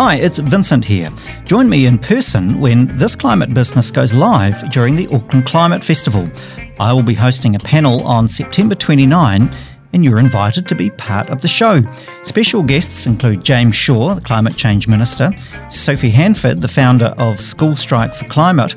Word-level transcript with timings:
Hi, 0.00 0.14
it's 0.14 0.38
Vincent 0.38 0.84
here. 0.84 1.10
Join 1.44 1.68
me 1.68 1.86
in 1.86 1.98
person 1.98 2.60
when 2.60 2.86
This 2.94 3.16
Climate 3.16 3.52
Business 3.52 3.90
goes 3.90 4.14
live 4.14 4.70
during 4.70 4.94
the 4.94 5.08
Auckland 5.08 5.44
Climate 5.44 5.84
Festival. 5.84 6.30
I 6.78 6.92
will 6.92 7.02
be 7.02 7.14
hosting 7.14 7.56
a 7.56 7.58
panel 7.58 8.06
on 8.06 8.28
September 8.28 8.76
29 8.76 9.50
and 9.92 10.04
you're 10.04 10.18
invited 10.18 10.66
to 10.68 10.74
be 10.74 10.90
part 10.90 11.30
of 11.30 11.42
the 11.42 11.48
show. 11.48 11.82
Special 12.22 12.62
guests 12.62 13.06
include 13.06 13.44
James 13.44 13.74
Shaw, 13.74 14.14
the 14.14 14.20
Climate 14.20 14.56
Change 14.56 14.88
Minister, 14.88 15.30
Sophie 15.70 16.10
Handford, 16.10 16.60
the 16.60 16.68
founder 16.68 17.14
of 17.18 17.40
School 17.40 17.76
Strike 17.76 18.14
for 18.14 18.26
Climate, 18.26 18.76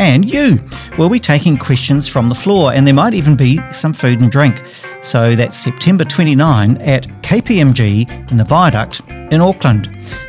and 0.00 0.30
you. 0.30 0.58
We'll 0.96 1.08
be 1.08 1.18
taking 1.18 1.56
questions 1.56 2.08
from 2.08 2.28
the 2.28 2.34
floor, 2.34 2.72
and 2.72 2.86
there 2.86 2.94
might 2.94 3.14
even 3.14 3.36
be 3.36 3.60
some 3.72 3.92
food 3.92 4.20
and 4.20 4.30
drink. 4.30 4.62
So 5.02 5.34
that's 5.34 5.56
September 5.56 6.04
29 6.04 6.76
at 6.78 7.06
KPMG 7.22 8.30
in 8.30 8.36
the 8.36 8.44
Viaduct 8.44 9.00
in 9.32 9.40
Auckland. 9.40 9.86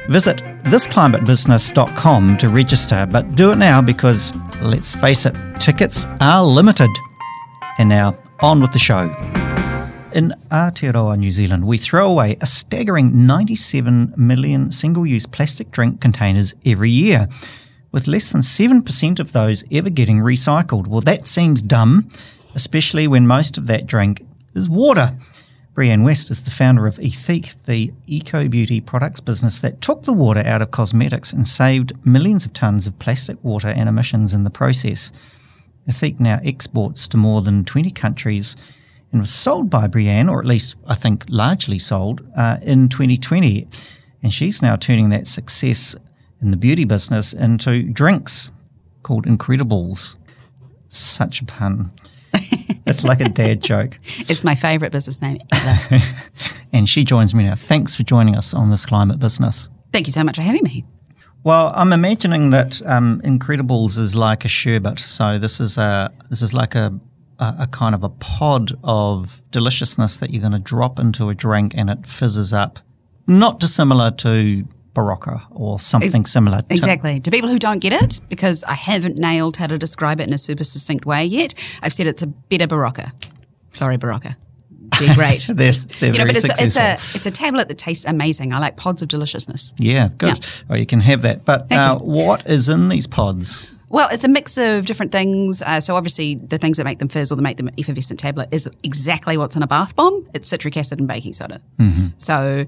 Visit 0.10 0.38
thisclimatebusiness.com 0.64 2.38
to 2.38 2.50
register, 2.50 3.08
but 3.10 3.36
do 3.36 3.52
it 3.52 3.58
now 3.58 3.82
because, 3.82 4.36
let's 4.62 4.96
face 4.96 5.26
it, 5.26 5.36
tickets 5.60 6.06
are 6.20 6.44
limited. 6.44 6.90
And 7.78 7.90
now, 7.90 8.18
on 8.42 8.62
with 8.62 8.72
the 8.72 8.80
show. 8.80 9.49
In 10.12 10.34
Aotearoa, 10.50 11.20
New 11.20 11.32
Zealand, 11.32 11.68
we 11.68 11.78
throw 11.78 12.10
away 12.10 12.36
a 12.42 12.48
staggering 12.48 13.28
97 13.28 14.16
million 14.18 14.72
single 14.72 15.06
use 15.06 15.28
plastic 15.28 15.70
drink 15.70 16.02
containers 16.02 16.56
every 16.66 16.90
year, 16.90 17.28
with 17.92 18.08
less 18.08 18.32
than 18.32 18.42
7% 18.42 19.20
of 19.20 19.34
those 19.34 19.64
ever 19.72 19.92
getting 19.92 20.18
recycled. 20.18 20.88
Well, 20.88 21.02
that 21.02 21.28
seems 21.28 21.62
dumb, 21.62 22.10
especially 22.56 23.08
when 23.08 23.28
most 23.28 23.60
of 23.60 23.68
that 23.68 23.86
drink 23.86 24.26
is 24.56 24.68
water. 24.68 25.16
Brianne 25.76 26.04
West 26.04 26.32
is 26.32 26.42
the 26.42 26.50
founder 26.50 26.88
of 26.88 26.98
Ethique, 26.98 27.64
the 27.66 27.94
eco 28.08 28.48
beauty 28.48 28.82
products 28.82 29.20
business 29.20 29.62
that 29.62 29.80
took 29.80 30.04
the 30.04 30.14
water 30.14 30.42
out 30.44 30.64
of 30.64 30.72
cosmetics 30.72 31.32
and 31.32 31.46
saved 31.46 31.94
millions 32.04 32.48
of 32.48 32.54
tonnes 32.54 32.88
of 32.88 32.98
plastic 32.98 33.38
water 33.44 33.68
and 33.68 33.88
emissions 33.88 34.34
in 34.34 34.44
the 34.44 34.50
process. 34.50 35.12
Ethique 35.88 36.20
now 36.20 36.40
exports 36.44 37.08
to 37.10 37.18
more 37.18 37.44
than 37.44 37.64
20 37.64 37.92
countries 37.92 38.56
and 39.12 39.22
was 39.22 39.34
sold 39.34 39.70
by 39.70 39.88
Brianne, 39.88 40.30
or 40.30 40.40
at 40.40 40.46
least 40.46 40.78
I 40.88 40.96
think 40.96 41.26
largely 41.30 41.80
sold, 41.80 42.26
uh, 42.36 42.58
in 42.62 42.90
2020. 42.90 43.68
And 44.22 44.34
she's 44.34 44.62
now 44.62 44.76
turning 44.76 45.10
that 45.10 45.28
success 45.28 45.96
in 46.42 46.52
the 46.52 46.58
beauty 46.58 46.86
business 46.86 47.34
into 47.34 47.84
drinks 47.84 48.52
called 49.04 49.26
Incrediballs. 49.26 50.16
Such 50.88 51.42
a 51.42 51.46
pun. 51.46 51.92
it's 52.86 53.04
like 53.04 53.22
a 53.22 53.30
dad 53.30 53.62
joke. 53.64 53.98
It's 54.04 54.44
my 54.44 54.56
favourite 54.56 54.92
business 54.92 55.22
name 55.22 55.38
ever. 55.52 56.00
and 56.74 56.88
she 56.88 57.04
joins 57.04 57.34
me 57.34 57.44
now. 57.44 57.56
Thanks 57.56 57.96
for 57.96 58.04
joining 58.04 58.36
us 58.36 58.54
on 58.54 58.70
this 58.70 58.86
climate 58.86 59.20
business. 59.20 59.70
Thank 59.92 60.08
you 60.08 60.14
so 60.14 60.24
much 60.24 60.36
for 60.36 60.44
having 60.44 60.64
me. 60.64 60.86
Well, 61.44 61.72
I'm 61.74 61.94
imagining 61.94 62.50
that 62.50 62.82
um, 62.86 63.22
Incrediballs 63.24 63.98
is 63.98 64.16
like 64.16 64.44
a 64.44 64.50
sherbet. 64.50 65.00
So 65.00 65.40
this 65.40 65.60
is 65.60 65.78
a 65.78 66.12
this 66.30 66.42
is 66.42 66.54
like 66.54 66.76
a 66.76 67.00
a, 67.40 67.56
a 67.60 67.68
kind 67.68 67.96
of 67.96 68.04
a 68.04 68.10
pod 68.10 68.74
of 68.84 69.42
deliciousness 69.52 70.18
that 70.18 70.32
you're 70.32 70.42
going 70.42 70.54
to 70.54 70.60
drop 70.60 71.00
into 71.00 71.30
a 71.30 71.36
drink 71.36 71.74
and 71.76 71.90
it 71.90 72.06
fizzes 72.06 72.54
up. 72.54 72.80
Not 73.28 73.60
dissimilar 73.60 74.12
to 74.12 74.68
Berocca 74.94 75.44
or 75.52 75.80
something 75.80 76.22
Ex- 76.22 76.32
similar. 76.32 76.62
To 76.62 76.74
exactly. 76.74 77.20
To 77.20 77.32
people 77.32 77.50
who 77.50 77.60
don't 77.60 77.80
get 77.80 77.94
it, 77.94 78.22
because 78.30 78.64
I 78.64 78.74
haven't 78.74 79.18
nailed 79.18 79.58
how 79.58 79.68
to 79.68 79.78
describe 79.78 80.20
it 80.20 80.28
in 80.28 80.34
a 80.34 80.38
super 80.38 80.64
succinct 80.64 81.06
way 81.06 81.26
yet, 81.26 81.54
I've 81.82 81.94
said 81.94 82.08
it's 82.08 82.24
a 82.24 82.28
better 82.28 82.68
Berocca. 82.68 83.12
Sorry, 83.74 83.98
Berocca. 83.98 84.36
They're 85.00 85.16
great. 85.16 85.42
they're, 85.54 85.72
they're 85.72 86.12
you 86.12 86.18
know, 86.18 86.26
but 86.26 86.36
it's 86.36 86.50
a, 86.50 86.64
it's, 86.64 86.76
a, 86.76 86.94
it's 86.94 87.26
a 87.26 87.32
tablet 87.32 87.68
that 87.68 87.78
tastes 87.78 88.06
amazing. 88.06 88.52
I 88.54 88.60
like 88.60 88.76
pods 88.78 89.02
of 89.02 89.08
deliciousness. 89.08 89.74
Yeah, 89.78 90.10
good. 90.18 90.38
Yeah. 90.38 90.64
Well, 90.68 90.80
you 90.80 90.86
can 90.86 91.00
have 91.02 91.22
that. 91.22 91.46
But 91.46 91.72
uh, 91.72 92.00
what 92.00 92.48
is 92.50 92.68
in 92.68 92.90
these 92.90 93.08
pods? 93.08 93.70
Well, 93.90 94.08
it's 94.12 94.24
a 94.24 94.28
mix 94.28 94.58
of 94.58 94.86
different 94.86 95.12
things. 95.12 95.62
Uh, 95.62 95.80
so 95.80 95.96
obviously, 95.96 96.36
the 96.36 96.58
things 96.58 96.78
that 96.78 96.84
make 96.84 97.00
them 97.00 97.10
fizz 97.10 97.32
or 97.32 97.36
that 97.36 97.42
make 97.42 97.58
them 97.58 97.70
effervescent 97.78 98.20
tablet 98.20 98.50
is 98.52 98.70
exactly 98.84 99.36
what's 99.36 99.56
in 99.56 99.64
a 99.64 99.68
bath 99.68 99.96
bomb. 99.96 100.28
It's 100.34 100.48
citric 100.48 100.78
acid 100.78 101.00
and 101.00 101.08
baking 101.08 101.34
soda. 101.34 101.60
Mm-hmm. 101.78 102.08
So 102.18 102.66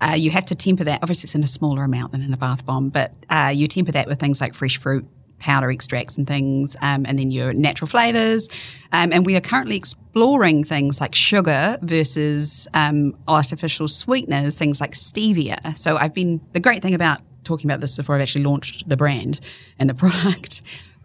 uh, 0.00 0.14
you 0.16 0.30
have 0.30 0.46
to 0.46 0.54
temper 0.54 0.84
that. 0.84 1.00
Obviously, 1.02 1.26
it's 1.26 1.34
in 1.34 1.44
a 1.44 1.48
smaller 1.48 1.84
amount 1.84 2.12
than 2.12 2.22
in 2.22 2.32
a 2.32 2.36
bath 2.36 2.66
bomb, 2.66 2.90
but 2.90 3.12
uh, 3.30 3.52
you 3.54 3.66
temper 3.66 3.92
that 3.92 4.08
with 4.08 4.18
things 4.18 4.40
like 4.40 4.54
fresh 4.54 4.76
fruit 4.76 5.06
powder 5.38 5.70
extracts 5.70 6.16
and 6.16 6.26
things, 6.26 6.76
um, 6.80 7.04
and 7.06 7.18
then 7.18 7.30
your 7.30 7.52
natural 7.52 7.86
flavors. 7.86 8.48
Um, 8.92 9.12
and 9.12 9.26
we 9.26 9.36
are 9.36 9.40
currently 9.40 9.76
exploring 9.76 10.64
things 10.64 11.00
like 11.00 11.14
sugar 11.14 11.78
versus 11.82 12.66
um, 12.72 13.16
artificial 13.28 13.86
sweeteners, 13.86 14.54
things 14.56 14.80
like 14.80 14.92
stevia. 14.92 15.76
So 15.76 15.96
I've 15.96 16.14
been 16.14 16.40
the 16.52 16.60
great 16.60 16.82
thing 16.82 16.94
about 16.94 17.20
talking 17.44 17.70
about 17.70 17.80
this 17.80 17.96
before 17.96 18.16
I've 18.16 18.22
actually 18.22 18.44
launched 18.44 18.88
the 18.88 18.96
brand 18.96 19.40
and 19.78 19.88
the 19.88 19.94
product. 20.04 20.62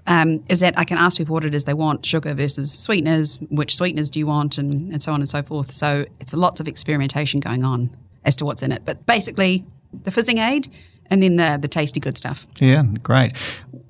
Um, 0.08 0.44
is 0.50 0.62
that 0.62 0.74
I 0.80 0.86
can 0.86 0.98
ask 0.98 1.18
people 1.18 1.34
what 1.34 1.46
it 1.46 1.54
is 1.54 1.66
they 1.66 1.74
want, 1.76 2.04
sugar 2.04 2.34
versus 2.34 2.74
sweeteners, 2.74 3.38
which 3.52 3.76
sweeteners 3.76 4.10
do 4.10 4.20
you 4.20 4.26
want, 4.26 4.58
and, 4.58 4.92
and 4.92 5.04
so 5.04 5.14
on 5.14 5.20
and 5.20 5.30
so 5.30 5.44
forth. 5.44 5.72
So 5.72 6.06
it's 6.20 6.34
lots 6.34 6.60
of 6.60 6.68
experimentation 6.68 7.40
going 7.40 7.64
on 7.64 7.96
as 8.26 8.36
to 8.38 8.46
what's 8.46 8.64
in 8.64 8.72
it. 8.72 8.86
But 8.86 9.06
basically, 9.06 9.66
the 10.04 10.10
fizzing 10.10 10.40
aid 10.40 10.70
and 11.10 11.22
then 11.22 11.36
the, 11.36 11.58
the 11.62 11.68
tasty 11.68 12.00
good 12.00 12.18
stuff. 12.18 12.48
Yeah, 12.60 12.84
great. 13.04 13.34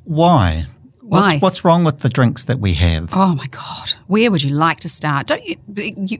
Why? 0.03 0.65
Why? 1.01 1.33
What's, 1.33 1.41
what's, 1.41 1.65
wrong 1.65 1.83
with 1.83 1.99
the 1.99 2.09
drinks 2.09 2.43
that 2.45 2.59
we 2.59 2.73
have? 2.75 3.11
Oh 3.13 3.35
my 3.35 3.47
God. 3.47 3.93
Where 4.07 4.29
would 4.29 4.43
you 4.43 4.53
like 4.53 4.79
to 4.81 4.89
start? 4.89 5.27
Don't 5.27 5.43
you, 5.43 5.55
you 5.75 6.19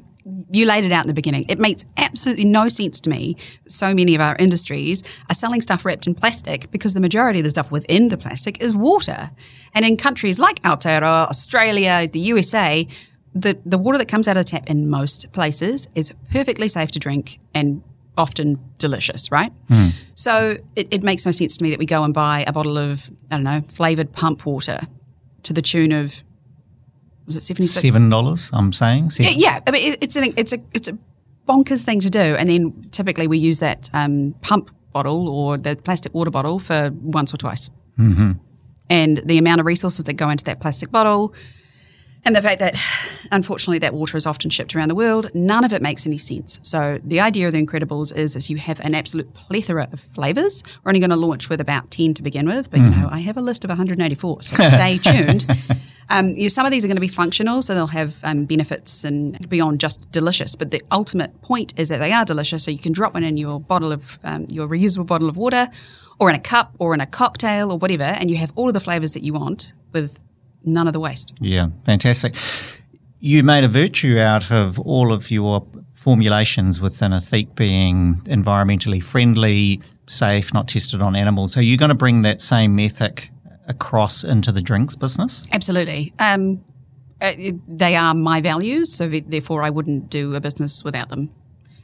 you 0.51 0.65
laid 0.65 0.83
it 0.83 0.91
out 0.91 1.03
in 1.03 1.07
the 1.07 1.13
beginning. 1.13 1.45
It 1.49 1.59
makes 1.59 1.85
absolutely 1.97 2.45
no 2.45 2.69
sense 2.69 2.99
to 3.01 3.09
me 3.09 3.35
that 3.63 3.71
so 3.71 3.93
many 3.93 4.15
of 4.15 4.21
our 4.21 4.35
industries 4.37 5.03
are 5.29 5.33
selling 5.33 5.61
stuff 5.61 5.85
wrapped 5.85 6.07
in 6.07 6.15
plastic 6.15 6.71
because 6.71 6.93
the 6.93 6.99
majority 6.99 7.39
of 7.39 7.43
the 7.43 7.49
stuff 7.49 7.71
within 7.71 8.09
the 8.09 8.17
plastic 8.17 8.61
is 8.61 8.75
water. 8.75 9.31
And 9.73 9.85
in 9.85 9.97
countries 9.97 10.39
like 10.39 10.61
Aotearoa, 10.63 11.27
Australia, 11.27 12.07
the 12.11 12.19
USA, 12.19 12.87
the, 13.33 13.57
the 13.65 13.77
water 13.77 13.97
that 13.97 14.07
comes 14.07 14.27
out 14.27 14.37
of 14.37 14.45
the 14.45 14.49
tap 14.49 14.69
in 14.69 14.89
most 14.89 15.31
places 15.31 15.87
is 15.95 16.13
perfectly 16.31 16.67
safe 16.67 16.91
to 16.91 16.99
drink 16.99 17.39
and 17.53 17.83
often 18.17 18.59
delicious, 18.77 19.31
right? 19.31 19.51
Mm. 19.67 19.93
So 20.15 20.57
it, 20.75 20.87
it 20.91 21.03
makes 21.03 21.25
no 21.25 21.31
sense 21.31 21.57
to 21.57 21.63
me 21.63 21.69
that 21.69 21.79
we 21.79 21.85
go 21.85 22.03
and 22.03 22.13
buy 22.13 22.43
a 22.45 22.51
bottle 22.51 22.77
of, 22.77 23.09
I 23.31 23.35
don't 23.35 23.43
know, 23.43 23.61
flavoured 23.69 24.11
pump 24.11 24.45
water 24.45 24.81
to 25.43 25.53
the 25.53 25.61
tune 25.61 25.91
of 25.91 26.23
was 27.29 27.37
it 27.37 27.43
seventy 27.43 27.67
six? 27.67 27.81
Seven 27.81 28.09
dollars. 28.09 28.49
I'm 28.53 28.73
saying. 28.73 29.11
Yeah, 29.19 29.29
yeah, 29.29 29.59
I 29.67 29.71
mean, 29.71 29.95
it's 30.01 30.15
an 30.15 30.33
it's 30.35 30.51
a 30.51 30.57
it's 30.73 30.87
a 30.87 30.97
bonkers 31.47 31.83
thing 31.83 31.99
to 31.99 32.09
do, 32.09 32.19
and 32.19 32.49
then 32.49 32.81
typically 32.91 33.27
we 33.27 33.37
use 33.37 33.59
that 33.59 33.89
um, 33.93 34.33
pump 34.41 34.71
bottle 34.91 35.29
or 35.29 35.57
the 35.57 35.75
plastic 35.75 36.13
water 36.13 36.31
bottle 36.31 36.57
for 36.59 36.89
once 36.93 37.33
or 37.33 37.37
twice. 37.37 37.69
Mm-hmm. 37.99 38.31
And 38.89 39.17
the 39.17 39.37
amount 39.37 39.59
of 39.59 39.67
resources 39.67 40.05
that 40.05 40.13
go 40.13 40.29
into 40.29 40.43
that 40.45 40.59
plastic 40.59 40.91
bottle, 40.91 41.35
and 42.25 42.35
the 42.35 42.41
fact 42.41 42.59
that 42.59 42.75
unfortunately 43.31 43.79
that 43.79 43.93
water 43.93 44.17
is 44.17 44.25
often 44.25 44.49
shipped 44.49 44.75
around 44.75 44.89
the 44.89 44.95
world, 44.95 45.29
none 45.33 45.63
of 45.63 45.73
it 45.73 45.81
makes 45.81 46.05
any 46.05 46.17
sense. 46.17 46.59
So 46.63 46.99
the 47.03 47.19
idea 47.19 47.47
of 47.47 47.53
the 47.53 47.65
Incrediballs 47.65 48.15
is, 48.15 48.35
is 48.35 48.49
you 48.49 48.57
have 48.57 48.79
an 48.81 48.93
absolute 48.93 49.33
plethora 49.33 49.87
of 49.91 49.99
flavors. 49.99 50.63
We're 50.83 50.89
only 50.89 50.99
going 50.99 51.09
to 51.11 51.15
launch 51.15 51.49
with 51.49 51.61
about 51.61 51.91
10 51.91 52.15
to 52.15 52.23
begin 52.23 52.47
with, 52.47 52.69
but 52.71 52.81
mm. 52.81 52.93
you 52.93 53.01
know, 53.01 53.09
I 53.09 53.19
have 53.19 53.37
a 53.37 53.41
list 53.41 53.63
of 53.63 53.69
184, 53.69 54.41
so 54.41 54.55
stay 54.69 54.97
tuned. 55.03 55.45
Um, 56.11 56.29
you 56.29 56.43
know, 56.43 56.47
some 56.47 56.65
of 56.65 56.71
these 56.71 56.83
are 56.83 56.87
going 56.87 56.97
to 56.97 57.01
be 57.01 57.07
functional, 57.07 57.61
so 57.61 57.75
they'll 57.75 57.87
have 57.87 58.19
um, 58.23 58.45
benefits 58.45 59.03
and 59.03 59.47
beyond 59.47 59.79
just 59.79 60.11
delicious. 60.11 60.55
But 60.55 60.71
the 60.71 60.81
ultimate 60.91 61.41
point 61.43 61.73
is 61.77 61.89
that 61.89 61.99
they 61.99 62.11
are 62.11 62.25
delicious, 62.25 62.63
so 62.63 62.71
you 62.71 62.79
can 62.79 62.91
drop 62.91 63.13
one 63.13 63.23
in 63.23 63.37
your 63.37 63.59
bottle 63.59 63.91
of 63.91 64.17
um, 64.23 64.47
your 64.49 64.67
reusable 64.67 65.05
bottle 65.05 65.29
of 65.29 65.37
water, 65.37 65.67
or 66.17 66.29
in 66.29 66.35
a 66.35 66.39
cup, 66.39 66.73
or 66.79 66.95
in 66.95 66.99
a 66.99 67.05
cocktail, 67.05 67.71
or 67.71 67.77
whatever, 67.77 68.03
and 68.03 68.31
you 68.31 68.37
have 68.37 68.51
all 68.55 68.67
of 68.67 68.73
the 68.73 68.79
flavors 68.79 69.13
that 69.13 69.21
you 69.21 69.33
want 69.33 69.73
with 69.91 70.19
none 70.63 70.87
of 70.87 70.93
the 70.93 70.99
waste. 70.99 71.33
Yeah, 71.39 71.69
fantastic. 71.85 72.35
You 73.19 73.43
made 73.43 73.63
a 73.63 73.67
virtue 73.67 74.17
out 74.17 74.51
of 74.51 74.79
all 74.79 75.11
of 75.11 75.29
your 75.29 75.65
formulations 75.93 76.79
within 76.79 77.11
Ethique 77.11 77.55
being 77.55 78.15
environmentally 78.25 79.03
friendly, 79.03 79.81
safe, 80.07 80.53
not 80.53 80.67
tested 80.67 81.01
on 81.01 81.15
animals. 81.15 81.57
Are 81.57 81.61
you're 81.61 81.77
going 81.77 81.89
to 81.89 81.95
bring 81.95 82.21
that 82.21 82.41
same 82.41 82.79
ethic 82.79 83.31
across 83.67 84.23
into 84.23 84.51
the 84.51 84.61
drinks 84.61 84.95
business? 84.95 85.47
Absolutely. 85.51 86.13
Um, 86.19 86.63
uh, 87.21 87.33
they 87.67 87.95
are 87.95 88.13
my 88.13 88.41
values, 88.41 88.93
so 88.93 89.07
therefore 89.07 89.63
I 89.63 89.69
wouldn't 89.69 90.09
do 90.09 90.35
a 90.35 90.41
business 90.41 90.83
without 90.83 91.09
them. 91.09 91.29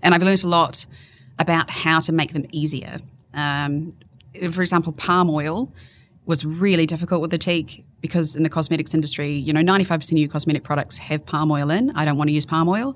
And 0.02 0.14
I've 0.14 0.24
learned 0.24 0.44
a 0.44 0.48
lot 0.48 0.86
about 1.38 1.70
how 1.70 2.00
to 2.00 2.12
make 2.12 2.34
them 2.34 2.46
easier. 2.52 2.98
Um, 3.34 3.94
for 4.52 4.62
example, 4.62 4.94
palm 4.94 5.30
oil 5.30 5.74
was 6.26 6.46
really 6.46 6.86
difficult 6.86 7.22
with 7.22 7.32
Ethique 7.32 7.84
because 8.06 8.36
in 8.36 8.44
the 8.44 8.50
cosmetics 8.50 8.94
industry, 8.94 9.31
you 9.31 9.52
know, 9.52 9.62
95% 9.62 10.12
of 10.12 10.18
your 10.19 10.30
cosmetic 10.30 10.63
products 10.63 11.00
have 11.00 11.25
palm 11.25 11.52
oil 11.52 11.72
in. 11.72 11.90
I 11.96 12.06
don't 12.06 12.18
want 12.18 12.30
to 12.30 12.34
use 12.34 12.46
palm 12.46 12.69
oil 12.69 12.96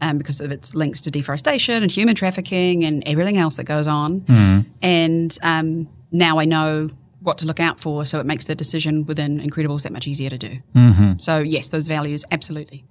um, 0.00 0.18
because 0.18 0.40
of 0.40 0.52
its 0.52 0.74
links 0.76 1.00
to 1.02 1.10
deforestation 1.10 1.82
and 1.82 1.90
human 1.90 2.14
trafficking 2.14 2.84
and 2.84 3.02
everything 3.06 3.36
else 3.36 3.56
that 3.56 3.64
goes 3.64 3.88
on. 3.88 4.20
Mm. 4.20 4.66
And 4.80 5.38
um, 5.42 5.88
now 6.12 6.38
I 6.38 6.44
know 6.44 6.88
what 7.20 7.38
to 7.38 7.46
look 7.46 7.58
out 7.58 7.80
for, 7.80 8.04
so 8.04 8.20
it 8.20 8.26
makes 8.26 8.44
the 8.44 8.54
decision 8.54 9.06
within 9.06 9.40
Incrediballs 9.40 9.82
that 9.82 9.92
much 9.92 10.06
easier 10.06 10.30
to 10.30 10.38
do. 10.38 10.58
Mm-hmm. 10.74 11.18
So 11.18 11.38
yes, 11.38 11.68
those 11.68 11.88
values 11.88 12.24
absolutely. 12.30 12.84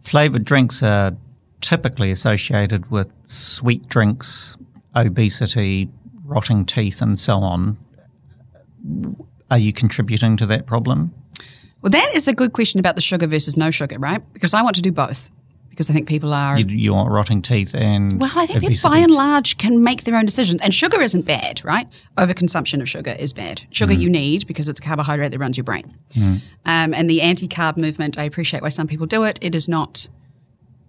Flavored 0.00 0.44
drinks 0.44 0.82
are 0.82 1.16
typically 1.60 2.10
associated 2.10 2.90
with 2.90 3.14
sweet 3.22 3.88
drinks, 3.88 4.56
obesity, 4.94 5.88
rotting 6.24 6.66
teeth 6.66 7.00
and 7.00 7.18
so 7.18 7.38
on. 7.38 7.78
Are 9.52 9.58
you 9.58 9.74
contributing 9.74 10.38
to 10.38 10.46
that 10.46 10.64
problem? 10.64 11.12
Well, 11.82 11.90
that 11.90 12.12
is 12.14 12.26
a 12.26 12.32
good 12.32 12.54
question 12.54 12.80
about 12.80 12.94
the 12.94 13.02
sugar 13.02 13.26
versus 13.26 13.54
no 13.54 13.70
sugar, 13.70 13.98
right? 13.98 14.22
Because 14.32 14.54
I 14.54 14.62
want 14.62 14.76
to 14.76 14.82
do 14.82 14.90
both. 14.90 15.30
Because 15.68 15.90
I 15.90 15.92
think 15.92 16.08
people 16.08 16.32
are. 16.32 16.58
You, 16.58 16.64
you 16.74 16.94
want 16.94 17.10
rotting 17.10 17.42
teeth 17.42 17.74
and. 17.74 18.18
Well, 18.18 18.32
I 18.34 18.46
think 18.46 18.60
people 18.60 18.90
by 18.90 18.96
and 18.96 19.10
large 19.10 19.58
can 19.58 19.82
make 19.82 20.04
their 20.04 20.16
own 20.16 20.24
decisions. 20.24 20.62
And 20.62 20.72
sugar 20.72 21.02
isn't 21.02 21.26
bad, 21.26 21.62
right? 21.66 21.86
Overconsumption 22.16 22.80
of 22.80 22.88
sugar 22.88 23.14
is 23.18 23.34
bad. 23.34 23.66
Sugar 23.72 23.92
you 23.92 24.08
need 24.08 24.46
because 24.46 24.70
it's 24.70 24.80
a 24.80 24.82
carbohydrate 24.82 25.32
that 25.32 25.38
runs 25.38 25.58
your 25.58 25.64
brain. 25.64 25.92
Um, 26.16 26.94
and 26.94 27.10
the 27.10 27.20
anti 27.20 27.46
carb 27.46 27.76
movement, 27.76 28.18
I 28.18 28.22
appreciate 28.22 28.62
why 28.62 28.70
some 28.70 28.86
people 28.86 29.04
do 29.04 29.24
it. 29.24 29.38
It 29.42 29.54
is 29.54 29.68
not. 29.68 30.08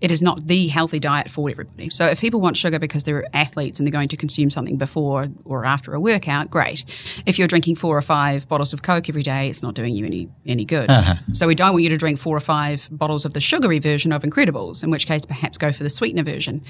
It 0.04 0.12
is 0.12 0.22
not 0.22 0.48
the 0.48 0.68
healthy 0.68 1.00
diet 1.00 1.32
for 1.32 1.50
everybody. 1.50 1.90
So 1.90 2.06
if 2.08 2.20
people 2.20 2.42
want 2.42 2.58
sugar 2.58 2.78
because 2.78 3.06
they're 3.06 3.24
athletes 3.34 3.80
and 3.80 3.88
they're 3.88 3.92
going 3.94 4.10
to 4.10 4.18
consume 4.18 4.50
something 4.50 4.78
before 4.78 5.30
or 5.46 5.64
after 5.64 5.94
a 5.94 6.00
workout, 6.00 6.50
great. 6.50 6.84
If 7.26 7.40
you're 7.40 7.48
drinking 7.48 7.78
four 7.78 7.98
or 7.98 8.02
five 8.02 8.46
bottles 8.50 8.74
of 8.74 8.82
Coke 8.82 9.08
every 9.08 9.24
day, 9.24 9.48
it's 9.48 9.64
not 9.64 9.76
doing 9.76 9.96
you 9.96 10.06
any 10.06 10.28
any 10.46 10.66
good. 10.66 10.90
Uh-huh. 10.90 11.16
So 11.32 11.48
we 11.48 11.56
don't 11.56 11.72
want 11.72 11.86
you 11.86 11.90
to 11.90 11.96
drink 11.96 12.20
four 12.20 12.36
or 12.36 12.42
five 12.42 12.90
bottles 12.92 13.24
of 13.24 13.34
the 13.34 13.40
sugary 13.40 13.80
version 13.80 14.12
of 14.12 14.24
Incrediballs, 14.24 14.84
in 14.84 14.92
which 14.92 15.08
case 15.08 15.26
perhaps 15.26 15.58
go 15.58 15.72
for 15.72 15.84
the 15.84 15.90
sweetener 15.90 16.24
version 16.24 16.62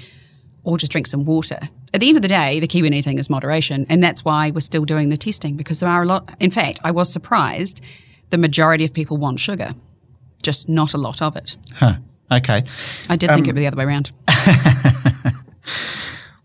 or 0.62 0.78
just 0.78 0.92
drink 0.92 1.08
some 1.08 1.24
water. 1.24 1.58
At 1.92 2.00
the 2.00 2.06
end 2.06 2.16
of 2.16 2.22
the 2.22 2.28
day, 2.28 2.60
the 2.60 2.68
key 2.68 2.82
with 2.82 2.92
anything 2.92 3.18
is 3.18 3.28
moderation, 3.28 3.84
and 3.88 4.00
that's 4.00 4.24
why 4.24 4.52
we're 4.52 4.60
still 4.60 4.84
doing 4.84 5.08
the 5.08 5.16
testing 5.16 5.56
because 5.56 5.80
there 5.80 5.90
are 5.90 6.04
a 6.04 6.06
lot. 6.06 6.32
In 6.38 6.52
fact, 6.52 6.78
I 6.84 6.92
was 6.92 7.12
surprised 7.12 7.80
the 8.30 8.38
majority 8.38 8.84
of 8.84 8.94
people 8.94 9.16
want 9.16 9.40
sugar, 9.40 9.74
just 10.40 10.68
not 10.68 10.94
a 10.94 10.98
lot 10.98 11.20
of 11.20 11.34
it. 11.34 11.56
Huh. 11.74 11.96
Okay. 12.34 12.64
I 13.08 13.16
did 13.16 13.30
think 13.30 13.46
it 13.46 13.50
would 13.50 13.56
be 13.56 13.62
the 13.62 13.66
other 13.66 13.76
way 13.76 13.84
around. 13.84 14.12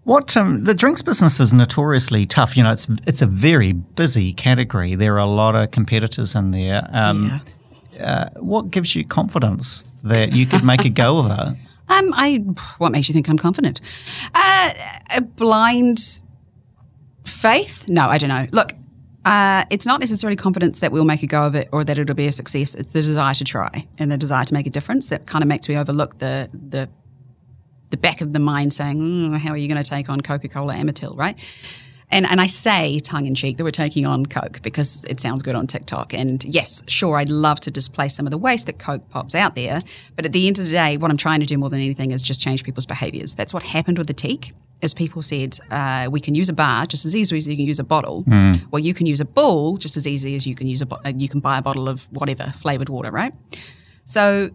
What 0.10 0.36
um, 0.36 0.64
the 0.64 0.74
drinks 0.74 1.04
business 1.04 1.40
is 1.40 1.54
notoriously 1.54 2.26
tough. 2.26 2.58
You 2.58 2.64
know, 2.64 2.72
it's 2.72 2.88
it's 3.06 3.22
a 3.22 3.28
very 3.28 3.74
busy 3.74 4.34
category. 4.34 4.96
There 4.96 5.14
are 5.14 5.20
a 5.20 5.28
lot 5.28 5.56
of 5.56 5.70
competitors 5.70 6.36
in 6.36 6.50
there. 6.50 6.90
Um, 6.92 7.42
uh, 8.02 8.30
what 8.38 8.72
gives 8.72 8.96
you 8.96 9.06
confidence 9.06 9.84
that 10.02 10.34
you 10.34 10.48
could 10.48 10.64
make 10.64 10.84
a 10.84 10.90
go 10.90 11.20
of 11.20 11.26
it? 11.32 11.58
Um, 11.92 12.14
I. 12.16 12.36
What 12.78 12.92
makes 12.92 13.10
you 13.10 13.14
think 13.14 13.28
I'm 13.30 13.38
confident? 13.38 13.82
Uh, 14.36 14.74
a 15.16 15.22
blind 15.22 16.00
faith? 17.26 17.90
No, 17.90 18.10
I 18.10 18.20
don't 18.20 18.30
know. 18.30 18.46
Look, 18.52 18.74
uh, 19.26 19.66
it's 19.70 19.86
not 19.86 20.00
necessarily 20.00 20.36
confidence 20.36 20.80
that 20.80 20.92
we'll 20.92 21.06
make 21.06 21.24
a 21.24 21.28
go 21.28 21.46
of 21.46 21.56
it 21.56 21.68
or 21.72 21.84
that 21.84 21.98
it'll 21.98 22.16
be 22.16 22.28
a 22.28 22.32
success. 22.32 22.74
It's 22.76 22.94
the 22.94 23.02
desire 23.02 23.34
to 23.34 23.44
try 23.44 23.88
and 23.98 24.12
the 24.12 24.18
desire 24.18 24.46
to 24.46 24.54
make 24.54 24.68
a 24.68 24.70
difference 24.70 25.08
that 25.08 25.26
kind 25.26 25.44
of 25.44 25.48
makes 25.48 25.68
me 25.68 25.78
overlook 25.78 26.20
the 26.20 26.50
the 26.54 26.90
the 27.90 27.98
back 27.98 28.22
of 28.22 28.34
the 28.34 28.40
mind 28.40 28.72
saying, 28.72 29.00
mm, 29.00 29.38
"How 29.38 29.52
are 29.52 29.58
you 29.58 29.68
going 29.68 29.82
to 29.82 29.90
take 29.90 30.10
on 30.10 30.22
Coca 30.22 30.48
Cola 30.48 30.74
Amatil?" 30.74 31.18
Right? 31.18 31.38
And 32.12 32.26
and 32.26 32.40
I 32.40 32.48
say 32.48 33.00
tongue 33.00 33.26
in 33.26 33.36
cheek 33.36 33.58
that 33.58 33.64
we're 33.64 33.72
taking 33.72 34.06
on 34.06 34.26
Coke 34.26 34.62
because 34.62 35.06
it 35.06 35.20
sounds 35.20 35.44
good 35.44 35.56
on 35.56 35.68
TikTok. 35.68 36.14
And 36.14 36.44
yes, 36.46 36.82
sure, 36.88 37.18
I'd 37.18 37.30
love 37.30 37.60
to 37.62 37.72
displace 37.72 38.16
some 38.16 38.26
of 38.26 38.32
the 38.32 38.38
waste 38.38 38.68
that 38.68 38.80
Coke 38.80 39.10
pops 39.10 39.36
out 39.36 39.56
there. 39.56 39.82
But 40.16 40.26
at 40.26 40.32
the 40.32 40.48
end 40.48 40.60
of 40.60 40.66
the 40.66 40.72
day, 40.72 40.98
what 40.98 41.12
I'm 41.12 41.18
trying 41.18 41.42
to 41.42 41.46
do 41.46 41.58
more 41.58 41.70
than 41.70 41.80
anything 41.80 42.12
is 42.12 42.24
just 42.24 42.42
change 42.42 42.64
people's 42.64 42.86
behaviours. 42.86 43.36
That's 43.36 43.54
what 43.54 43.64
happened 43.64 43.98
with 43.98 44.08
Ethique. 44.08 44.52
As 44.82 44.94
people 44.94 45.22
said, 45.22 45.58
uh, 45.72 46.08
we 46.10 46.20
can 46.22 46.36
use 46.36 46.48
a 46.50 46.54
bar 46.54 46.86
just 46.86 47.06
as 47.06 47.14
easily 47.16 47.38
as 47.40 47.48
you 47.48 47.56
can 47.58 47.66
use 47.66 47.80
a 47.80 47.84
bottle. 47.84 48.24
Well, 48.72 48.80
you 48.82 48.94
can 48.94 49.06
use 49.08 49.20
a 49.20 49.26
bull 49.26 49.78
just 49.78 49.98
as 49.98 50.08
easy 50.08 50.36
as 50.36 50.48
you 50.48 50.56
can 50.56 50.68
use 50.68 50.82
a 50.82 50.86
bo- 50.86 51.00
uh, 51.06 51.12
you 51.16 51.28
can 51.28 51.42
buy 51.42 51.58
a 51.58 51.62
bottle 51.62 51.90
of 51.90 52.06
whatever 52.12 52.44
flavored 52.56 52.88
water, 52.90 53.12
right? 53.12 53.34
So 54.06 54.52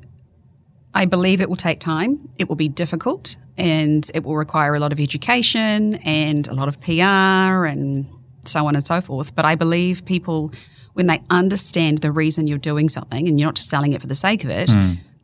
I 0.94 1.04
believe 1.04 1.40
it 1.40 1.48
will 1.48 1.56
take 1.56 1.78
time. 1.80 2.28
It 2.38 2.48
will 2.48 2.56
be 2.56 2.68
difficult 2.68 3.36
and 3.58 4.08
it 4.14 4.24
will 4.24 4.36
require 4.36 4.74
a 4.74 4.80
lot 4.80 4.92
of 4.92 5.00
education 5.00 5.96
and 6.04 6.46
a 6.48 6.54
lot 6.54 6.68
of 6.68 6.80
PR 6.80 7.66
and 7.66 8.06
so 8.44 8.66
on 8.66 8.74
and 8.76 8.84
so 8.84 9.00
forth. 9.00 9.34
But 9.34 9.44
I 9.44 9.56
believe 9.56 10.04
people, 10.04 10.52
when 10.94 11.06
they 11.06 11.20
understand 11.30 11.98
the 11.98 12.10
reason 12.12 12.46
you're 12.46 12.58
doing 12.58 12.88
something 12.88 13.28
and 13.28 13.38
you're 13.38 13.48
not 13.48 13.56
just 13.56 13.68
selling 13.68 13.92
it 13.92 14.00
for 14.00 14.06
the 14.06 14.14
sake 14.14 14.44
of 14.44 14.50
it, 14.50 14.70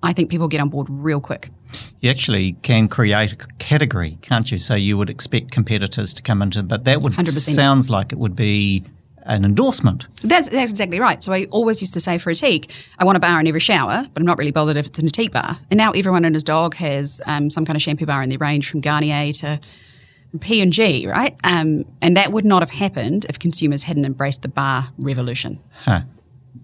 I 0.02 0.12
think 0.12 0.30
people 0.30 0.48
get 0.48 0.60
on 0.60 0.68
board 0.70 0.88
real 0.90 1.20
quick. 1.20 1.50
You 2.00 2.10
actually 2.10 2.52
can 2.62 2.88
create 2.88 3.32
a 3.32 3.36
category, 3.58 4.18
can't 4.22 4.50
you? 4.50 4.58
So 4.58 4.74
you 4.74 4.96
would 4.96 5.10
expect 5.10 5.50
competitors 5.50 6.14
to 6.14 6.22
come 6.22 6.42
into, 6.42 6.62
but 6.62 6.84
that 6.84 7.02
would 7.02 7.12
100%. 7.12 7.26
sounds 7.28 7.90
like 7.90 8.12
it 8.12 8.18
would 8.18 8.36
be 8.36 8.84
an 9.24 9.44
endorsement. 9.44 10.06
That's, 10.22 10.48
that's 10.48 10.70
exactly 10.70 10.98
right. 10.98 11.22
So 11.22 11.32
I 11.32 11.46
always 11.50 11.80
used 11.80 11.94
to 11.94 12.00
say 12.00 12.18
for 12.18 12.30
Ethique, 12.30 12.70
I 12.98 13.04
want 13.04 13.16
a 13.16 13.20
bar 13.20 13.38
in 13.38 13.46
every 13.46 13.60
shower, 13.60 14.06
but 14.12 14.20
I'm 14.20 14.26
not 14.26 14.38
really 14.38 14.50
bothered 14.50 14.76
if 14.76 14.86
it's 14.86 14.98
in 14.98 15.06
Ethique 15.06 15.32
bar. 15.32 15.58
And 15.70 15.78
now 15.78 15.92
everyone 15.92 16.24
and 16.24 16.34
his 16.34 16.44
dog 16.44 16.74
has 16.76 17.20
um, 17.26 17.50
some 17.50 17.64
kind 17.64 17.76
of 17.76 17.82
shampoo 17.82 18.06
bar 18.06 18.22
in 18.22 18.28
their 18.30 18.38
range 18.38 18.70
from 18.70 18.80
Garnier 18.80 19.32
to 19.34 19.60
P 20.40 20.62
and 20.62 20.72
G, 20.72 21.06
right? 21.06 21.36
Um, 21.44 21.84
and 22.00 22.16
that 22.16 22.32
would 22.32 22.44
not 22.44 22.62
have 22.62 22.70
happened 22.70 23.26
if 23.28 23.38
consumers 23.38 23.84
hadn't 23.84 24.04
embraced 24.04 24.42
the 24.42 24.48
bar 24.48 24.88
revolution. 24.98 25.60
Huh. 25.72 26.02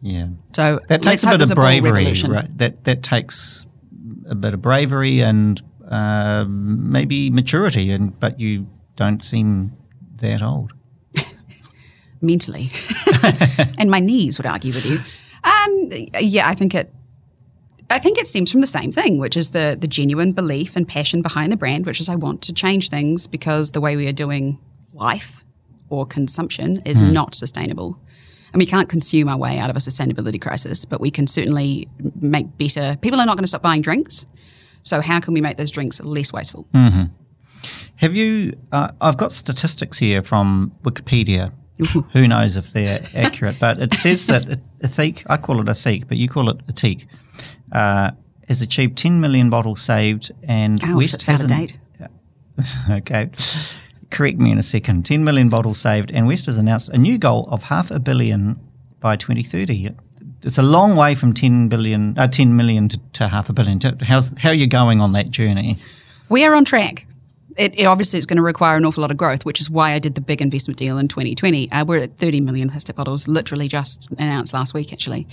Yeah. 0.02 0.28
So 0.52 0.80
That 0.88 1.02
takes 1.02 1.24
a 1.24 1.30
bit 1.30 1.42
of 1.42 1.54
bravery, 1.54 2.12
right? 2.28 2.58
That 2.58 2.84
that 2.84 3.02
takes 3.02 3.66
a 4.28 4.34
bit 4.34 4.54
of 4.54 4.62
bravery 4.62 5.20
and 5.20 5.60
uh, 5.88 6.44
maybe 6.48 7.30
maturity, 7.30 7.90
and 7.90 8.18
but 8.18 8.40
you 8.40 8.66
don't 8.96 9.22
seem 9.22 9.72
that 10.16 10.42
old. 10.42 10.72
mentally, 12.20 12.70
and 13.78 13.90
my 13.90 14.00
knees 14.00 14.38
would 14.38 14.46
argue 14.46 14.72
with 14.72 14.86
you. 14.86 14.98
Um, 15.44 15.88
yeah, 16.20 16.48
I 16.48 16.54
think 16.54 16.74
it. 16.74 16.92
I 17.88 18.00
think 18.00 18.18
it 18.18 18.26
stems 18.26 18.50
from 18.50 18.62
the 18.62 18.66
same 18.66 18.90
thing, 18.90 19.18
which 19.18 19.36
is 19.36 19.50
the 19.50 19.76
the 19.78 19.86
genuine 19.86 20.32
belief 20.32 20.76
and 20.76 20.88
passion 20.88 21.22
behind 21.22 21.52
the 21.52 21.56
brand, 21.56 21.86
which 21.86 22.00
is 22.00 22.08
I 22.08 22.16
want 22.16 22.42
to 22.42 22.52
change 22.52 22.88
things 22.88 23.26
because 23.26 23.70
the 23.70 23.80
way 23.80 23.96
we 23.96 24.08
are 24.08 24.12
doing 24.12 24.58
life 24.92 25.44
or 25.88 26.04
consumption 26.04 26.82
is 26.84 27.00
not 27.00 27.34
sustainable. 27.34 28.00
And 28.52 28.60
we 28.60 28.66
can't 28.66 28.88
consume 28.88 29.28
our 29.28 29.36
way 29.36 29.58
out 29.58 29.70
of 29.70 29.76
a 29.76 29.80
sustainability 29.80 30.40
crisis, 30.40 30.84
but 30.84 31.00
we 31.00 31.10
can 31.10 31.26
certainly 31.26 31.88
make 32.20 32.56
better. 32.56 32.96
People 33.00 33.20
are 33.20 33.26
not 33.26 33.36
going 33.36 33.44
to 33.44 33.48
stop 33.48 33.62
buying 33.62 33.82
drinks. 33.82 34.26
So, 34.82 35.00
how 35.00 35.20
can 35.20 35.34
we 35.34 35.40
make 35.40 35.56
those 35.56 35.70
drinks 35.70 36.00
less 36.00 36.32
wasteful? 36.32 36.68
Have 37.96 38.14
you? 38.14 38.52
Uh, 38.70 38.92
I've 39.00 39.16
got 39.16 39.32
statistics 39.32 39.98
here 39.98 40.22
from 40.22 40.72
Wikipedia. 40.82 41.52
Who 42.12 42.26
knows 42.26 42.56
if 42.56 42.72
they're 42.72 43.02
accurate? 43.14 43.58
But 43.60 43.80
it 43.82 43.92
says 43.92 44.26
that 44.26 44.44
theek, 44.82 45.24
I 45.28 45.36
call 45.36 45.60
it 45.60 45.68
a 45.68 45.72
theek, 45.72 46.08
but 46.08 46.16
you 46.16 46.28
call 46.28 46.48
it 46.48 46.60
a 46.68 46.72
teak, 46.72 47.06
uh, 47.72 48.12
has 48.48 48.62
achieved 48.62 48.96
10 48.96 49.20
million 49.20 49.50
bottles 49.50 49.82
saved, 49.82 50.30
and 50.42 50.82
Ouch, 50.82 50.96
West 50.96 51.26
that's 51.26 51.28
out 51.28 51.44
of 51.44 51.50
has 51.50 51.72
date. 51.72 51.78
okay. 52.90 53.30
Correct 54.10 54.38
me 54.38 54.50
in 54.50 54.58
a 54.58 54.62
second. 54.62 55.04
10 55.04 55.24
million 55.24 55.48
bottles 55.48 55.80
saved, 55.80 56.10
and 56.12 56.26
West 56.26 56.46
has 56.46 56.58
announced 56.58 56.88
a 56.90 56.98
new 56.98 57.18
goal 57.18 57.46
of 57.50 57.64
half 57.64 57.90
a 57.90 57.98
billion 57.98 58.58
by 59.00 59.16
2030. 59.16 59.90
It's 60.42 60.58
a 60.58 60.62
long 60.62 60.96
way 60.96 61.14
from 61.14 61.32
10 61.32 61.68
billion, 61.68 62.16
uh, 62.18 62.28
10 62.28 62.56
million 62.56 62.88
to, 62.88 62.98
to 63.14 63.28
half 63.28 63.48
a 63.48 63.52
billion. 63.52 63.80
How's, 64.02 64.38
how 64.38 64.50
are 64.50 64.54
you 64.54 64.68
going 64.68 65.00
on 65.00 65.12
that 65.12 65.30
journey? 65.30 65.76
We 66.28 66.44
are 66.44 66.54
on 66.54 66.64
track. 66.64 67.06
It, 67.56 67.78
it 67.78 67.84
obviously 67.86 68.18
it's 68.18 68.26
going 68.26 68.36
to 68.36 68.42
require 68.42 68.76
an 68.76 68.84
awful 68.84 69.00
lot 69.00 69.10
of 69.10 69.16
growth, 69.16 69.44
which 69.44 69.60
is 69.60 69.70
why 69.70 69.92
I 69.92 69.98
did 69.98 70.14
the 70.14 70.20
big 70.20 70.42
investment 70.42 70.78
deal 70.78 70.98
in 70.98 71.08
2020. 71.08 71.72
Uh, 71.72 71.84
we're 71.84 72.02
at 72.02 72.16
30 72.18 72.40
million 72.40 72.68
plastic 72.68 72.96
bottles, 72.96 73.26
literally 73.26 73.66
just 73.66 74.08
announced 74.18 74.52
last 74.52 74.74
week, 74.74 74.92
actually. 74.92 75.26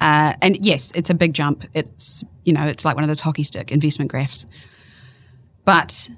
Uh, 0.00 0.34
and 0.40 0.56
yes, 0.64 0.92
it's 0.94 1.10
a 1.10 1.14
big 1.14 1.34
jump. 1.34 1.64
It's 1.74 2.22
you 2.44 2.52
know 2.52 2.66
it's 2.66 2.84
like 2.84 2.94
one 2.94 3.04
of 3.04 3.08
those 3.08 3.20
hockey 3.20 3.42
stick 3.42 3.72
investment 3.72 4.10
graphs. 4.10 4.46
But 5.64 6.10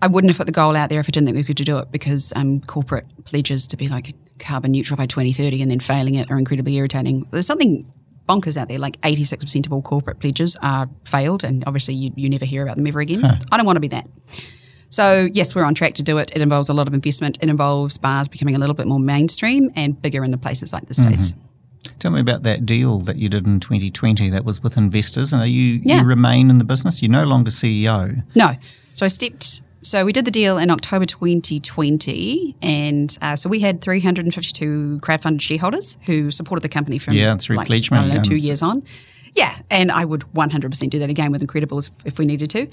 I 0.00 0.06
wouldn't 0.06 0.30
have 0.30 0.36
put 0.38 0.46
the 0.46 0.52
goal 0.52 0.76
out 0.76 0.90
there 0.90 1.00
if 1.00 1.06
I 1.08 1.10
didn't 1.10 1.26
think 1.26 1.36
we 1.36 1.44
could 1.44 1.56
do 1.56 1.78
it 1.78 1.90
because 1.90 2.32
um, 2.36 2.60
corporate 2.60 3.06
pledges 3.24 3.66
to 3.68 3.76
be 3.76 3.88
like 3.88 4.14
carbon 4.38 4.70
neutral 4.72 4.96
by 4.96 5.06
2030 5.06 5.60
and 5.62 5.70
then 5.70 5.80
failing 5.80 6.14
it 6.14 6.30
are 6.30 6.38
incredibly 6.38 6.76
irritating. 6.76 7.26
There's 7.32 7.46
something 7.46 7.92
bonkers 8.28 8.56
out 8.56 8.68
there. 8.68 8.78
Like 8.78 9.00
86% 9.00 9.66
of 9.66 9.72
all 9.72 9.82
corporate 9.82 10.20
pledges 10.20 10.56
are 10.62 10.88
failed, 11.04 11.42
and 11.42 11.64
obviously 11.66 11.94
you, 11.94 12.12
you 12.14 12.28
never 12.28 12.44
hear 12.44 12.62
about 12.62 12.76
them 12.76 12.86
ever 12.86 13.00
again. 13.00 13.24
I 13.24 13.56
don't 13.56 13.66
want 13.66 13.76
to 13.76 13.80
be 13.80 13.88
that. 13.88 14.06
So 14.90 15.28
yes, 15.32 15.54
we're 15.54 15.64
on 15.64 15.74
track 15.74 15.94
to 15.94 16.02
do 16.02 16.18
it. 16.18 16.30
It 16.34 16.40
involves 16.40 16.68
a 16.68 16.74
lot 16.74 16.86
of 16.88 16.94
investment. 16.94 17.38
It 17.42 17.48
involves 17.50 17.98
bars 17.98 18.28
becoming 18.28 18.54
a 18.54 18.58
little 18.58 18.74
bit 18.74 18.86
more 18.86 19.00
mainstream 19.00 19.70
and 19.74 20.00
bigger 20.00 20.24
in 20.24 20.30
the 20.30 20.38
places 20.38 20.72
like 20.72 20.86
the 20.86 20.94
states. 20.94 21.34
Tell 21.98 22.10
me 22.10 22.20
about 22.20 22.42
that 22.44 22.64
deal 22.64 22.98
that 23.00 23.16
you 23.16 23.28
did 23.28 23.46
in 23.46 23.60
2020 23.60 24.30
that 24.30 24.44
was 24.44 24.62
with 24.62 24.76
investors. 24.76 25.32
And 25.32 25.42
are 25.42 25.46
you, 25.46 25.80
Yeah. 25.84 26.00
you 26.02 26.06
remain 26.06 26.48
in 26.50 26.58
the 26.58 26.64
business? 26.64 27.02
You're 27.02 27.10
no 27.10 27.24
longer 27.24 27.50
CEO. 27.50 28.22
No. 28.34 28.52
So 28.94 29.04
I 29.04 29.08
stepped. 29.08 29.62
So 29.80 30.04
we 30.04 30.12
did 30.12 30.24
the 30.24 30.30
deal 30.30 30.58
in 30.58 30.70
October 30.70 31.06
2020, 31.06 32.56
and 32.60 33.16
uh, 33.22 33.36
so 33.36 33.48
we 33.48 33.60
had 33.60 33.80
352 33.80 34.98
crowdfunded 35.02 35.40
shareholders 35.40 35.98
who 36.06 36.30
supported 36.30 36.62
the 36.62 36.68
company 36.68 36.98
from 36.98 37.14
Yeah, 37.14 37.36
through 37.36 37.56
Pledge 37.64 37.92
I 37.92 38.08
know, 38.08 38.22
two 38.22 38.36
years 38.36 38.62
on. 38.62 38.82
Yeah, 39.34 39.56
and 39.70 39.92
I 39.92 40.04
would 40.04 40.22
100% 40.34 40.90
do 40.90 40.98
that 40.98 41.10
again 41.10 41.30
with 41.30 41.46
Incrediballs 41.46 41.90
if, 41.90 42.06
if 42.06 42.18
we 42.18 42.24
needed 42.24 42.50
to. 42.50 42.66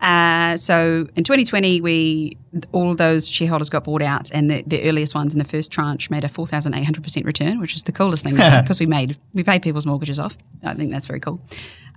Uh, 0.00 0.56
so 0.56 1.08
in 1.16 1.24
2020, 1.24 1.80
we 1.80 2.36
all 2.70 2.94
those 2.94 3.28
shareholders 3.28 3.70
got 3.70 3.84
bought 3.84 4.02
out, 4.02 4.30
and 4.30 4.48
the, 4.48 4.62
the 4.66 4.88
earliest 4.88 5.14
ones 5.14 5.32
in 5.32 5.38
the 5.38 5.44
first 5.44 5.72
tranche 5.72 6.10
made 6.10 6.22
a 6.22 6.28
4,800% 6.28 7.24
return, 7.24 7.58
which 7.58 7.74
is 7.74 7.82
the 7.84 7.92
coolest 7.92 8.24
thing 8.24 8.34
because 8.62 8.78
we 8.78 8.86
made 8.86 9.16
we 9.34 9.42
paid 9.42 9.62
people's 9.62 9.86
mortgages 9.86 10.18
off. 10.18 10.36
I 10.62 10.74
think 10.74 10.92
that's 10.92 11.06
very 11.06 11.20
cool. 11.20 11.40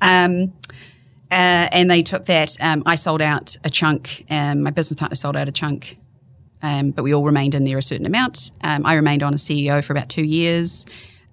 Um, 0.01 0.53
uh, 1.31 1.67
and 1.71 1.89
they 1.89 2.03
took 2.03 2.25
that. 2.25 2.55
Um, 2.61 2.83
I 2.85 2.95
sold 2.95 3.21
out 3.21 3.55
a 3.63 3.69
chunk. 3.69 4.25
Um, 4.29 4.63
my 4.63 4.71
business 4.71 4.99
partner 4.99 5.15
sold 5.15 5.35
out 5.35 5.47
a 5.49 5.51
chunk 5.51 5.97
um, 6.61 6.91
but 6.91 7.03
we 7.03 7.13
all 7.13 7.23
remained 7.23 7.53
in 7.53 7.63
there 7.63 7.77
a 7.77 7.81
certain 7.81 8.07
amount. 8.07 8.49
Um, 8.63 8.85
I 8.87 8.95
remained 8.95 9.21
on 9.21 9.35
as 9.35 9.43
CEO 9.43 9.83
for 9.83 9.93
about 9.93 10.09
two 10.09 10.23
years. 10.23 10.85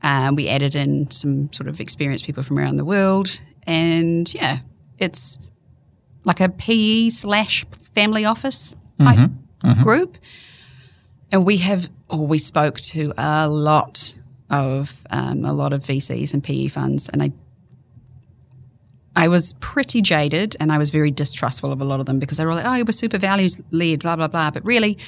Um, 0.03 0.35
we 0.35 0.49
added 0.49 0.75
in 0.75 1.11
some 1.11 1.51
sort 1.55 1.69
of 1.69 1.81
experienced 1.81 2.27
people 2.27 2.43
from 2.43 2.59
around 2.59 2.77
the 2.77 2.85
world, 2.85 3.41
and 3.63 4.33
yeah, 4.35 4.59
it's 4.99 5.51
like 6.25 6.41
a 6.41 6.51
PE 6.51 7.09
slash 7.11 7.65
family 7.95 8.25
office 8.25 8.75
type 8.99 9.31
Mm-hmm. 9.65 9.85
group. 9.85 10.19
And 11.31 11.47
we 11.47 11.59
have, 11.59 11.89
or 12.11 12.27
we 12.27 12.39
spoke 12.39 12.79
to 12.81 13.13
a 13.17 13.49
lot 13.49 14.19
of 14.51 15.07
um, 15.09 15.45
a 15.45 15.53
lot 15.53 15.73
of 15.73 15.83
VCs 15.83 16.35
and 16.35 16.43
PE 16.45 16.67
funds, 16.67 17.09
and 17.09 17.23
I 17.23 17.31
I 19.15 19.29
was 19.29 19.55
pretty 19.55 20.01
jaded 20.01 20.57
and 20.59 20.73
I 20.73 20.79
was 20.79 20.91
very 20.91 21.11
distrustful 21.11 21.73
of 21.73 21.81
a 21.81 21.85
lot 21.85 22.01
of 22.01 22.07
them 22.07 22.19
because 22.19 22.39
they 22.39 22.47
were 22.47 22.55
like, 22.55 22.65
oh, 22.65 22.85
we're 22.85 22.93
super 22.93 23.19
values 23.19 23.61
led, 23.71 24.01
blah, 24.01 24.17
blah, 24.17 24.29
blah. 24.29 24.51
But 24.51 24.65
really, 24.67 24.99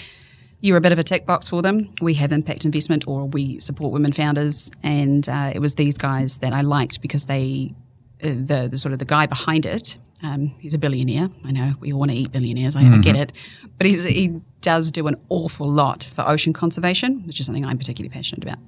you're 0.61 0.77
a 0.77 0.81
bit 0.81 0.93
of 0.93 0.99
a 0.99 1.03
tick 1.03 1.27
box 1.27 1.49
for 1.49 1.63
them. 1.63 1.93
We 2.01 2.15
have 2.15 2.33
impact 2.33 2.65
investment 2.65 3.05
or 3.07 3.27
we 3.27 3.61
support 3.61 3.93
women 3.93 4.13
founders. 4.13 4.71
And 4.83 5.29
uh, 5.29 5.53
it 5.55 5.59
was 5.59 5.75
these 5.75 5.97
guys 5.97 6.39
that 6.39 6.53
I 6.53 6.61
liked 6.61 7.01
because 7.01 7.27
they, 7.27 7.75
uh, 8.23 8.29
the, 8.29 8.69
the 8.71 8.79
sort 8.79 8.93
of 8.93 8.99
the 8.99 9.05
guy 9.05 9.27
behind 9.27 9.67
it, 9.67 9.97
um, 10.23 10.55
he's 10.59 10.75
a 10.75 10.79
billionaire. 10.79 11.29
I 11.45 11.53
know 11.53 11.75
we 11.81 11.93
all 11.93 11.99
want 11.99 12.11
to 12.11 12.17
eat 12.17 12.33
billionaires. 12.33 12.77
I, 12.77 12.81
I 12.83 12.99
get 12.99 13.17
it. 13.17 13.33
But 13.77 13.87
he's, 13.87 14.05
he 14.05 14.41
does 14.63 14.91
do 14.91 15.07
an 15.07 15.17
awful 15.29 15.69
lot 15.69 16.03
for 16.03 16.27
ocean 16.27 16.53
conservation, 16.55 17.27
which 17.27 17.41
is 17.41 17.47
something 17.47 17.67
I'm 17.67 17.77
particularly 17.77 18.09
passionate 18.09 18.43
about. 18.43 18.59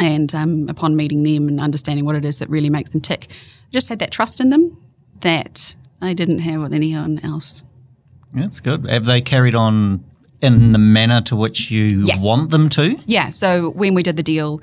And 0.00 0.34
um, 0.34 0.68
upon 0.68 0.96
meeting 0.96 1.22
them 1.22 1.48
and 1.48 1.60
understanding 1.60 2.04
what 2.04 2.16
it 2.16 2.24
is 2.24 2.38
that 2.38 2.48
really 2.48 2.70
makes 2.70 2.90
them 2.90 3.00
tick, 3.00 3.26
I 3.30 3.70
just 3.72 3.88
had 3.88 3.98
that 3.98 4.10
trust 4.10 4.40
in 4.40 4.48
them 4.50 4.76
that 5.20 5.76
I 6.00 6.14
didn't 6.14 6.40
have 6.40 6.60
with 6.62 6.72
anyone 6.72 7.18
else. 7.22 7.62
That's 8.32 8.60
good. 8.60 8.86
Have 8.88 9.04
they 9.04 9.20
carried 9.20 9.54
on 9.54 10.04
in 10.40 10.70
the 10.70 10.78
manner 10.78 11.20
to 11.22 11.36
which 11.36 11.70
you 11.70 12.02
Yes. 12.04 12.24
want 12.24 12.50
them 12.50 12.68
to? 12.70 12.96
Yeah. 13.06 13.30
So 13.30 13.70
when 13.70 13.94
we 13.94 14.02
did 14.02 14.16
the 14.16 14.22
deal, 14.22 14.60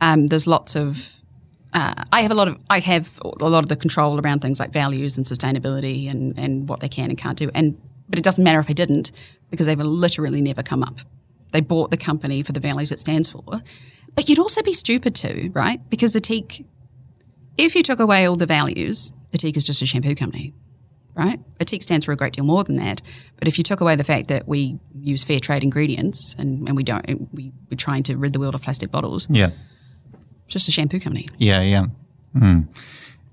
um, 0.00 0.26
there's 0.26 0.46
lots 0.46 0.76
of. 0.76 1.12
Uh, 1.72 2.04
I 2.12 2.20
have 2.22 2.30
a 2.30 2.34
lot 2.34 2.48
of. 2.48 2.58
I 2.70 2.80
have 2.80 3.18
a 3.24 3.48
lot 3.48 3.62
of 3.64 3.68
the 3.68 3.76
control 3.76 4.20
around 4.20 4.40
things 4.40 4.60
like 4.60 4.72
values 4.72 5.16
and 5.16 5.26
sustainability 5.26 6.10
and 6.10 6.38
and 6.38 6.68
what 6.68 6.80
they 6.80 6.88
can 6.88 7.08
and 7.10 7.18
can't 7.18 7.36
do. 7.38 7.50
And 7.54 7.76
but 8.08 8.18
it 8.18 8.22
doesn't 8.22 8.44
matter 8.44 8.60
if 8.60 8.70
I 8.70 8.72
didn't 8.74 9.10
because 9.50 9.66
they've 9.66 9.78
literally 9.78 10.40
never 10.42 10.62
come 10.62 10.82
up. 10.82 10.98
They 11.52 11.60
bought 11.60 11.90
the 11.90 11.96
company 11.96 12.42
for 12.42 12.52
the 12.52 12.60
values 12.60 12.92
it 12.92 12.98
stands 13.00 13.30
for. 13.30 13.42
But 14.16 14.28
you'd 14.28 14.38
also 14.40 14.62
be 14.62 14.72
stupid 14.72 15.14
too, 15.14 15.50
right? 15.54 15.78
Because 15.88 16.16
Ethique, 16.16 16.64
if 17.56 17.76
you 17.76 17.82
took 17.84 18.00
away 18.00 18.26
all 18.26 18.34
the 18.36 18.46
values, 18.46 19.12
Ethique 19.32 19.56
is 19.56 19.66
just 19.66 19.82
a 19.82 19.86
shampoo 19.86 20.14
company 20.16 20.52
right? 21.16 21.40
Ethique 21.58 21.82
stands 21.82 22.04
for 22.04 22.12
a 22.12 22.16
great 22.16 22.34
deal 22.34 22.44
more 22.44 22.62
than 22.62 22.74
that. 22.74 23.00
But 23.38 23.48
if 23.48 23.56
you 23.58 23.64
took 23.64 23.80
away 23.80 23.96
the 23.96 24.04
fact 24.04 24.28
that 24.28 24.46
we 24.46 24.78
use 25.00 25.24
fair 25.24 25.40
trade 25.40 25.62
ingredients 25.62 26.36
and, 26.38 26.68
and 26.68 26.76
we 26.76 26.82
don't, 26.82 27.32
we, 27.32 27.52
we're 27.70 27.76
trying 27.76 28.02
to 28.04 28.16
rid 28.16 28.34
the 28.34 28.38
world 28.38 28.54
of 28.54 28.62
plastic 28.62 28.90
bottles, 28.90 29.26
Yeah. 29.30 29.50
just 30.46 30.68
a 30.68 30.70
shampoo 30.70 31.00
company. 31.00 31.26
Yeah, 31.38 31.62
yeah. 31.62 31.86
Mm. 32.36 32.68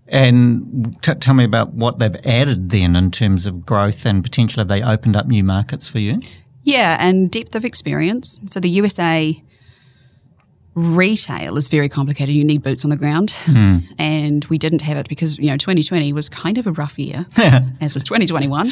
And 0.08 0.98
t- 1.02 1.14
tell 1.16 1.34
me 1.34 1.44
about 1.44 1.74
what 1.74 2.00
they've 2.00 2.16
added 2.26 2.70
then 2.70 2.96
in 2.96 3.12
terms 3.12 3.46
of 3.46 3.66
growth 3.66 4.06
and 4.06 4.24
potential. 4.24 4.62
Have 4.62 4.70
they 4.70 4.82
opened 4.82 5.18
up 5.18 5.28
new 5.28 5.44
markets 5.44 5.88
for 5.88 6.00
you? 6.00 6.20
Yeah, 6.64 6.98
and 7.02 7.30
depth 7.30 7.54
of 7.54 7.66
experience. 7.66 8.40
So 8.46 8.62
the 8.62 8.70
USA 8.70 9.44
retail 10.76 11.58
is 11.58 11.68
very 11.68 11.90
complicated. 11.90 12.34
You 12.34 12.44
need 12.44 12.64
boots 12.64 12.84
on 12.84 12.90
the 12.90 12.98
ground. 12.98 13.36
And 13.98 14.46
we 14.46 14.58
didn't 14.58 14.82
have 14.82 14.98
it 14.98 15.08
because, 15.08 15.38
you 15.38 15.50
know, 15.50 15.58
2020 15.58 16.14
was 16.14 16.30
kind 16.30 16.58
of 16.58 16.68
a 16.68 16.72
rough 16.72 16.98
year, 16.98 17.26
as 17.82 17.94
was 17.94 18.04
2021 18.04 18.72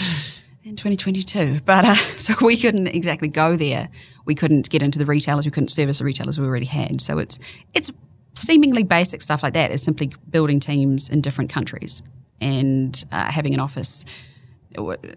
and 0.65 0.77
2022. 0.77 1.62
But 1.65 1.86
uh, 1.86 1.96
so 2.17 2.34
we 2.41 2.58
couldn't 2.58 2.88
exactly 2.88 3.27
go 3.27 3.55
there. 3.55 3.89
We 4.25 4.36
couldn't 4.36 4.70
get 4.70 4.81
into 4.81 5.00
the 5.00 5.05
retailers. 5.05 5.46
We 5.46 5.51
couldn't 5.51 5.70
service 5.70 6.00
the 6.00 6.05
retailers 6.05 6.39
we 6.39 6.46
already 6.46 6.65
had. 6.65 7.01
So 7.01 7.20
it's, 7.20 7.38
it's 7.74 7.91
seemingly 8.36 8.84
basic 8.84 9.22
stuff 9.22 9.43
like 9.43 9.53
that 9.53 9.72
is 9.72 9.84
simply 9.84 10.12
building 10.29 10.60
teams 10.60 11.10
in 11.10 11.22
different 11.22 11.50
countries 11.50 12.01
and 12.39 13.05
uh, 13.12 13.31
having 13.31 13.53
an 13.53 13.60
office 13.60 14.05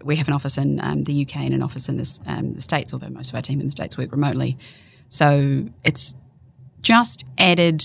we 0.03 0.17
have 0.17 0.27
an 0.27 0.33
office 0.33 0.57
in 0.57 0.81
um, 0.81 1.05
the 1.05 1.21
UK 1.21 1.37
and 1.37 1.53
an 1.53 1.63
office 1.63 1.87
in 1.87 1.95
this, 1.95 2.19
um, 2.27 2.55
the 2.55 2.61
States, 2.61 2.93
although 2.93 3.09
most 3.09 3.29
of 3.29 3.35
our 3.35 3.41
team 3.41 3.59
in 3.61 3.67
the 3.67 3.71
States 3.71 3.97
work 3.97 4.11
remotely. 4.11 4.57
So 5.07 5.69
it's 5.83 6.13
just 6.85 7.25
added 7.37 7.83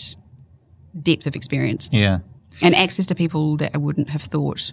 depth 1.03 1.27
of 1.27 1.35
experience 1.35 1.89
Yeah. 1.93 2.19
and 2.63 2.75
access 2.75 3.07
to 3.07 3.15
people 3.15 3.57
that 3.57 3.71
I 3.75 3.79
wouldn't 3.79 4.11
have 4.11 4.23
thought 4.23 4.73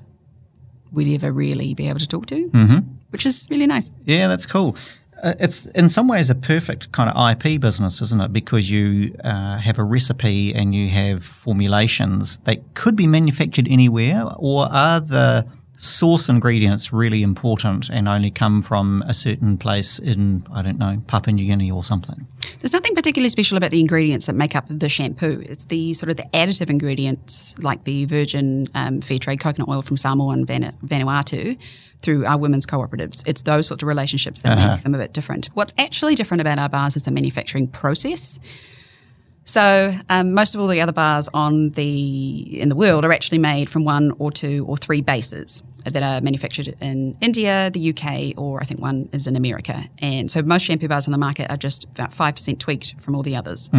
we'd 0.92 1.14
ever 1.16 1.32
really 1.32 1.74
be 1.74 1.88
able 1.90 2.00
to 2.00 2.08
talk 2.08 2.26
to, 2.28 2.36
mm-hmm. 2.44 2.80
which 3.12 3.26
is 3.26 3.48
really 3.50 3.68
nice. 3.68 3.92
Yeah, 4.06 4.28
that's 4.28 4.46
cool. 4.46 4.76
Uh, 5.24 5.34
it's 5.40 5.66
in 5.68 5.90
some 5.90 6.08
ways 6.08 6.30
a 6.30 6.36
perfect 6.36 6.92
kind 6.92 7.10
of 7.10 7.16
IP 7.32 7.60
business, 7.60 8.02
isn't 8.02 8.22
it? 8.22 8.32
Because 8.34 8.70
you 8.70 9.16
uh, 9.24 9.58
have 9.58 9.80
a 9.80 9.84
recipe 9.84 10.54
and 10.54 10.76
you 10.76 10.90
have 10.90 11.24
formulations 11.24 12.38
that 12.40 12.58
could 12.76 12.96
be 12.96 13.08
manufactured 13.08 13.68
anywhere, 13.70 14.26
or 14.36 14.68
are 14.72 15.00
the 15.00 15.46
source 15.78 16.28
ingredients 16.28 16.92
really 16.92 17.22
important 17.22 17.88
and 17.90 18.08
only 18.08 18.32
come 18.32 18.62
from 18.62 19.04
a 19.08 19.14
certain 19.14 19.58
place 19.58 20.00
in, 20.00 20.44
I 20.52 20.64
don't 20.64 20.80
know, 20.80 21.02
Papua 21.08 21.34
New 21.34 21.46
Guinea 21.46 21.72
or 21.72 21.84
something? 21.84 22.28
There's 22.60 22.74
nothing 22.74 22.96
particularly 22.96 23.30
special 23.30 23.58
about 23.58 23.70
the 23.70 23.80
ingredients 23.80 24.26
that 24.26 24.34
make 24.34 24.56
up 24.56 24.66
the 24.68 24.90
shampoo. 24.90 25.44
It's 25.46 25.66
the 25.66 25.94
sort 25.94 26.10
of 26.10 26.18
the 26.18 26.24
additive 26.34 26.70
ingredients, 26.70 27.58
like 27.60 27.84
the 27.84 28.06
virgin 28.06 28.68
um, 28.74 29.02
fair 29.02 29.20
trade 29.20 29.40
coconut 29.40 29.70
oil 29.70 29.84
from 29.84 29.98
Samoa 29.98 30.34
and 30.34 30.48
Vanu- 30.48 30.74
Vanuatu, 30.84 31.58
through 32.02 32.26
our 32.26 32.38
women's 32.38 32.66
cooperatives. 32.66 33.28
It's 33.28 33.44
those 33.44 33.68
sorts 33.68 33.84
of 33.84 33.88
relationships 33.88 34.42
that 34.42 34.58
make 34.58 34.84
them 34.84 34.96
a 34.96 34.98
bit 34.98 35.14
different. 35.14 35.48
What's 35.54 35.74
actually 35.78 36.16
different 36.16 36.42
about 36.42 36.60
our 36.60 36.70
bars 36.70 36.96
is 36.96 37.04
the 37.04 37.12
manufacturing 37.12 37.68
process. 37.68 38.40
So 39.48 39.94
um, 40.10 40.34
most 40.34 40.56
of 40.56 40.62
all 40.62 40.68
the 40.68 40.82
other 40.82 40.92
bars 40.92 41.30
on 41.34 41.70
the 41.70 42.60
in 42.60 42.68
the 42.68 42.76
world 42.76 43.06
are 43.06 43.14
actually 43.14 43.38
made 43.38 43.70
from 43.70 43.86
one 43.86 44.12
or 44.20 44.30
two 44.30 44.66
or 44.68 44.76
three 44.76 45.00
bases 45.00 45.64
that 45.86 46.04
are 46.04 46.20
manufactured 46.20 46.76
in 46.82 47.18
India, 47.22 47.70
the 47.72 47.92
UK, 47.92 48.38
or 48.38 48.62
I 48.62 48.66
think 48.66 48.82
one 48.82 49.08
is 49.14 49.26
in 49.26 49.38
America. 49.38 49.86
And 50.00 50.30
so 50.30 50.42
most 50.42 50.64
shampoo 50.64 50.90
bars 50.90 51.08
on 51.08 51.14
the 51.14 51.18
market 51.18 51.50
are 51.50 51.56
just 51.56 51.86
about 51.86 52.14
five 52.14 52.36
percent 52.36 52.60
tweaked 52.60 53.00
from 53.00 53.16
all 53.16 53.24
the 53.24 53.38
others, 53.38 53.70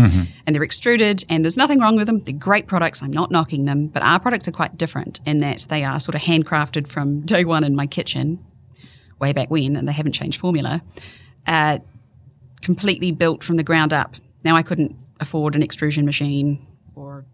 and 0.46 0.56
they're 0.56 0.62
extruded. 0.62 1.22
And 1.28 1.44
there's 1.44 1.58
nothing 1.58 1.80
wrong 1.80 1.96
with 1.96 2.06
them; 2.06 2.20
they're 2.20 2.34
great 2.34 2.66
products. 2.66 3.02
I'm 3.02 3.10
not 3.10 3.30
knocking 3.30 3.66
them, 3.66 3.88
but 3.88 4.02
our 4.02 4.18
products 4.18 4.48
are 4.48 4.52
quite 4.52 4.78
different 4.78 5.20
in 5.26 5.40
that 5.40 5.66
they 5.68 5.84
are 5.84 6.00
sort 6.00 6.14
of 6.14 6.22
handcrafted 6.22 6.88
from 6.88 7.20
day 7.26 7.44
one 7.44 7.62
in 7.62 7.76
my 7.76 7.86
kitchen, 7.86 8.42
way 9.18 9.34
back 9.34 9.50
when, 9.50 9.76
and 9.76 9.86
they 9.86 9.92
haven't 9.92 10.12
changed 10.12 10.40
formula. 10.40 10.80
Uh, 11.46 11.78
completely 12.62 13.12
built 13.12 13.44
from 13.44 13.56
the 13.56 13.62
ground 13.62 13.92
up. 13.92 14.16
Now 14.44 14.56
I 14.56 14.62
couldn't 14.62 14.96
afford 15.20 15.56
an 15.56 15.62
extrusion 15.62 16.04
machine 16.04 16.66
or 16.94 17.24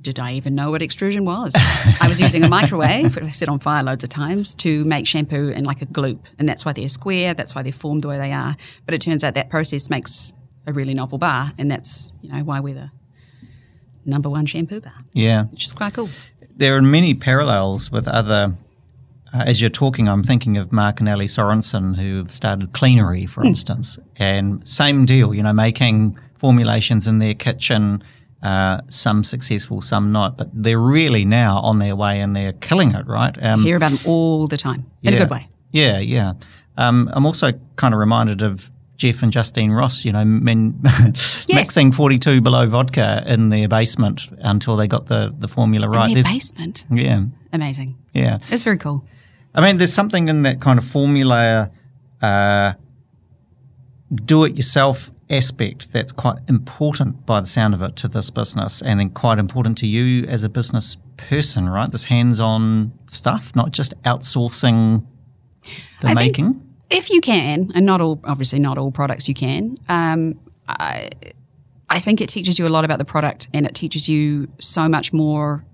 did 0.00 0.18
I 0.18 0.32
even 0.32 0.56
know 0.56 0.72
what 0.72 0.82
extrusion 0.82 1.24
was? 1.24 1.52
I 2.00 2.08
was 2.08 2.20
using 2.20 2.42
a 2.42 2.48
microwave, 2.48 3.14
which 3.14 3.22
I 3.24 3.28
set 3.30 3.48
on 3.48 3.60
fire 3.60 3.84
loads 3.84 4.02
of 4.02 4.10
times, 4.10 4.56
to 4.56 4.84
make 4.84 5.06
shampoo 5.06 5.50
in 5.50 5.64
like 5.64 5.80
a 5.80 5.86
gloop. 5.86 6.18
And 6.40 6.48
that's 6.48 6.64
why 6.64 6.72
they're 6.72 6.88
square, 6.88 7.34
that's 7.34 7.54
why 7.54 7.62
they're 7.62 7.72
formed 7.72 8.02
the 8.02 8.08
way 8.08 8.18
they 8.18 8.32
are. 8.32 8.56
But 8.84 8.94
it 8.94 9.00
turns 9.00 9.22
out 9.22 9.34
that 9.34 9.48
process 9.48 9.88
makes 9.90 10.32
a 10.66 10.72
really 10.72 10.92
novel 10.94 11.18
bar, 11.18 11.50
and 11.56 11.70
that's, 11.70 12.12
you 12.20 12.30
know, 12.30 12.42
why 12.42 12.58
we're 12.58 12.74
the 12.74 12.90
number 14.04 14.28
one 14.28 14.46
shampoo 14.46 14.80
bar, 14.80 15.04
Yeah. 15.12 15.44
which 15.44 15.64
is 15.64 15.72
quite 15.72 15.94
cool. 15.94 16.08
there 16.56 16.76
are 16.76 16.82
many 16.82 17.14
parallels 17.14 17.90
with 17.92 18.06
other. 18.08 18.56
Uh, 19.32 19.44
as 19.46 19.60
you're 19.60 19.70
talking, 19.70 20.08
I'm 20.08 20.22
thinking 20.22 20.56
of 20.58 20.70
Mark 20.72 21.00
and 21.00 21.08
Ellie 21.08 21.26
Sorensen, 21.26 21.96
who've 21.96 22.30
started 22.30 22.72
Cleanery, 22.72 23.28
for 23.28 23.42
instance, 23.44 23.98
and 24.16 24.66
same 24.68 25.06
deal. 25.06 25.32
You 25.32 25.42
know, 25.44 25.52
making 25.54 26.18
formulations 26.42 27.06
in 27.06 27.20
their 27.20 27.34
kitchen, 27.34 28.02
uh, 28.42 28.80
some 28.88 29.22
successful, 29.22 29.80
some 29.80 30.10
not, 30.10 30.36
but 30.36 30.48
they're 30.52 30.76
really 30.98 31.24
now 31.24 31.58
on 31.58 31.78
their 31.78 31.94
way 31.94 32.20
and 32.20 32.34
they're 32.34 32.52
killing 32.54 32.90
it, 32.96 33.06
right? 33.06 33.40
Um, 33.40 33.62
Hear 33.62 33.76
about 33.76 33.92
them 33.92 34.00
all 34.04 34.48
the 34.48 34.56
time, 34.56 34.84
in 35.04 35.12
yeah. 35.12 35.20
a 35.20 35.22
good 35.22 35.30
way. 35.30 35.48
Yeah, 35.70 35.98
yeah. 36.00 36.32
Um, 36.76 37.08
I'm 37.12 37.24
also 37.26 37.52
kind 37.76 37.94
of 37.94 38.00
reminded 38.00 38.42
of 38.42 38.72
Geoff 38.96 39.22
and 39.22 39.32
Justine 39.32 39.70
Ross, 39.70 40.04
you 40.04 40.10
know, 40.10 40.24
men 40.24 40.80
mixing 41.48 41.92
42 41.92 42.40
below 42.40 42.66
vodka 42.66 43.22
in 43.24 43.50
their 43.50 43.68
basement 43.68 44.28
until 44.38 44.74
they 44.74 44.88
got 44.88 45.06
the, 45.06 45.32
the 45.38 45.46
formula 45.46 45.88
right. 45.88 46.08
In 46.08 46.14
their 46.14 46.22
There's- 46.24 46.34
basement. 46.34 46.86
yeah, 46.90 47.22
Amazing. 47.52 47.96
yeah. 48.12 48.38
It's 48.50 48.64
very 48.64 48.78
cool. 48.78 49.06
I 49.54 49.60
mean, 49.60 49.76
there's 49.76 49.92
something 49.94 50.28
in 50.28 50.42
that 50.42 50.60
kind 50.60 50.80
of 50.80 50.84
formula, 50.84 51.70
uh, 52.20 52.72
do 54.24 54.42
it 54.44 54.56
yourself 54.56 55.11
aspect 55.30 55.92
that's 55.92 56.12
quite 56.12 56.38
important 56.48 57.24
by 57.24 57.40
the 57.40 57.46
sound 57.46 57.74
of 57.74 57.82
it 57.82 57.96
to 57.96 58.08
this 58.08 58.30
business 58.30 58.82
and 58.82 59.00
then 59.00 59.10
quite 59.10 59.38
important 59.38 59.78
to 59.78 59.86
you 59.86 60.26
as 60.26 60.44
a 60.44 60.48
business 60.48 60.96
person, 61.16 61.68
right? 61.68 61.90
This 61.90 62.04
hands 62.04 62.40
on 62.40 62.92
stuff, 63.06 63.54
not 63.56 63.70
just 63.70 63.94
outsourcing 64.02 65.04
the 66.00 66.08
I 66.08 66.14
making. 66.14 66.60
if 66.90 67.10
you 67.10 67.20
can, 67.20 67.70
and 67.74 67.86
not 67.86 68.00
all, 68.00 68.20
obviously 68.24 68.58
not 68.58 68.78
all 68.78 68.90
products 68.90 69.28
you 69.28 69.34
can, 69.34 69.78
um, 69.88 70.38
I, 70.68 71.10
I 71.88 72.00
think 72.00 72.20
it 72.20 72.28
teaches 72.28 72.58
you 72.58 72.66
a 72.66 72.70
lot 72.70 72.84
about 72.84 72.98
the 72.98 73.04
product 73.04 73.48
and 73.54 73.64
it 73.66 73.74
teaches 73.74 74.08
you 74.08 74.48
so 74.58 74.88
much 74.88 75.12
more 75.12 75.64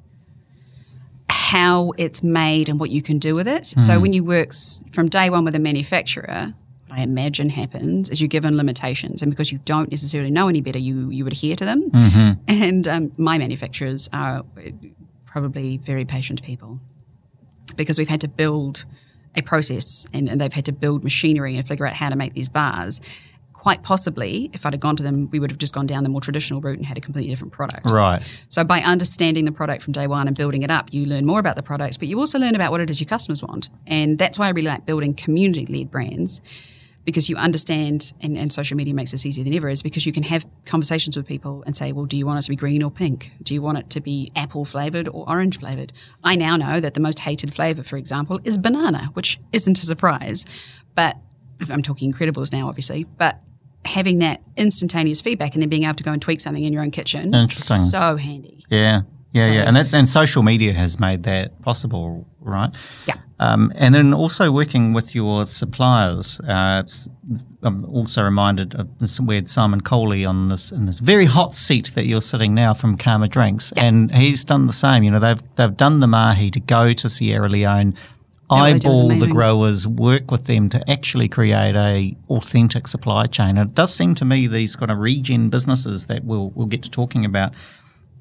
how 1.30 1.92
it's 1.96 2.22
made 2.22 2.68
and 2.68 2.78
what 2.80 2.90
you 2.90 3.00
can 3.02 3.18
do 3.18 3.34
with 3.34 3.48
it. 3.48 3.66
So 3.66 4.00
when 4.00 4.12
you 4.12 4.24
work 4.24 4.52
from 4.90 5.08
day 5.08 5.30
one 5.30 5.44
with 5.44 5.54
a 5.54 5.58
manufacturer, 5.58 6.54
I 6.90 7.02
imagine 7.02 7.50
happens 7.50 8.10
is 8.10 8.20
you're 8.20 8.28
given 8.28 8.56
limitations, 8.56 9.22
and 9.22 9.30
because 9.30 9.52
you 9.52 9.58
don't 9.64 9.90
necessarily 9.90 10.30
know 10.30 10.48
any 10.48 10.60
better, 10.60 10.78
you 10.78 11.10
you 11.10 11.26
adhere 11.26 11.56
to 11.56 11.64
them. 11.64 11.90
Mm-hmm. 11.90 12.32
And 12.48 12.88
um, 12.88 13.12
my 13.16 13.38
manufacturers 13.38 14.08
are 14.12 14.44
probably 15.26 15.76
very 15.78 16.04
patient 16.04 16.42
people 16.42 16.80
because 17.76 17.98
we've 17.98 18.08
had 18.08 18.20
to 18.22 18.28
build 18.28 18.84
a 19.36 19.42
process 19.42 20.06
and, 20.12 20.28
and 20.28 20.40
they've 20.40 20.52
had 20.52 20.64
to 20.64 20.72
build 20.72 21.04
machinery 21.04 21.56
and 21.56 21.68
figure 21.68 21.86
out 21.86 21.94
how 21.94 22.08
to 22.08 22.16
make 22.16 22.32
these 22.32 22.48
bars. 22.48 23.00
Quite 23.52 23.82
possibly, 23.82 24.50
if 24.52 24.64
I'd 24.64 24.72
have 24.72 24.80
gone 24.80 24.96
to 24.96 25.02
them, 25.02 25.28
we 25.30 25.38
would 25.38 25.50
have 25.50 25.58
just 25.58 25.74
gone 25.74 25.86
down 25.86 26.04
the 26.04 26.08
more 26.08 26.20
traditional 26.20 26.60
route 26.60 26.78
and 26.78 26.86
had 26.86 26.96
a 26.96 27.00
completely 27.00 27.28
different 27.28 27.52
product. 27.52 27.90
Right. 27.90 28.22
So 28.48 28.64
by 28.64 28.80
understanding 28.80 29.44
the 29.44 29.52
product 29.52 29.82
from 29.82 29.92
day 29.92 30.06
one 30.06 30.28
and 30.28 30.36
building 30.36 30.62
it 30.62 30.70
up, 30.70 30.92
you 30.94 31.06
learn 31.06 31.26
more 31.26 31.40
about 31.40 31.56
the 31.56 31.62
products, 31.62 31.96
but 31.96 32.08
you 32.08 32.18
also 32.18 32.38
learn 32.38 32.54
about 32.54 32.70
what 32.70 32.80
it 32.80 32.88
is 32.88 33.00
your 33.00 33.08
customers 33.08 33.42
want. 33.42 33.68
And 33.86 34.16
that's 34.16 34.38
why 34.38 34.46
I 34.46 34.50
really 34.50 34.68
like 34.68 34.86
building 34.86 35.12
community-led 35.12 35.90
brands 35.90 36.40
because 37.08 37.30
you 37.30 37.36
understand, 37.36 38.12
and, 38.20 38.36
and, 38.36 38.52
social 38.52 38.76
media 38.76 38.92
makes 38.92 39.12
this 39.12 39.24
easier 39.24 39.42
than 39.42 39.54
ever, 39.54 39.70
is 39.70 39.82
because 39.82 40.04
you 40.04 40.12
can 40.12 40.24
have 40.24 40.44
conversations 40.66 41.16
with 41.16 41.24
people 41.24 41.62
and 41.64 41.74
say, 41.74 41.90
well, 41.90 42.04
do 42.04 42.18
you 42.18 42.26
want 42.26 42.38
it 42.38 42.42
to 42.42 42.50
be 42.50 42.54
green 42.54 42.82
or 42.82 42.90
pink? 42.90 43.32
Do 43.42 43.54
you 43.54 43.62
want 43.62 43.78
it 43.78 43.88
to 43.88 44.02
be 44.02 44.30
apple 44.36 44.66
flavored 44.66 45.08
or 45.08 45.26
orange 45.26 45.58
flavored? 45.58 45.90
I 46.22 46.36
now 46.36 46.58
know 46.58 46.80
that 46.80 46.92
the 46.92 47.00
most 47.00 47.20
hated 47.20 47.54
flavor, 47.54 47.82
for 47.82 47.96
example, 47.96 48.38
is 48.44 48.58
banana, 48.58 49.08
which 49.14 49.40
isn't 49.54 49.78
a 49.78 49.80
surprise. 49.80 50.44
But 50.94 51.16
I'm 51.70 51.80
talking 51.80 52.12
Incrediballs 52.12 52.52
now, 52.52 52.68
obviously, 52.68 53.04
but 53.04 53.40
having 53.86 54.18
that 54.18 54.42
instantaneous 54.58 55.22
feedback 55.22 55.54
and 55.54 55.62
then 55.62 55.70
being 55.70 55.84
able 55.84 55.94
to 55.94 56.04
go 56.04 56.12
and 56.12 56.20
tweak 56.20 56.40
something 56.42 56.62
in 56.62 56.74
your 56.74 56.82
own 56.82 56.90
kitchen, 56.90 57.32
interesting, 57.34 57.78
so 57.78 58.16
handy. 58.16 58.66
Yeah, 58.68 59.00
yeah, 59.32 59.44
so, 59.44 59.50
yeah, 59.52 59.62
and 59.62 59.76
that's 59.76 59.92
and 59.92 60.08
social 60.08 60.42
media 60.42 60.72
has 60.72 60.98
made 60.98 61.24
that 61.24 61.60
possible, 61.62 62.26
right? 62.40 62.70
Yeah. 63.06 63.16
Um, 63.40 63.72
and 63.76 63.94
then 63.94 64.14
also 64.14 64.50
working 64.50 64.92
with 64.92 65.14
your 65.14 65.44
suppliers. 65.44 66.40
Uh, 66.40 66.82
I'm 67.62 67.84
also 67.84 68.22
reminded 68.24 68.74
of 68.74 68.98
this. 68.98 69.20
We 69.20 69.36
had 69.36 69.48
Simon 69.48 69.80
Coley 69.82 70.24
on 70.24 70.48
this 70.48 70.72
in 70.72 70.86
this 70.86 70.98
very 70.98 71.26
hot 71.26 71.54
seat 71.54 71.92
that 71.94 72.06
you're 72.06 72.20
sitting 72.20 72.54
now 72.54 72.74
from 72.74 72.96
Karma 72.96 73.28
Drinks, 73.28 73.72
yeah. 73.76 73.84
and 73.84 74.14
he's 74.14 74.44
done 74.44 74.66
the 74.66 74.72
same. 74.72 75.02
You 75.02 75.10
know, 75.10 75.20
they've 75.20 75.42
they've 75.56 75.76
done 75.76 76.00
the 76.00 76.08
mahi 76.08 76.50
to 76.50 76.60
go 76.60 76.92
to 76.92 77.08
Sierra 77.08 77.48
Leone, 77.48 77.94
eyeball 78.50 79.08
the 79.08 79.28
growers, 79.28 79.86
work 79.86 80.30
with 80.30 80.46
them 80.46 80.68
to 80.70 80.90
actually 80.90 81.28
create 81.28 81.76
a 81.76 82.16
authentic 82.30 82.88
supply 82.88 83.26
chain. 83.26 83.58
And 83.58 83.70
it 83.70 83.74
does 83.74 83.94
seem 83.94 84.14
to 84.16 84.24
me 84.24 84.46
these 84.46 84.74
kind 84.74 84.90
of 84.90 84.98
regen 84.98 85.50
businesses 85.50 86.06
that 86.06 86.24
we'll 86.24 86.50
we'll 86.50 86.66
get 86.66 86.82
to 86.84 86.90
talking 86.90 87.24
about. 87.24 87.54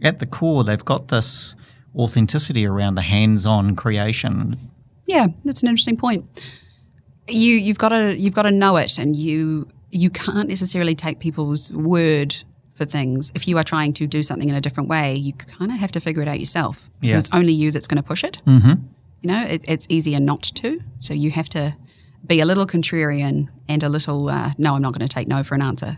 At 0.01 0.19
the 0.19 0.25
core, 0.25 0.63
they've 0.63 0.83
got 0.83 1.07
this 1.07 1.55
authenticity 1.95 2.65
around 2.65 2.95
the 2.95 3.01
hands-on 3.01 3.75
creation 3.75 4.57
yeah, 5.07 5.27
that's 5.45 5.63
an 5.63 5.69
interesting 5.69 5.97
point. 5.97 6.25
You 7.27 7.53
you've 7.53 7.79
got 7.79 7.89
to 7.89 8.15
you've 8.15 8.35
got 8.35 8.43
to 8.43 8.51
know 8.51 8.77
it, 8.77 8.99
and 8.99 9.15
you 9.15 9.67
you 9.89 10.09
can't 10.09 10.49
necessarily 10.49 10.93
take 10.93 11.19
people's 11.19 11.73
word 11.73 12.35
for 12.73 12.85
things. 12.85 13.31
If 13.33 13.47
you 13.47 13.57
are 13.57 13.63
trying 13.63 13.93
to 13.93 14.05
do 14.05 14.21
something 14.21 14.49
in 14.49 14.55
a 14.55 14.61
different 14.61 14.89
way, 14.89 15.15
you 15.15 15.33
kind 15.33 15.71
of 15.71 15.79
have 15.79 15.91
to 15.93 15.99
figure 15.99 16.21
it 16.21 16.27
out 16.27 16.39
yourself. 16.39 16.89
Yeah. 17.01 17.17
It's 17.17 17.29
only 17.33 17.53
you 17.53 17.71
that's 17.71 17.87
going 17.87 17.97
to 17.97 18.03
push 18.03 18.23
it. 18.23 18.39
Mm-hmm. 18.45 18.83
You 19.21 19.27
know, 19.27 19.43
it, 19.45 19.61
it's 19.63 19.87
easier 19.89 20.19
not 20.19 20.43
to. 20.43 20.77
So 20.99 21.15
you 21.15 21.31
have 21.31 21.49
to 21.49 21.75
be 22.25 22.39
a 22.39 22.45
little 22.45 22.67
contrarian 22.67 23.47
and 23.67 23.81
a 23.81 23.89
little, 23.89 24.29
uh, 24.29 24.51
no, 24.59 24.75
I'm 24.75 24.81
not 24.83 24.93
going 24.93 25.07
to 25.07 25.11
take 25.11 25.27
no 25.27 25.41
for 25.41 25.55
an 25.55 25.63
answer, 25.63 25.95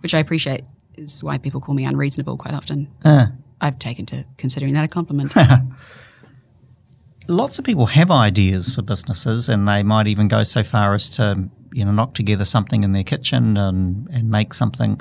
which 0.00 0.14
I 0.14 0.20
appreciate 0.20 0.62
is 0.96 1.22
why 1.22 1.38
people 1.38 1.60
call 1.60 1.74
me 1.74 1.84
unreasonable 1.84 2.36
quite 2.36 2.54
often. 2.54 2.88
Uh. 3.04 3.26
I've 3.60 3.78
taken 3.78 4.04
to 4.06 4.24
considering 4.36 4.74
that 4.74 4.84
a 4.84 4.88
compliment. 4.88 5.34
lots 7.28 7.58
of 7.58 7.64
people 7.64 7.86
have 7.86 8.10
ideas 8.10 8.74
for 8.74 8.82
businesses 8.82 9.48
and 9.48 9.66
they 9.66 9.82
might 9.82 10.06
even 10.06 10.28
go 10.28 10.42
so 10.42 10.62
far 10.62 10.94
as 10.94 11.08
to 11.10 11.48
you 11.72 11.84
know 11.84 11.90
knock 11.90 12.14
together 12.14 12.44
something 12.44 12.84
in 12.84 12.92
their 12.92 13.04
kitchen 13.04 13.56
and, 13.56 14.08
and 14.10 14.30
make 14.30 14.54
something 14.54 15.00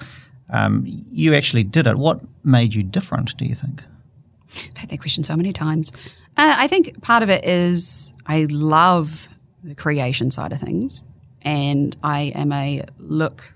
um, 0.50 0.84
you 1.12 1.34
actually 1.34 1.63
did 1.63 1.88
it 1.88 1.98
what 1.98 2.22
made 2.43 2.74
you 2.74 2.84
different 2.84 3.36
do 3.38 3.46
you 3.46 3.56
think 3.56 3.84
i've 4.72 4.78
had 4.78 4.89
that 4.89 5.00
question 5.00 5.24
so 5.24 5.36
many 5.36 5.54
times 5.54 5.91
uh, 6.38 6.56
i 6.58 6.67
think 6.67 7.02
part 7.02 7.24
of 7.24 7.30
it 7.30 7.43
is 7.46 8.13
i 8.26 8.48
love 8.50 9.30
the 9.63 9.76
creation 9.76 10.32
side 10.32 10.52
of 10.52 10.60
things 10.60 11.04
and 11.41 11.96
i 12.04 12.34
am 12.36 12.52
a 12.52 12.84
look 12.98 13.55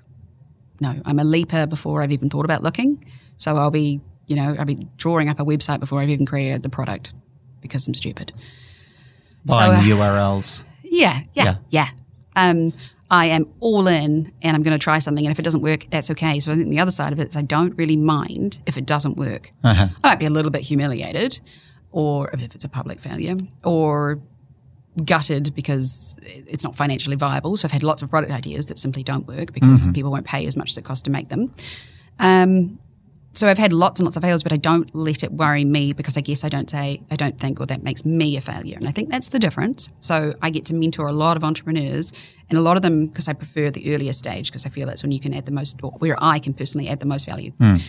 no 0.81 1.01
i'm 1.05 1.19
a 1.19 1.23
leaper 1.23 1.65
before 1.67 2.01
i've 2.01 2.11
even 2.11 2.29
thought 2.29 2.45
about 2.45 2.63
looking 2.63 3.03
so 3.37 3.57
i'll 3.57 3.71
be 3.71 4.01
you 4.27 4.35
know 4.35 4.55
i'll 4.57 4.65
be 4.65 4.87
drawing 4.97 5.29
up 5.29 5.39
a 5.39 5.45
website 5.45 5.79
before 5.79 6.01
i've 6.01 6.09
even 6.09 6.25
created 6.25 6.63
the 6.63 6.69
product 6.69 7.13
because 7.61 7.87
I'm 7.87 7.93
stupid. 7.93 8.33
Buying 9.45 9.81
so, 9.81 9.93
uh, 9.93 9.97
URLs. 9.97 10.63
Yeah, 10.83 11.21
yeah, 11.33 11.43
yeah. 11.43 11.55
yeah. 11.69 11.89
Um, 12.35 12.73
I 13.11 13.27
am 13.27 13.47
all 13.59 13.87
in 13.87 14.31
and 14.41 14.55
I'm 14.55 14.61
going 14.61 14.77
to 14.77 14.83
try 14.83 14.99
something. 14.99 15.25
And 15.25 15.31
if 15.31 15.39
it 15.39 15.43
doesn't 15.43 15.61
work, 15.61 15.87
that's 15.89 16.11
okay. 16.11 16.39
So 16.39 16.51
I 16.51 16.55
think 16.55 16.69
the 16.69 16.79
other 16.79 16.91
side 16.91 17.11
of 17.11 17.19
it 17.19 17.29
is 17.29 17.37
I 17.37 17.41
don't 17.41 17.75
really 17.75 17.95
mind 17.95 18.59
if 18.65 18.77
it 18.77 18.85
doesn't 18.85 19.17
work. 19.17 19.49
Uh-huh. 19.63 19.87
I 20.03 20.09
might 20.09 20.19
be 20.19 20.25
a 20.25 20.29
little 20.29 20.51
bit 20.51 20.61
humiliated 20.61 21.39
or 21.91 22.29
if 22.31 22.43
it's 22.43 22.63
a 22.63 22.69
public 22.69 22.99
failure 22.99 23.37
or 23.63 24.21
gutted 25.05 25.53
because 25.55 26.17
it's 26.23 26.63
not 26.63 26.75
financially 26.75 27.15
viable. 27.15 27.55
So 27.57 27.65
I've 27.67 27.71
had 27.71 27.83
lots 27.83 28.01
of 28.01 28.09
product 28.09 28.31
ideas 28.31 28.65
that 28.67 28.77
simply 28.77 29.03
don't 29.03 29.27
work 29.27 29.53
because 29.53 29.83
mm-hmm. 29.83 29.93
people 29.93 30.11
won't 30.11 30.25
pay 30.25 30.45
as 30.45 30.57
much 30.57 30.71
as 30.71 30.77
it 30.77 30.83
costs 30.83 31.03
to 31.03 31.11
make 31.11 31.29
them. 31.29 31.53
Um, 32.19 32.79
so 33.33 33.47
I've 33.47 33.59
had 33.59 33.71
lots 33.71 33.99
and 33.99 34.05
lots 34.05 34.17
of 34.17 34.23
failures, 34.23 34.43
but 34.43 34.51
I 34.51 34.57
don't 34.57 34.93
let 34.93 35.23
it 35.23 35.31
worry 35.31 35.63
me 35.63 35.93
because 35.93 36.17
I 36.17 36.21
guess 36.21 36.43
I 36.43 36.49
don't 36.49 36.69
say, 36.69 37.01
I 37.11 37.15
don't 37.15 37.39
think, 37.39 37.59
well, 37.59 37.67
that 37.67 37.83
makes 37.83 38.03
me 38.03 38.35
a 38.35 38.41
failure. 38.41 38.75
And 38.75 38.87
I 38.87 38.91
think 38.91 39.09
that's 39.09 39.29
the 39.29 39.39
difference. 39.39 39.89
So 40.01 40.33
I 40.41 40.49
get 40.49 40.65
to 40.65 40.73
mentor 40.73 41.07
a 41.07 41.13
lot 41.13 41.37
of 41.37 41.43
entrepreneurs 41.43 42.11
and 42.49 42.57
a 42.57 42.61
lot 42.61 42.75
of 42.75 42.81
them, 42.81 43.07
because 43.07 43.29
I 43.29 43.33
prefer 43.33 43.69
the 43.69 43.93
earlier 43.93 44.13
stage, 44.13 44.49
because 44.49 44.65
I 44.65 44.69
feel 44.69 44.87
that's 44.87 45.03
when 45.03 45.11
you 45.11 45.19
can 45.19 45.33
add 45.33 45.45
the 45.45 45.51
most, 45.51 45.79
or 45.83 45.91
where 45.99 46.21
I 46.21 46.39
can 46.39 46.53
personally 46.53 46.89
add 46.89 46.99
the 46.99 47.05
most 47.05 47.27
value. 47.27 47.51
Mm. 47.59 47.81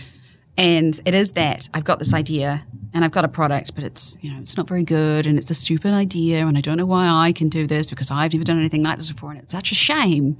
And 0.56 1.00
it 1.04 1.14
is 1.14 1.32
that 1.32 1.68
I've 1.72 1.84
got 1.84 1.98
this 1.98 2.12
idea 2.12 2.66
and 2.92 3.04
I've 3.04 3.12
got 3.12 3.24
a 3.24 3.28
product, 3.28 3.74
but 3.74 3.84
it's, 3.84 4.18
you 4.20 4.32
know, 4.32 4.40
it's 4.40 4.56
not 4.56 4.68
very 4.68 4.82
good 4.82 5.26
and 5.26 5.38
it's 5.38 5.50
a 5.50 5.54
stupid 5.54 5.94
idea 5.94 6.46
and 6.46 6.58
I 6.58 6.60
don't 6.60 6.76
know 6.76 6.86
why 6.86 7.08
I 7.08 7.32
can 7.32 7.48
do 7.48 7.66
this 7.66 7.88
because 7.90 8.10
I've 8.10 8.32
never 8.32 8.44
done 8.44 8.58
anything 8.58 8.82
like 8.82 8.98
this 8.98 9.10
before 9.10 9.30
and 9.30 9.40
it's 9.40 9.52
such 9.52 9.72
a 9.72 9.74
shame 9.74 10.36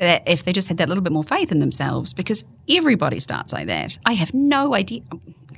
that 0.00 0.22
if 0.26 0.42
they 0.42 0.52
just 0.52 0.68
had 0.68 0.78
that 0.78 0.88
little 0.88 1.04
bit 1.04 1.12
more 1.12 1.22
faith 1.22 1.52
in 1.52 1.58
themselves, 1.58 2.12
because 2.12 2.44
everybody 2.68 3.20
starts 3.20 3.52
like 3.52 3.66
that. 3.66 3.98
I 4.04 4.14
have 4.14 4.32
no 4.34 4.74
idea. 4.74 5.02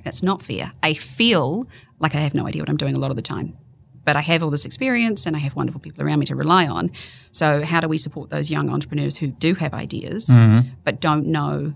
That's 0.04 0.22
not 0.22 0.42
fair. 0.42 0.72
I 0.82 0.94
feel 0.94 1.68
like 2.00 2.14
I 2.14 2.18
have 2.18 2.34
no 2.34 2.46
idea 2.46 2.60
what 2.60 2.68
I'm 2.68 2.76
doing 2.76 2.96
a 2.96 2.98
lot 2.98 3.10
of 3.10 3.16
the 3.16 3.22
time. 3.22 3.56
But 4.04 4.16
I 4.16 4.20
have 4.20 4.42
all 4.42 4.50
this 4.50 4.64
experience 4.64 5.26
and 5.26 5.36
I 5.36 5.38
have 5.38 5.54
wonderful 5.54 5.80
people 5.80 6.04
around 6.04 6.18
me 6.18 6.26
to 6.26 6.34
rely 6.34 6.66
on. 6.66 6.90
So, 7.30 7.64
how 7.64 7.78
do 7.78 7.86
we 7.86 7.98
support 7.98 8.30
those 8.30 8.50
young 8.50 8.68
entrepreneurs 8.68 9.16
who 9.16 9.28
do 9.28 9.54
have 9.54 9.72
ideas 9.72 10.26
mm-hmm. 10.26 10.70
but 10.82 11.00
don't 11.00 11.26
know 11.26 11.74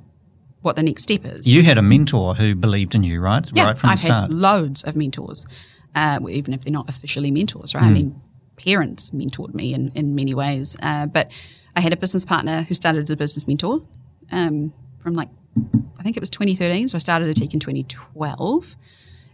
what 0.67 0.77
the 0.77 0.83
next 0.83 1.05
step 1.05 1.25
is? 1.25 1.51
You 1.51 1.63
had 1.63 1.79
a 1.79 1.83
mentor 1.83 2.35
who 2.35 2.55
believed 2.55 2.95
in 2.95 3.03
you, 3.03 3.21
right? 3.21 3.49
Yeah, 3.55 3.65
right 3.65 3.79
from 3.79 3.91
I've 3.91 4.01
the 4.01 4.07
start. 4.07 4.31
had 4.31 4.33
loads 4.33 4.83
of 4.83 4.97
mentors, 4.97 5.47
uh, 5.95 6.19
even 6.29 6.53
if 6.53 6.65
they're 6.65 6.73
not 6.73 6.89
officially 6.89 7.31
mentors, 7.31 7.75
right? 7.75 7.85
Mm. 7.85 7.87
I 7.87 7.93
mean, 7.93 8.21
parents 8.57 9.11
mentored 9.11 9.55
me 9.55 9.73
in, 9.73 9.93
in 9.95 10.15
many 10.15 10.35
ways. 10.35 10.77
Uh, 10.83 11.07
but 11.07 11.31
I 11.77 11.81
had 11.81 11.93
a 11.93 11.97
business 11.97 12.25
partner 12.25 12.63
who 12.63 12.75
started 12.75 13.05
as 13.05 13.11
a 13.11 13.17
business 13.17 13.47
mentor 13.47 13.83
um, 14.33 14.75
from 14.99 15.15
like, 15.15 15.29
I 15.99 16.03
think 16.03 16.17
it 16.17 16.21
was 16.21 16.31
2013. 16.31 16.89
So 16.89 16.97
I 16.97 16.99
started 16.99 17.29
Ethique 17.29 17.55
in 17.55 17.61
2012 17.61 18.77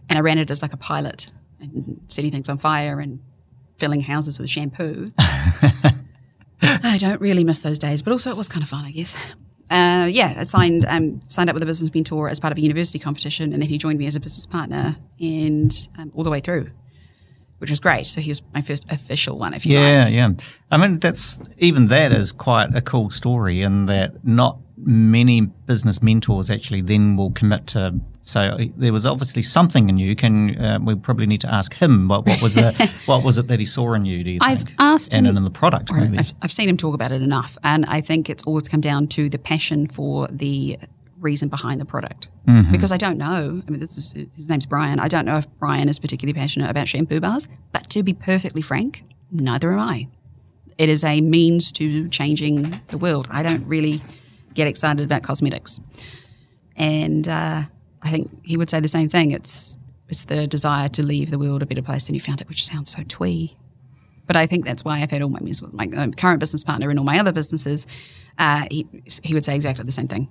and 0.09 0.19
I 0.19 0.21
ran 0.21 0.37
it 0.37 0.51
as 0.51 0.61
like 0.61 0.71
a 0.71 0.77
pilot 0.77 1.31
and 1.59 1.99
setting 2.07 2.31
things 2.31 2.47
on 2.47 2.59
fire 2.59 2.99
and 2.99 3.19
filling 3.77 4.01
houses 4.01 4.37
with 4.37 4.49
shampoo. 4.49 5.09
I 6.61 6.97
don't 6.97 7.19
really 7.19 7.43
miss 7.43 7.59
those 7.59 7.79
days, 7.79 8.01
but 8.01 8.11
also 8.11 8.29
it 8.29 8.37
was 8.37 8.47
kind 8.47 8.63
of 8.63 8.69
fun, 8.69 8.85
I 8.85 8.91
guess. 8.91 9.17
Uh, 9.69 10.07
yeah, 10.11 10.35
I 10.37 10.43
signed 10.43 10.85
um, 10.87 11.21
signed 11.21 11.49
up 11.49 11.53
with 11.53 11.63
a 11.63 11.65
business 11.65 11.93
mentor 11.93 12.29
as 12.29 12.39
part 12.39 12.51
of 12.51 12.57
a 12.57 12.61
university 12.61 12.99
competition, 12.99 13.53
and 13.53 13.61
then 13.61 13.69
he 13.69 13.77
joined 13.77 13.99
me 13.99 14.07
as 14.07 14.15
a 14.15 14.19
business 14.19 14.45
partner, 14.45 14.97
and 15.19 15.71
um, 15.97 16.11
all 16.13 16.23
the 16.23 16.29
way 16.29 16.39
through 16.39 16.69
which 17.63 17.69
was 17.69 17.79
great. 17.79 18.05
So 18.05 18.19
he 18.19 18.29
was 18.29 18.41
my 18.53 18.59
first 18.59 18.91
official 18.91 19.37
one, 19.37 19.53
if 19.53 19.65
you 19.65 19.79
yeah, 19.79 20.03
like. 20.03 20.13
Yeah, 20.13 20.31
I 20.69 20.75
mean, 20.75 20.99
that's 20.99 21.41
even 21.59 21.87
that 21.87 22.11
is 22.11 22.33
quite 22.33 22.75
a 22.75 22.81
cool 22.81 23.09
story 23.09 23.61
in 23.61 23.85
that 23.85 24.25
not 24.25 24.57
many 24.77 25.41
business 25.41 26.01
mentors 26.01 26.49
actually 26.49 26.81
then 26.81 27.15
will 27.15 27.31
commit 27.31 27.67
to. 27.67 27.99
So 28.21 28.57
there 28.77 28.93
was 28.93 29.05
obviously 29.05 29.43
something 29.43 29.89
in 29.89 29.97
you. 29.97 30.15
Can 30.15 30.59
uh, 30.59 30.79
we 30.81 30.95
probably 30.95 31.25
need 31.25 31.41
to 31.41 31.53
ask 31.53 31.73
him 31.75 32.07
what, 32.07 32.25
what 32.25 32.41
was 32.41 32.55
the 32.55 32.71
what 33.05 33.23
was 33.23 33.37
it 33.37 33.47
that 33.47 33.59
he 33.59 33.65
saw 33.65 33.93
in 33.93 34.05
you? 34.05 34.23
Do 34.23 34.31
you 34.31 34.39
I've 34.41 34.61
think? 34.61 34.75
asked 34.79 35.13
and 35.13 35.27
him, 35.27 35.37
in 35.37 35.43
the 35.43 35.51
product. 35.51 35.91
Maybe 35.93 36.17
I've, 36.17 36.33
I've 36.41 36.51
seen 36.51 36.69
him 36.69 36.77
talk 36.77 36.95
about 36.95 37.11
it 37.11 37.21
enough, 37.21 37.57
and 37.63 37.85
I 37.85 38.01
think 38.01 38.29
it's 38.29 38.43
always 38.43 38.67
come 38.67 38.81
down 38.81 39.07
to 39.09 39.29
the 39.29 39.37
passion 39.37 39.87
for 39.87 40.27
the 40.27 40.79
reason 41.19 41.47
behind 41.47 41.79
the 41.79 41.85
product 41.85 42.27
mm-hmm. 42.47 42.71
because 42.71 42.91
I 42.91 42.97
don't 42.97 43.17
know. 43.17 43.61
I 43.65 43.71
mean, 43.71 43.79
this 43.79 43.97
is 43.97 44.11
his 44.35 44.49
name's 44.49 44.65
Brian. 44.65 44.99
I 44.99 45.07
don't 45.07 45.25
know 45.25 45.37
if 45.37 45.47
Brian 45.57 45.87
is 45.89 45.99
particularly 45.99 46.37
passionate 46.37 46.69
about 46.69 46.87
shampoo 46.87 47.19
bars, 47.19 47.47
but 47.71 47.89
to 47.91 48.03
be 48.03 48.13
perfectly 48.13 48.61
frank, 48.61 49.03
neither 49.31 49.71
am 49.71 49.79
I. 49.79 50.07
It 50.77 50.89
is 50.89 51.03
a 51.03 51.21
means 51.21 51.71
to 51.73 52.09
changing 52.09 52.81
the 52.87 52.97
world. 52.97 53.27
I 53.31 53.43
don't 53.43 53.65
really 53.67 54.01
get 54.53 54.67
excited 54.67 55.03
about 55.05 55.23
cosmetics, 55.23 55.79
and 56.75 57.27
uh, 57.27 57.63
I 58.01 58.09
think 58.09 58.45
he 58.45 58.57
would 58.57 58.69
say 58.69 58.79
the 58.79 58.87
same 58.87 59.09
thing. 59.09 59.31
It's 59.31 59.77
it's 60.09 60.25
the 60.25 60.47
desire 60.47 60.89
to 60.89 61.03
leave 61.03 61.31
the 61.31 61.39
world 61.39 61.63
a 61.63 61.65
better 61.65 61.81
place 61.81 62.07
than 62.07 62.15
you 62.15 62.21
found 62.21 62.41
it, 62.41 62.47
which 62.47 62.65
sounds 62.65 62.91
so 62.91 63.03
twee. 63.07 63.57
But 64.25 64.37
I 64.37 64.47
think 64.47 64.65
that's 64.65 64.85
why 64.85 65.01
I've 65.01 65.11
had 65.11 65.21
all 65.21 65.29
my 65.29 65.39
meals 65.39 65.61
with 65.61 65.73
my 65.73 65.87
current 65.87 66.39
business 66.39 66.63
partner 66.63 66.89
and 66.89 66.97
all 66.97 67.05
my 67.05 67.19
other 67.19 67.33
businesses. 67.33 67.87
Uh, 68.37 68.65
he, 68.71 68.87
he 69.21 69.33
would 69.33 69.43
say 69.43 69.55
exactly 69.55 69.83
the 69.83 69.91
same 69.91 70.07
thing. 70.07 70.29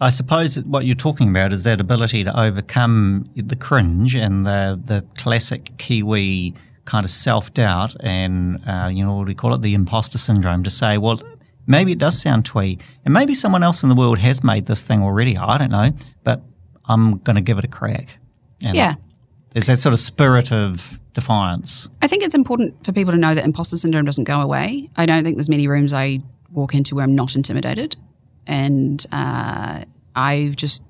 I 0.00 0.10
suppose 0.10 0.54
that 0.56 0.66
what 0.66 0.86
you're 0.86 0.96
talking 0.96 1.28
about 1.28 1.52
is 1.52 1.62
that 1.64 1.80
ability 1.80 2.24
to 2.24 2.40
overcome 2.40 3.26
the 3.36 3.56
cringe 3.56 4.14
and 4.14 4.46
the 4.46 4.80
the 4.82 5.04
classic 5.16 5.72
Kiwi 5.78 6.54
kind 6.84 7.04
of 7.04 7.10
self 7.10 7.54
doubt 7.54 7.96
and 8.00 8.60
uh, 8.66 8.90
you 8.92 9.04
know 9.04 9.14
what 9.14 9.24
do 9.24 9.28
we 9.28 9.34
call 9.34 9.54
it 9.54 9.62
the 9.62 9.74
imposter 9.74 10.18
syndrome 10.18 10.62
to 10.64 10.70
say, 10.70 10.98
well, 10.98 11.20
maybe 11.66 11.92
it 11.92 11.98
does 11.98 12.20
sound 12.20 12.44
twee, 12.44 12.78
and 13.04 13.12
maybe 13.14 13.34
someone 13.34 13.62
else 13.62 13.82
in 13.82 13.88
the 13.88 13.94
world 13.94 14.18
has 14.18 14.42
made 14.44 14.66
this 14.66 14.82
thing 14.82 15.02
already. 15.02 15.36
I 15.36 15.58
don't 15.58 15.70
know, 15.70 15.90
but 16.22 16.42
I'm 16.86 17.18
going 17.18 17.36
to 17.36 17.42
give 17.42 17.58
it 17.58 17.64
a 17.64 17.68
crack. 17.68 18.18
And 18.62 18.76
Yeah. 18.76 18.94
there's 19.50 19.66
that 19.66 19.80
sort 19.80 19.92
of 19.92 19.98
spirit 20.00 20.52
of 20.52 20.98
defiance. 21.12 21.88
I 22.02 22.06
think 22.08 22.22
it's 22.22 22.34
important 22.34 22.84
for 22.84 22.92
people 22.92 23.12
to 23.12 23.18
know 23.18 23.34
that 23.34 23.44
imposter 23.44 23.76
syndrome 23.76 24.04
doesn't 24.04 24.24
go 24.24 24.40
away. 24.40 24.90
I 24.96 25.06
don't 25.06 25.24
think 25.24 25.36
there's 25.36 25.48
many 25.48 25.68
rooms 25.68 25.92
I 25.92 26.20
walk 26.50 26.74
into 26.74 26.94
where 26.96 27.04
I'm 27.04 27.14
not 27.14 27.34
intimidated. 27.36 27.96
And 28.46 29.04
uh, 29.12 29.84
I 30.14 30.52
just 30.56 30.82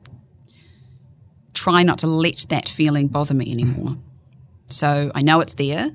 try 1.53 1.83
not 1.83 1.99
to 1.99 2.07
let 2.07 2.47
that 2.49 2.69
feeling 2.69 3.09
bother 3.09 3.35
me 3.35 3.51
anymore. 3.53 3.97
So 4.67 5.13
I 5.15 5.21
know 5.21 5.41
it's 5.41 5.55
there 5.55 5.91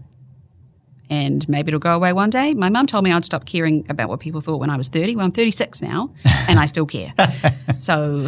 and 1.09 1.47
maybe 1.49 1.69
it'll 1.69 1.79
go 1.79 1.95
away 1.95 2.13
one 2.13 2.29
day. 2.29 2.53
My 2.53 2.69
mum 2.69 2.85
told 2.85 3.03
me 3.03 3.11
I'd 3.11 3.25
stop 3.25 3.45
caring 3.45 3.85
about 3.89 4.09
what 4.09 4.19
people 4.19 4.41
thought 4.41 4.59
when 4.59 4.69
I 4.69 4.77
was 4.77 4.89
30. 4.89 5.15
Well, 5.15 5.25
I'm 5.25 5.31
36 5.31 5.81
now 5.81 6.11
and 6.47 6.59
I 6.59 6.65
still 6.65 6.85
care. 6.85 7.13
so 7.79 8.27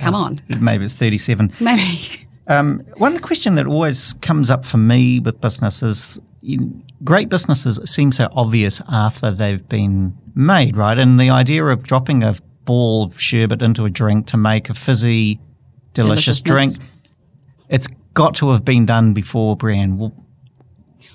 come 0.00 0.14
on. 0.14 0.40
Maybe 0.60 0.84
it's 0.84 0.94
37. 0.94 1.52
Maybe. 1.60 2.26
Um, 2.46 2.80
one 2.96 3.18
question 3.18 3.56
that 3.56 3.66
always 3.66 4.14
comes 4.14 4.50
up 4.50 4.64
for 4.64 4.78
me 4.78 5.20
with 5.20 5.40
businesses 5.40 6.18
great 7.04 7.28
businesses 7.28 7.80
seem 7.90 8.12
so 8.12 8.28
obvious 8.32 8.82
after 8.88 9.30
they've 9.30 9.68
been 9.68 10.16
made, 10.34 10.76
right? 10.76 10.98
And 10.98 11.18
the 11.18 11.30
idea 11.30 11.64
of 11.64 11.82
dropping 11.82 12.22
a 12.22 12.36
ball 12.64 13.04
of 13.04 13.20
sherbet 13.20 13.62
into 13.62 13.84
a 13.84 13.90
drink 13.90 14.26
to 14.28 14.36
make 14.36 14.70
a 14.70 14.74
fizzy, 14.74 15.40
delicious 15.94 16.42
drink, 16.42 16.74
it's 17.68 17.88
got 18.14 18.34
to 18.36 18.50
have 18.50 18.64
been 18.64 18.86
done 18.86 19.14
before, 19.14 19.56
Brianne. 19.56 19.96
Well, 19.96 20.12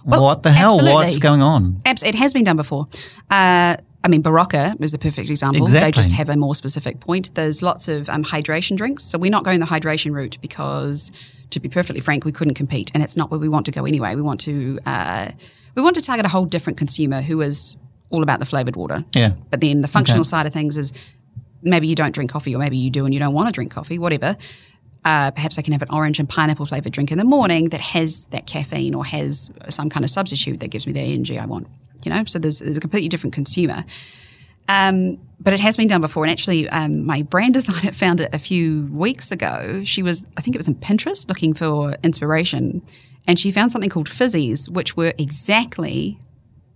Well, 0.05 0.23
what 0.23 0.43
the 0.43 0.51
hell? 0.51 0.71
absolutely. 0.73 0.93
What's 0.93 1.19
going 1.19 1.41
on? 1.41 1.79
It 1.85 2.15
has 2.15 2.33
been 2.33 2.43
done 2.43 2.57
before. 2.57 2.87
Uh, 3.29 3.77
I 4.05 4.09
mean, 4.09 4.21
Berocca 4.21 4.79
is 4.81 4.91
the 4.91 4.97
perfect 4.97 5.29
example. 5.29 5.63
Exactly. 5.63 5.87
They 5.87 5.91
just 5.91 6.11
have 6.11 6.29
a 6.29 6.35
more 6.35 6.55
specific 6.55 6.99
point. 6.99 7.33
There's 7.35 7.61
lots 7.63 7.87
of 7.87 8.09
um, 8.09 8.23
hydration 8.23 8.75
drinks. 8.75 9.05
So 9.05 9.17
we're 9.17 9.31
not 9.31 9.43
going 9.45 9.61
the 9.61 9.65
hydration 9.65 10.13
route 10.13 10.37
because, 10.41 11.09
to 11.51 11.59
be 11.61 11.69
perfectly 11.69 12.01
frank, 12.01 12.25
we 12.25 12.33
couldn't 12.33 12.55
compete. 12.55 12.91
And 12.93 13.01
it's 13.01 13.15
not 13.15 13.31
where 13.31 13.39
we 13.39 13.47
want 13.47 13.65
to 13.67 13.71
go 13.71 13.85
anyway. 13.85 14.15
We 14.15 14.21
want 14.21 14.41
to, 14.41 14.77
uh, 14.85 15.31
we 15.75 15.81
want 15.81 15.95
to 15.95 16.01
target 16.01 16.25
a 16.25 16.29
whole 16.29 16.45
different 16.45 16.77
consumer 16.77 17.21
who 17.21 17.41
is 17.41 17.77
all 18.09 18.23
about 18.23 18.39
the 18.39 18.45
flavoured 18.45 18.75
water. 18.75 19.05
Yeah. 19.15 19.31
But 19.49 19.61
then 19.61 19.81
the 19.81 19.87
functional 19.87 20.21
Okay. 20.21 20.27
side 20.27 20.45
of 20.47 20.53
things 20.53 20.75
is 20.77 20.91
maybe 21.61 21.87
you 21.87 21.95
don't 21.95 22.13
drink 22.13 22.29
coffee 22.29 22.53
or 22.53 22.59
maybe 22.59 22.75
you 22.77 22.89
do 22.91 23.05
and 23.05 23.13
you 23.13 23.19
don't 23.21 23.33
want 23.33 23.47
to 23.47 23.53
drink 23.53 23.71
coffee, 23.71 23.97
whatever. 23.97 24.35
Uh, 25.05 25.31
perhaps 25.31 25.59
I 25.59 25.61
can 25.61 25.73
have 25.73 25.81
an 25.81 25.89
orange 25.91 26.19
and 26.19 26.29
pineapple 26.29 26.65
flavored 26.65 26.93
drink 26.93 27.11
in 27.11 27.17
the 27.17 27.25
morning 27.25 27.69
that 27.69 27.81
has 27.81 28.25
that 28.27 28.45
caffeine 28.45 28.95
or 28.95 29.05
has 29.05 29.51
some 29.69 29.89
kind 29.89 30.05
of 30.05 30.09
substitute 30.09 30.61
that 30.61 30.69
gives 30.69 30.87
me 30.87 30.93
the 30.93 31.01
energy 31.01 31.37
I 31.37 31.45
want. 31.45 31.67
You 32.05 32.11
know, 32.11 32.23
so 32.25 32.39
there's, 32.39 32.59
there's 32.59 32.77
a 32.77 32.81
completely 32.81 33.09
different 33.09 33.33
consumer. 33.33 33.83
Um, 34.69 35.19
but 35.39 35.53
it 35.53 35.59
has 35.59 35.75
been 35.75 35.87
done 35.87 36.01
before. 36.01 36.23
And 36.23 36.31
actually, 36.31 36.69
um, 36.69 37.05
my 37.05 37.21
brand 37.21 37.53
designer 37.59 37.91
found 37.91 38.21
it 38.21 38.29
a 38.33 38.39
few 38.39 38.85
weeks 38.91 39.31
ago. 39.31 39.83
She 39.83 40.01
was, 40.01 40.25
I 40.37 40.41
think 40.41 40.55
it 40.55 40.59
was 40.59 40.67
in 40.67 40.75
Pinterest, 40.75 41.27
looking 41.27 41.53
for 41.53 41.97
inspiration. 42.03 42.81
And 43.27 43.37
she 43.37 43.51
found 43.51 43.71
something 43.71 43.89
called 43.89 44.09
fizzies, 44.09 44.69
which 44.69 44.97
were 44.97 45.13
exactly, 45.17 46.17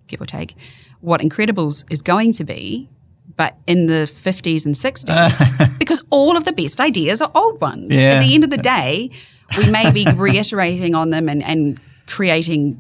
give 0.08 0.22
or 0.22 0.26
take, 0.26 0.56
what 1.02 1.22
Incrediballs 1.22 1.86
is 1.90 2.02
going 2.02 2.34
to 2.34 2.44
be, 2.44 2.90
but 3.38 3.56
in 3.68 3.86
the 3.86 4.04
50s 4.04 4.66
and 4.66 4.76
60s. 4.76 5.78
because 5.80 6.04
all 6.10 6.36
of 6.36 6.46
the 6.46 6.52
best 6.52 6.82
ideas 6.82 7.22
are 7.22 7.32
old 7.34 7.62
ones. 7.62 7.88
Yeah. 7.90 8.14
At 8.14 8.20
the 8.20 8.34
end 8.34 8.44
of 8.44 8.50
the 8.50 8.58
day, 8.58 9.12
we 9.58 9.70
may 9.70 9.92
be 9.92 10.06
reiterating 10.16 10.96
on 10.96 11.12
them 11.12 11.30
and, 11.30 11.44
and 11.44 11.80
creating 12.08 12.74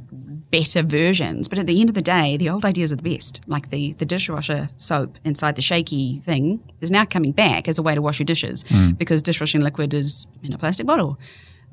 better 0.49 0.81
versions. 0.81 1.47
But 1.47 1.59
at 1.59 1.67
the 1.67 1.79
end 1.79 1.89
of 1.89 1.95
the 1.95 2.01
day, 2.01 2.37
the 2.37 2.49
old 2.49 2.65
ideas 2.65 2.91
are 2.91 2.95
the 2.95 3.03
best. 3.03 3.41
Like 3.47 3.69
the, 3.69 3.93
the 3.93 4.05
dishwasher 4.05 4.67
soap 4.77 5.17
inside 5.23 5.55
the 5.55 5.61
shaky 5.61 6.19
thing 6.19 6.63
is 6.81 6.89
now 6.89 7.05
coming 7.05 7.31
back 7.33 7.67
as 7.67 7.77
a 7.77 7.83
way 7.83 7.93
to 7.95 8.01
wash 8.01 8.19
your 8.19 8.25
dishes 8.25 8.63
because 8.97 9.21
dishwashing 9.21 9.61
liquid 9.61 9.93
is 9.93 10.27
in 10.41 10.53
a 10.53 10.57
plastic 10.57 10.87
bottle. 10.87 11.19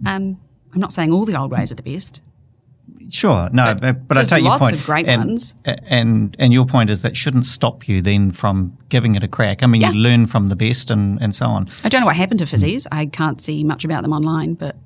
Um, 0.05 0.41
I'm 0.73 0.81
not 0.81 0.93
saying 0.93 1.13
all 1.13 1.25
the 1.25 1.37
old 1.37 1.53
ways 1.53 1.71
are 1.73 1.77
the 1.77 1.83
best. 1.83 2.21
Sure, 3.11 3.49
no, 3.53 3.75
but, 3.75 4.09
but 4.09 4.19
I 4.19 4.25
take 4.25 4.43
your 4.43 4.51
point. 4.53 4.63
lots 4.63 4.75
of 4.75 4.85
great 4.87 5.07
and, 5.07 5.25
ones. 5.25 5.55
and 5.65 6.35
and 6.39 6.53
your 6.53 6.65
point 6.67 6.91
is 6.91 7.03
that 7.03 7.17
shouldn't 7.17 7.47
stop 7.47 7.87
you 7.89 8.01
then 8.03 8.31
from 8.31 8.77
giving 8.89 9.15
it 9.15 9.23
a 9.23 9.29
crack. 9.29 9.63
I 9.63 9.67
mean, 9.67 9.81
Yeah. 9.83 9.91
you 9.93 10.01
learn 10.01 10.27
from 10.27 10.49
the 10.49 10.57
best 10.57 10.91
and, 10.91 11.21
and 11.23 11.35
so 11.35 11.47
on. 11.47 11.69
I 11.85 11.89
don't 11.89 12.01
know 12.01 12.07
what 12.07 12.17
happened 12.17 12.39
to 12.41 12.45
fizzies. 12.47 12.87
I 12.93 13.07
can't 13.07 13.41
see 13.41 13.65
much 13.65 13.85
about 13.85 14.03
them 14.03 14.13
online, 14.13 14.55
but 14.55 14.77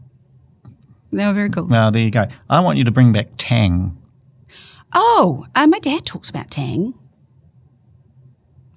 they 1.12 1.26
were 1.26 1.33
very 1.33 1.50
cool. 1.50 1.66
Well, 1.68 1.90
there 1.90 2.02
you 2.02 2.11
go. 2.11 2.26
I 2.50 2.61
want 2.61 2.78
you 2.78 2.85
to 2.85 2.90
bring 2.90 3.12
back 3.12 3.28
Tang. 3.38 3.96
Oh, 4.94 5.46
uh, 5.54 5.66
my 5.66 5.78
dad 5.78 6.04
talks 6.07 6.28
about 6.31 6.50
Tang. 6.50 6.94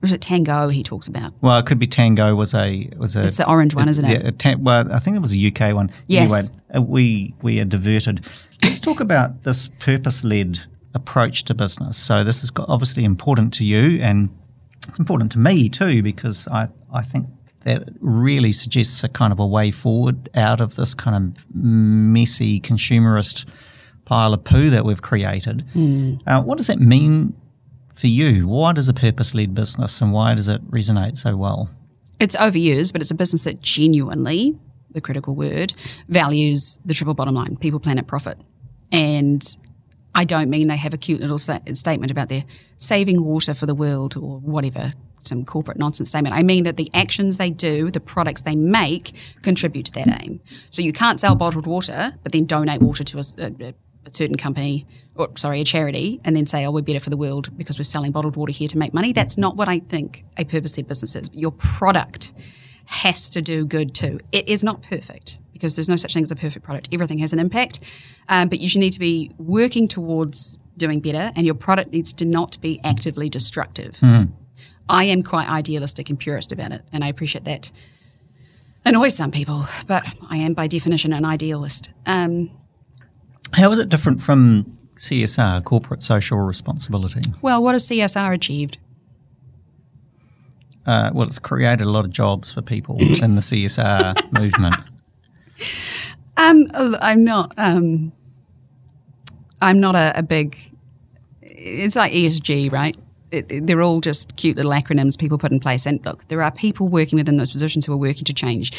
Or 0.03 0.07
is 0.07 0.13
it 0.13 0.21
Tango 0.21 0.69
he 0.69 0.81
talks 0.81 1.07
about? 1.07 1.31
Well, 1.41 1.59
it 1.59 1.65
could 1.67 1.77
be 1.77 1.85
Tango 1.85 2.33
was 2.33 2.55
a 2.55 2.89
was 2.97 3.15
a 3.15 3.23
It's 3.25 3.37
the 3.37 3.47
orange 3.47 3.75
one, 3.75 3.87
isn't 3.87 4.03
it? 4.03 4.21
Yeah, 4.23 4.27
a 4.29 4.31
ta- 4.31 4.55
well, 4.57 4.91
I 4.91 4.97
think 4.97 5.15
it 5.15 5.19
was 5.19 5.33
a 5.35 5.37
UK 5.47 5.75
one. 5.75 5.91
Yes. 6.07 6.31
Anyway, 6.31 6.47
uh, 6.75 6.81
we 6.81 7.35
we 7.43 7.59
are 7.59 7.65
diverted. 7.65 8.25
Let's 8.63 8.79
talk 8.79 8.99
about 8.99 9.43
this 9.43 9.69
purpose 9.79 10.23
led 10.23 10.59
approach 10.93 11.43
to 11.45 11.53
business. 11.53 11.97
So 11.97 12.23
this 12.23 12.43
is 12.43 12.51
obviously 12.57 13.03
important 13.03 13.53
to 13.55 13.65
you, 13.65 14.01
and 14.01 14.29
it's 14.87 14.99
important 14.99 15.31
to 15.33 15.39
me 15.39 15.69
too 15.69 16.03
because 16.03 16.47
I 16.47 16.67
I 16.93 17.01
think 17.01 17.27
that 17.61 17.87
really 17.99 18.51
suggests 18.51 19.03
a 19.03 19.09
kind 19.09 19.31
of 19.31 19.39
a 19.39 19.45
way 19.45 19.71
forward 19.71 20.29
out 20.35 20.61
of 20.61 20.75
this 20.75 20.93
kind 20.93 21.15
of 21.15 21.45
messy 21.53 22.59
consumerist 22.59 23.45
pile 24.05 24.33
of 24.33 24.43
poo 24.43 24.69
that 24.71 24.83
we've 24.83 25.01
created. 25.01 25.63
Uh, 26.25 26.41
what 26.41 26.57
does 26.57 26.67
that 26.67 26.79
mean 26.79 27.35
for 27.93 28.07
you? 28.07 28.47
Why 28.47 28.73
does 28.73 28.89
a 28.89 28.93
purpose 28.93 29.35
led 29.35 29.53
business 29.53 30.01
and 30.01 30.11
why 30.11 30.33
does 30.33 30.47
it 30.47 30.69
resonate 30.71 31.17
so 31.17 31.37
well? 31.37 31.69
It's 32.19 32.35
overused, 32.35 32.93
but 32.93 33.01
it's 33.01 33.11
a 33.11 33.15
business 33.15 33.43
that 33.43 33.61
genuinely, 33.61 34.57
the 34.89 35.01
critical 35.01 35.35
word, 35.35 35.73
values 36.07 36.79
the 36.83 36.93
triple 36.95 37.13
bottom 37.13 37.35
line 37.35 37.57
people, 37.57 37.79
planet, 37.79 38.07
profit. 38.07 38.39
And 38.91 39.45
I 40.13 40.25
don't 40.25 40.49
mean 40.49 40.67
they 40.67 40.77
have 40.77 40.93
a 40.93 40.97
cute 40.97 41.21
little 41.21 41.37
sa- 41.37 41.59
statement 41.73 42.11
about 42.11 42.29
their 42.29 42.43
saving 42.77 43.23
water 43.23 43.53
for 43.53 43.65
the 43.65 43.75
world 43.75 44.17
or 44.17 44.39
whatever, 44.39 44.93
some 45.19 45.45
corporate 45.45 45.77
nonsense 45.77 46.09
statement. 46.09 46.35
I 46.35 46.43
mean 46.43 46.63
that 46.63 46.77
the 46.77 46.89
actions 46.93 47.37
they 47.37 47.49
do, 47.49 47.89
the 47.91 48.01
products 48.01 48.41
they 48.41 48.55
make, 48.55 49.13
contribute 49.41 49.85
to 49.85 49.91
that 49.93 50.21
aim. 50.21 50.41
So 50.69 50.81
you 50.81 50.91
can't 50.91 51.19
sell 51.19 51.35
bottled 51.35 51.65
water, 51.65 52.13
but 52.23 52.31
then 52.33 52.45
donate 52.45 52.81
water 52.81 53.03
to 53.05 53.19
a 53.19 53.23
certain 54.11 54.35
company, 54.35 54.85
or 55.15 55.29
sorry, 55.37 55.61
a 55.61 55.63
charity, 55.63 56.19
and 56.25 56.35
then 56.35 56.45
say, 56.45 56.65
oh, 56.65 56.71
we're 56.71 56.81
better 56.81 56.99
for 56.99 57.09
the 57.09 57.17
world 57.17 57.55
because 57.57 57.79
we're 57.79 57.85
selling 57.85 58.11
bottled 58.11 58.35
water 58.35 58.51
here 58.51 58.67
to 58.67 58.77
make 58.77 58.93
money. 58.93 59.13
That's 59.13 59.37
not 59.37 59.55
what 59.55 59.69
I 59.69 59.79
think 59.79 60.25
a 60.37 60.43
purpose 60.43 60.75
led 60.77 60.87
business 60.87 61.15
is. 61.15 61.29
Your 61.33 61.51
product 61.51 62.33
has 62.85 63.29
to 63.29 63.41
do 63.41 63.65
good 63.65 63.95
too. 63.95 64.19
It 64.33 64.49
is 64.49 64.63
not 64.63 64.81
perfect 64.81 65.37
because 65.61 65.75
there's 65.75 65.87
no 65.87 65.95
such 65.95 66.15
thing 66.15 66.23
as 66.23 66.31
a 66.31 66.35
perfect 66.35 66.65
product. 66.65 66.89
Everything 66.91 67.19
has 67.19 67.33
an 67.33 67.39
impact, 67.39 67.79
um, 68.29 68.49
but 68.49 68.59
you 68.59 68.67
should 68.67 68.79
need 68.79 68.93
to 68.93 68.99
be 68.99 69.29
working 69.37 69.87
towards 69.87 70.57
doing 70.75 70.99
better, 70.99 71.31
and 71.35 71.45
your 71.45 71.53
product 71.53 71.91
needs 71.91 72.13
to 72.13 72.25
not 72.25 72.59
be 72.61 72.81
actively 72.83 73.29
destructive. 73.29 73.99
I 74.89 75.03
am 75.03 75.21
quite 75.21 75.47
idealistic 75.47 76.09
and 76.09 76.19
purist 76.19 76.51
about 76.51 76.71
it, 76.71 76.81
and 76.91 77.03
I 77.03 77.07
appreciate 77.09 77.45
that. 77.45 77.71
Annoys 78.83 79.15
some 79.15 79.29
people, 79.29 79.63
but 79.85 80.03
I 80.31 80.37
am 80.37 80.55
by 80.55 80.65
definition 80.65 81.13
an 81.13 81.23
idealist. 81.25 81.93
Um, 82.07 82.49
How 83.53 83.71
is 83.71 83.77
it 83.77 83.89
different 83.89 84.19
from 84.19 84.79
CSR, 84.95 85.63
corporate 85.63 86.01
social 86.01 86.39
responsibility? 86.39 87.21
well, 87.43 87.61
what 87.63 87.75
has 87.75 87.87
CSR 87.87 88.33
achieved? 88.33 88.79
Uh, 90.87 91.11
well, 91.13 91.27
it's 91.27 91.37
created 91.37 91.85
a 91.85 91.89
lot 91.91 92.05
of 92.05 92.09
jobs 92.09 92.51
for 92.51 92.63
people 92.63 92.97
in 93.21 93.35
the 93.35 93.41
CSR 93.41 94.15
movement. 94.39 94.75
Um, 96.37 96.65
I'm 96.73 97.23
not. 97.23 97.53
Um, 97.57 98.11
I'm 99.61 99.79
not 99.79 99.95
a, 99.95 100.17
a 100.17 100.23
big. 100.23 100.57
It's 101.41 101.95
like 101.95 102.13
ESG, 102.13 102.71
right? 102.71 102.97
It, 103.31 103.51
it- 103.51 103.67
they're 103.67 103.81
all 103.81 104.01
just 104.01 104.35
cute 104.37 104.55
little 104.57 104.71
acronyms 104.71 105.17
people 105.17 105.37
put 105.37 105.51
in 105.51 105.59
place. 105.59 105.85
And 105.85 106.03
look, 106.05 106.27
there 106.27 106.41
are 106.41 106.51
people 106.51 106.87
working 106.87 107.17
within 107.17 107.37
those 107.37 107.51
positions 107.51 107.85
who 107.85 107.93
are 107.93 107.97
working 107.97 108.23
to 108.23 108.33
change 108.33 108.71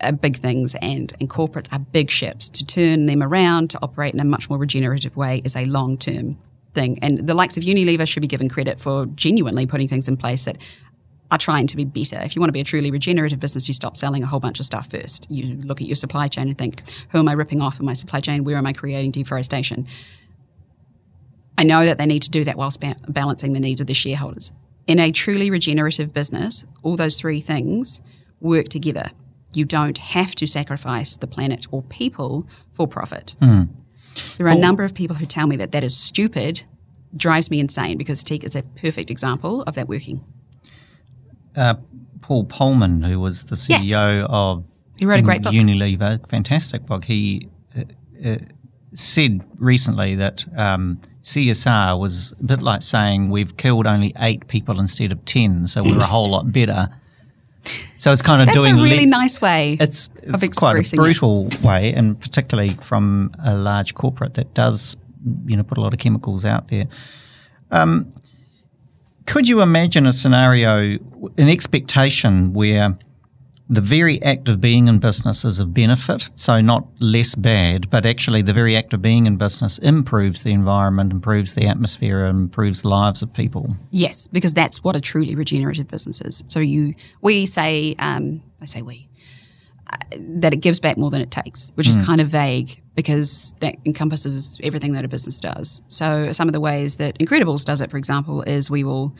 uh, 0.00 0.12
big 0.12 0.36
things, 0.36 0.74
and, 0.76 1.12
and 1.20 1.28
corporates 1.30 1.72
are 1.72 1.78
big 1.78 2.10
ships. 2.10 2.48
To 2.50 2.64
turn 2.64 3.06
them 3.06 3.22
around 3.22 3.70
to 3.70 3.78
operate 3.82 4.14
in 4.14 4.20
a 4.20 4.24
much 4.24 4.48
more 4.48 4.58
regenerative 4.58 5.16
way 5.16 5.40
is 5.44 5.56
a 5.56 5.64
long 5.66 5.98
term 5.98 6.38
thing. 6.74 6.98
And 7.02 7.26
the 7.26 7.34
likes 7.34 7.56
of 7.56 7.62
Unilever 7.64 8.06
should 8.06 8.20
be 8.20 8.26
given 8.26 8.48
credit 8.48 8.80
for 8.80 9.06
genuinely 9.06 9.66
putting 9.66 9.88
things 9.88 10.08
in 10.08 10.16
place 10.16 10.44
that 10.44 10.58
are 11.34 11.38
trying 11.38 11.66
to 11.66 11.76
be 11.76 11.84
better. 11.84 12.20
If 12.22 12.36
you 12.36 12.40
want 12.40 12.48
to 12.48 12.52
be 12.52 12.60
a 12.60 12.64
truly 12.64 12.90
regenerative 12.90 13.40
business, 13.40 13.66
you 13.66 13.74
stop 13.74 13.96
selling 13.96 14.22
a 14.22 14.26
whole 14.26 14.40
bunch 14.40 14.60
of 14.60 14.66
stuff 14.66 14.90
first. 14.90 15.26
You 15.30 15.56
look 15.56 15.80
at 15.80 15.86
your 15.86 15.96
supply 15.96 16.28
chain 16.28 16.48
and 16.48 16.56
think, 16.56 16.82
who 17.10 17.18
am 17.18 17.28
I 17.28 17.32
ripping 17.32 17.60
off 17.60 17.80
in 17.80 17.86
my 17.86 17.92
supply 17.92 18.20
chain? 18.20 18.44
Where 18.44 18.56
am 18.56 18.66
I 18.66 18.72
creating 18.72 19.10
deforestation? 19.10 19.86
I 21.58 21.64
know 21.64 21.84
that 21.84 21.98
they 21.98 22.06
need 22.06 22.22
to 22.22 22.30
do 22.30 22.44
that 22.44 22.56
whilst 22.56 22.80
ba- 22.80 22.96
balancing 23.08 23.52
the 23.52 23.60
needs 23.60 23.80
of 23.80 23.88
the 23.88 23.94
shareholders. 23.94 24.52
In 24.86 25.00
a 25.00 25.10
truly 25.10 25.50
regenerative 25.50 26.12
business, 26.12 26.64
all 26.82 26.96
those 26.96 27.18
three 27.18 27.40
things 27.40 28.02
work 28.40 28.68
together. 28.68 29.10
You 29.54 29.64
don't 29.64 29.98
have 29.98 30.34
to 30.36 30.46
sacrifice 30.46 31.16
the 31.16 31.26
planet 31.26 31.66
or 31.70 31.82
people 31.82 32.46
for 32.72 32.86
profit. 32.86 33.34
Mm. 33.40 33.68
There 34.36 34.46
are 34.46 34.50
a 34.50 34.58
number 34.58 34.84
of 34.84 34.94
people 34.94 35.16
who 35.16 35.26
tell 35.26 35.46
me 35.46 35.56
that 35.56 35.72
that 35.72 35.82
is 35.82 35.96
stupid, 35.96 36.64
drives 37.16 37.50
me 37.50 37.58
insane 37.58 37.98
because 37.98 38.22
Ethique 38.22 38.44
is 38.44 38.54
a 38.54 38.62
perfect 38.62 39.10
example 39.10 39.62
of 39.62 39.74
that 39.74 39.88
working. 39.88 40.24
Uh, 41.56 41.74
Paul 42.20 42.46
Polman, 42.46 43.04
who 43.04 43.20
was 43.20 43.44
the 43.44 43.56
CEO 43.56 44.20
yes. 44.20 44.26
of 44.28 44.64
he 44.98 45.06
wrote 45.06 45.20
a 45.20 45.22
great 45.22 45.42
book. 45.42 45.52
Unilever, 45.52 46.26
fantastic 46.28 46.86
book. 46.86 47.04
He 47.04 47.48
uh, 47.76 47.82
uh, 48.24 48.36
said 48.94 49.44
recently 49.58 50.14
that 50.14 50.46
um, 50.56 51.00
CSR 51.22 51.98
was 51.98 52.32
a 52.40 52.44
bit 52.44 52.62
like 52.62 52.82
saying 52.82 53.30
we've 53.30 53.56
killed 53.56 53.86
only 53.86 54.14
eight 54.18 54.46
people 54.48 54.78
instead 54.78 55.12
of 55.12 55.24
ten, 55.24 55.66
so 55.66 55.82
we're 55.82 55.98
a 55.98 56.04
whole 56.04 56.30
lot 56.30 56.52
better. 56.52 56.88
So 57.96 58.12
it's 58.12 58.22
kind 58.22 58.42
of 58.42 58.46
That's 58.46 58.58
doing 58.58 58.78
a 58.78 58.82
really 58.82 59.06
le- 59.06 59.06
nice 59.06 59.40
way. 59.40 59.78
It's, 59.80 60.10
it's 60.22 60.58
quite 60.58 60.92
a 60.92 60.96
brutal 60.96 61.46
it. 61.46 61.62
way, 61.62 61.92
and 61.94 62.20
particularly 62.20 62.70
from 62.74 63.34
a 63.44 63.56
large 63.56 63.94
corporate 63.94 64.34
that 64.34 64.52
does, 64.54 64.96
you 65.46 65.56
know, 65.56 65.62
put 65.62 65.78
a 65.78 65.80
lot 65.80 65.94
of 65.94 65.98
chemicals 65.98 66.44
out 66.44 66.68
there. 66.68 66.86
Um, 67.70 68.12
could 69.26 69.48
you 69.48 69.60
imagine 69.60 70.06
a 70.06 70.12
scenario, 70.12 70.98
an 71.38 71.48
expectation 71.48 72.52
where 72.52 72.98
the 73.68 73.80
very 73.80 74.22
act 74.22 74.48
of 74.48 74.60
being 74.60 74.88
in 74.88 74.98
business 74.98 75.44
is 75.44 75.58
a 75.58 75.64
benefit, 75.64 76.28
so 76.34 76.60
not 76.60 76.86
less 77.00 77.34
bad, 77.34 77.88
but 77.88 78.04
actually 78.04 78.42
the 78.42 78.52
very 78.52 78.76
act 78.76 78.92
of 78.92 79.00
being 79.00 79.26
in 79.26 79.36
business 79.36 79.78
improves 79.78 80.42
the 80.42 80.52
environment, 80.52 81.12
improves 81.12 81.54
the 81.54 81.66
atmosphere, 81.66 82.26
and 82.26 82.38
improves 82.38 82.82
the 82.82 82.88
lives 82.88 83.22
of 83.22 83.32
people. 83.32 83.76
Yes, 83.90 84.28
because 84.28 84.52
that's 84.52 84.84
what 84.84 84.96
a 84.96 85.00
truly 85.00 85.34
regenerative 85.34 85.88
business 85.88 86.20
is. 86.20 86.44
So 86.48 86.60
you, 86.60 86.94
we 87.22 87.46
say, 87.46 87.94
um, 87.98 88.42
I 88.60 88.66
say 88.66 88.82
we, 88.82 89.08
that 90.18 90.52
it 90.52 90.58
gives 90.58 90.80
back 90.80 90.96
more 90.96 91.10
than 91.10 91.20
it 91.20 91.30
takes, 91.30 91.72
which 91.74 91.88
is 91.88 91.98
mm. 91.98 92.06
kind 92.06 92.20
of 92.20 92.28
vague 92.28 92.80
because 92.94 93.54
that 93.60 93.76
encompasses 93.84 94.58
everything 94.62 94.92
that 94.92 95.04
a 95.04 95.08
business 95.08 95.40
does. 95.40 95.82
So 95.88 96.32
some 96.32 96.48
of 96.48 96.52
the 96.52 96.60
ways 96.60 96.96
that 96.96 97.18
Incrediballs 97.18 97.64
does 97.64 97.80
it, 97.80 97.90
for 97.90 97.96
example, 97.96 98.42
is 98.42 98.70
we 98.70 98.84
will, 98.84 99.16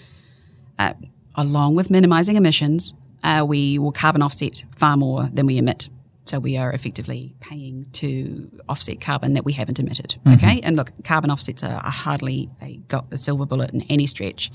uh, 0.78 0.94
along 1.34 1.74
with 1.74 1.90
minimizing 1.90 2.36
emissions, 2.36 2.94
uh, 3.22 3.44
we 3.46 3.78
will 3.78 3.92
carbon 3.92 4.22
offset 4.22 4.64
far 4.76 4.96
more 4.96 5.28
than 5.32 5.46
we 5.46 5.58
emit. 5.58 5.88
So 6.26 6.38
we 6.38 6.56
are 6.56 6.72
effectively 6.72 7.34
paying 7.40 7.86
to 7.92 8.50
offset 8.68 9.00
carbon 9.00 9.34
that 9.34 9.44
we 9.44 9.52
haven't 9.52 9.78
emitted. 9.78 10.16
Mm-hmm. 10.24 10.32
Okay, 10.34 10.60
and 10.62 10.76
look, 10.76 10.90
carbon 11.04 11.30
offsets 11.30 11.62
are, 11.62 11.76
are 11.76 11.90
hardly 11.90 12.48
a, 12.62 12.80
a, 13.10 13.16
silver 13.16 13.44
bullet 13.44 13.70
in 13.72 13.82
any 13.82 14.06
stretch, 14.06 14.50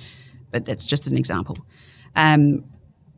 but 0.51 0.65
that's 0.65 0.86
just 0.86 1.08
an 1.08 1.17
example. 1.17 1.58
Um, 2.15 2.63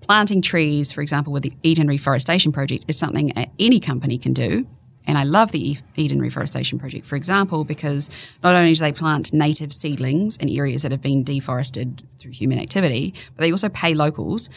planting 0.01 0.41
trees, 0.41 0.91
for 0.91 1.01
example, 1.01 1.31
with 1.33 1.43
the 1.43 1.53
Eden 1.63 1.87
Reforestation 1.87 2.51
Project, 2.51 2.85
is 2.87 2.97
something 2.97 3.31
any 3.59 3.79
company 3.79 4.17
can 4.17 4.33
do. 4.33 4.67
And 5.07 5.17
I 5.17 5.23
love 5.23 5.51
the 5.51 5.77
Eden 5.95 6.21
Reforestation 6.21 6.77
Project, 6.77 7.05
for 7.05 7.15
example, 7.15 7.63
because 7.63 8.09
not 8.43 8.55
only 8.55 8.73
do 8.73 8.79
they 8.79 8.91
plant 8.91 9.33
native 9.33 9.73
seedlings 9.73 10.37
in 10.37 10.47
areas 10.49 10.83
that 10.83 10.91
have 10.91 11.01
been 11.01 11.23
deforested 11.23 12.03
through 12.17 12.31
human 12.31 12.59
activity, 12.59 13.13
but 13.35 13.41
they 13.41 13.51
also 13.51 13.69
pay 13.69 13.93
locals 13.93 14.49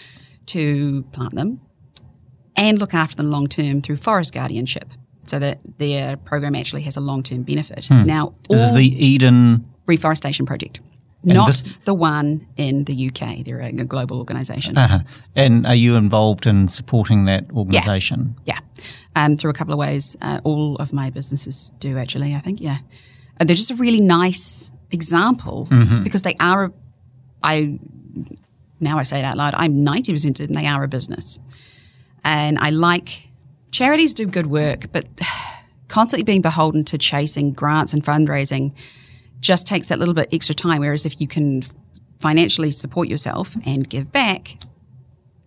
to 0.46 1.02
plant 1.12 1.34
them 1.34 1.60
and 2.56 2.78
look 2.78 2.94
after 2.94 3.16
them 3.16 3.30
long 3.30 3.46
term 3.46 3.80
through 3.80 3.96
forest 3.96 4.34
guardianship 4.34 4.92
so 5.24 5.38
that 5.38 5.60
their 5.78 6.16
program 6.18 6.54
actually 6.54 6.82
has 6.82 6.96
a 6.96 7.00
long 7.00 7.22
term 7.22 7.42
benefit. 7.42 7.86
Hmm. 7.86 8.04
Now, 8.04 8.34
this 8.48 8.60
is 8.60 8.74
the 8.74 9.04
Eden 9.04 9.64
Reforestation 9.86 10.46
Project. 10.46 10.80
Not 11.24 11.46
this, 11.46 11.62
the 11.84 11.94
one 11.94 12.46
in 12.56 12.84
the 12.84 13.08
UK. 13.08 13.44
They're 13.44 13.60
a, 13.60 13.72
global 13.72 14.18
organisation. 14.18 14.76
Uh-huh. 14.76 15.00
And 15.34 15.66
are 15.66 15.74
you 15.74 15.96
involved 15.96 16.46
in 16.46 16.68
supporting 16.68 17.24
that 17.24 17.50
organisation? 17.52 18.36
Yeah, 18.44 18.58
yeah. 18.58 18.84
Um, 19.16 19.36
through 19.36 19.50
a 19.50 19.54
couple 19.54 19.72
of 19.72 19.78
ways. 19.78 20.16
Uh, 20.20 20.40
all 20.44 20.76
of 20.76 20.92
my 20.92 21.10
businesses 21.10 21.72
do 21.78 21.96
actually. 21.98 22.34
I 22.34 22.40
think, 22.40 22.60
yeah. 22.60 22.78
Uh, 23.40 23.44
they're 23.44 23.56
just 23.56 23.70
a 23.70 23.76
really 23.76 24.00
nice 24.00 24.72
example 24.90 25.66
mm-hmm. 25.70 26.02
because 26.02 26.22
they 26.22 26.36
are. 26.40 26.72
I 27.42 27.78
now 28.80 28.98
I 28.98 29.02
say 29.02 29.18
it 29.18 29.24
out 29.24 29.36
loud, 29.36 29.54
I'm 29.56 29.84
90% 29.84 30.40
and 30.40 30.54
they 30.54 30.66
are 30.66 30.84
a 30.84 30.88
business. 30.88 31.40
And 32.22 32.58
I 32.58 32.70
like 32.70 33.28
charities 33.72 34.14
do 34.14 34.26
good 34.26 34.46
work, 34.46 34.92
but 34.92 35.06
constantly 35.88 36.24
being 36.24 36.42
beholden 36.42 36.84
to 36.84 36.98
chasing 36.98 37.52
grants 37.52 37.92
and 37.92 38.04
fundraising 38.04 38.72
just 39.44 39.66
takes 39.66 39.88
that 39.88 39.98
little 39.98 40.14
bit 40.14 40.28
extra 40.32 40.54
time. 40.54 40.80
Whereas 40.80 41.06
if 41.06 41.20
you 41.20 41.28
can 41.28 41.62
financially 42.18 42.70
support 42.70 43.08
yourself 43.08 43.54
and 43.66 43.88
give 43.88 44.10
back 44.10 44.56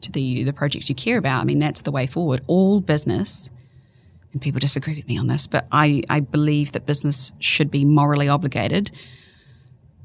to 0.02 0.12
the 0.12 0.44
the 0.44 0.54
projects 0.54 0.88
you 0.90 0.96
care 0.96 1.18
about, 1.18 1.42
I 1.42 1.46
mean 1.46 1.60
that's 1.60 1.82
the 1.82 1.92
way 1.92 2.08
forward. 2.08 2.42
All 2.48 2.80
business, 2.80 3.50
and 4.32 4.42
people 4.42 4.60
disagree 4.60 4.96
with 4.96 5.08
me 5.08 5.18
on 5.18 5.28
this, 5.28 5.48
but 5.48 5.68
I, 5.72 6.04
I 6.10 6.20
believe 6.20 6.72
that 6.74 6.86
business 6.86 7.34
should 7.40 7.72
be 7.72 7.86
morally 7.86 8.30
obligated 8.30 8.92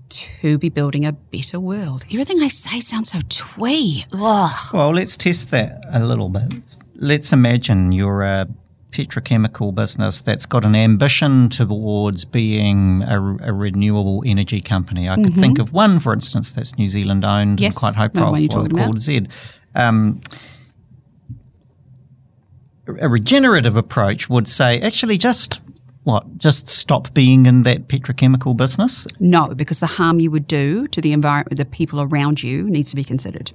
to 0.09 0.59
be 0.59 0.69
building 0.69 1.05
a 1.05 1.13
better 1.13 1.59
world. 1.59 2.05
Everything 2.11 2.41
I 2.41 2.49
say 2.49 2.81
sounds 2.81 3.11
so 3.11 3.21
twee. 3.29 4.05
Ugh. 4.13 4.75
Well, 4.75 4.93
let's 4.93 5.17
test 5.17 5.51
that 5.51 5.85
a 5.91 6.05
little 6.05 6.29
bit. 6.29 6.79
Let's 6.95 7.33
imagine 7.33 7.93
you're 7.93 8.23
a 8.23 8.47
petrochemical 8.93 9.75
business 9.75 10.21
that's 10.21 10.47
got 10.47 10.65
an 10.65 10.77
ambition 10.77 11.49
towards 11.49 12.25
being 12.25 13.03
a, 13.03 13.19
a 13.43 13.53
renewable 13.53 14.23
energy 14.25 14.61
company. 14.61 15.09
I 15.09 15.17
could 15.17 15.33
mm-hmm. 15.33 15.41
think 15.41 15.59
of 15.59 15.73
one, 15.73 15.99
for 15.99 16.13
instance, 16.13 16.53
that's 16.53 16.79
New 16.79 16.89
Zealand 16.89 17.25
owned 17.25 17.61
yes, 17.61 17.75
and 17.75 17.81
quite 17.81 17.95
high 17.95 18.09
profile 18.09 18.69
called 18.69 19.01
Z. 19.01 19.27
Um, 19.75 20.21
a 23.01 23.09
regenerative 23.09 23.77
approach 23.77 24.29
would 24.29 24.49
say, 24.49 24.81
actually, 24.81 25.17
just 25.17 25.61
what, 26.05 26.37
just 26.37 26.69
stop 26.69 27.15
being 27.15 27.47
in 27.47 27.63
that 27.63 27.89
petrochemical 27.89 28.57
business? 28.57 29.07
No, 29.21 29.55
because 29.55 29.81
the 29.81 29.87
harm 29.87 30.21
you 30.21 30.31
would 30.31 30.47
do 30.47 30.89
to 30.89 31.01
the 31.01 31.13
environment, 31.13 31.57
the 31.57 31.65
people 31.65 32.01
around 32.01 32.43
you, 32.43 32.69
needs 32.69 32.91
to 32.91 32.97
be 32.97 33.05
considered. 33.05 33.53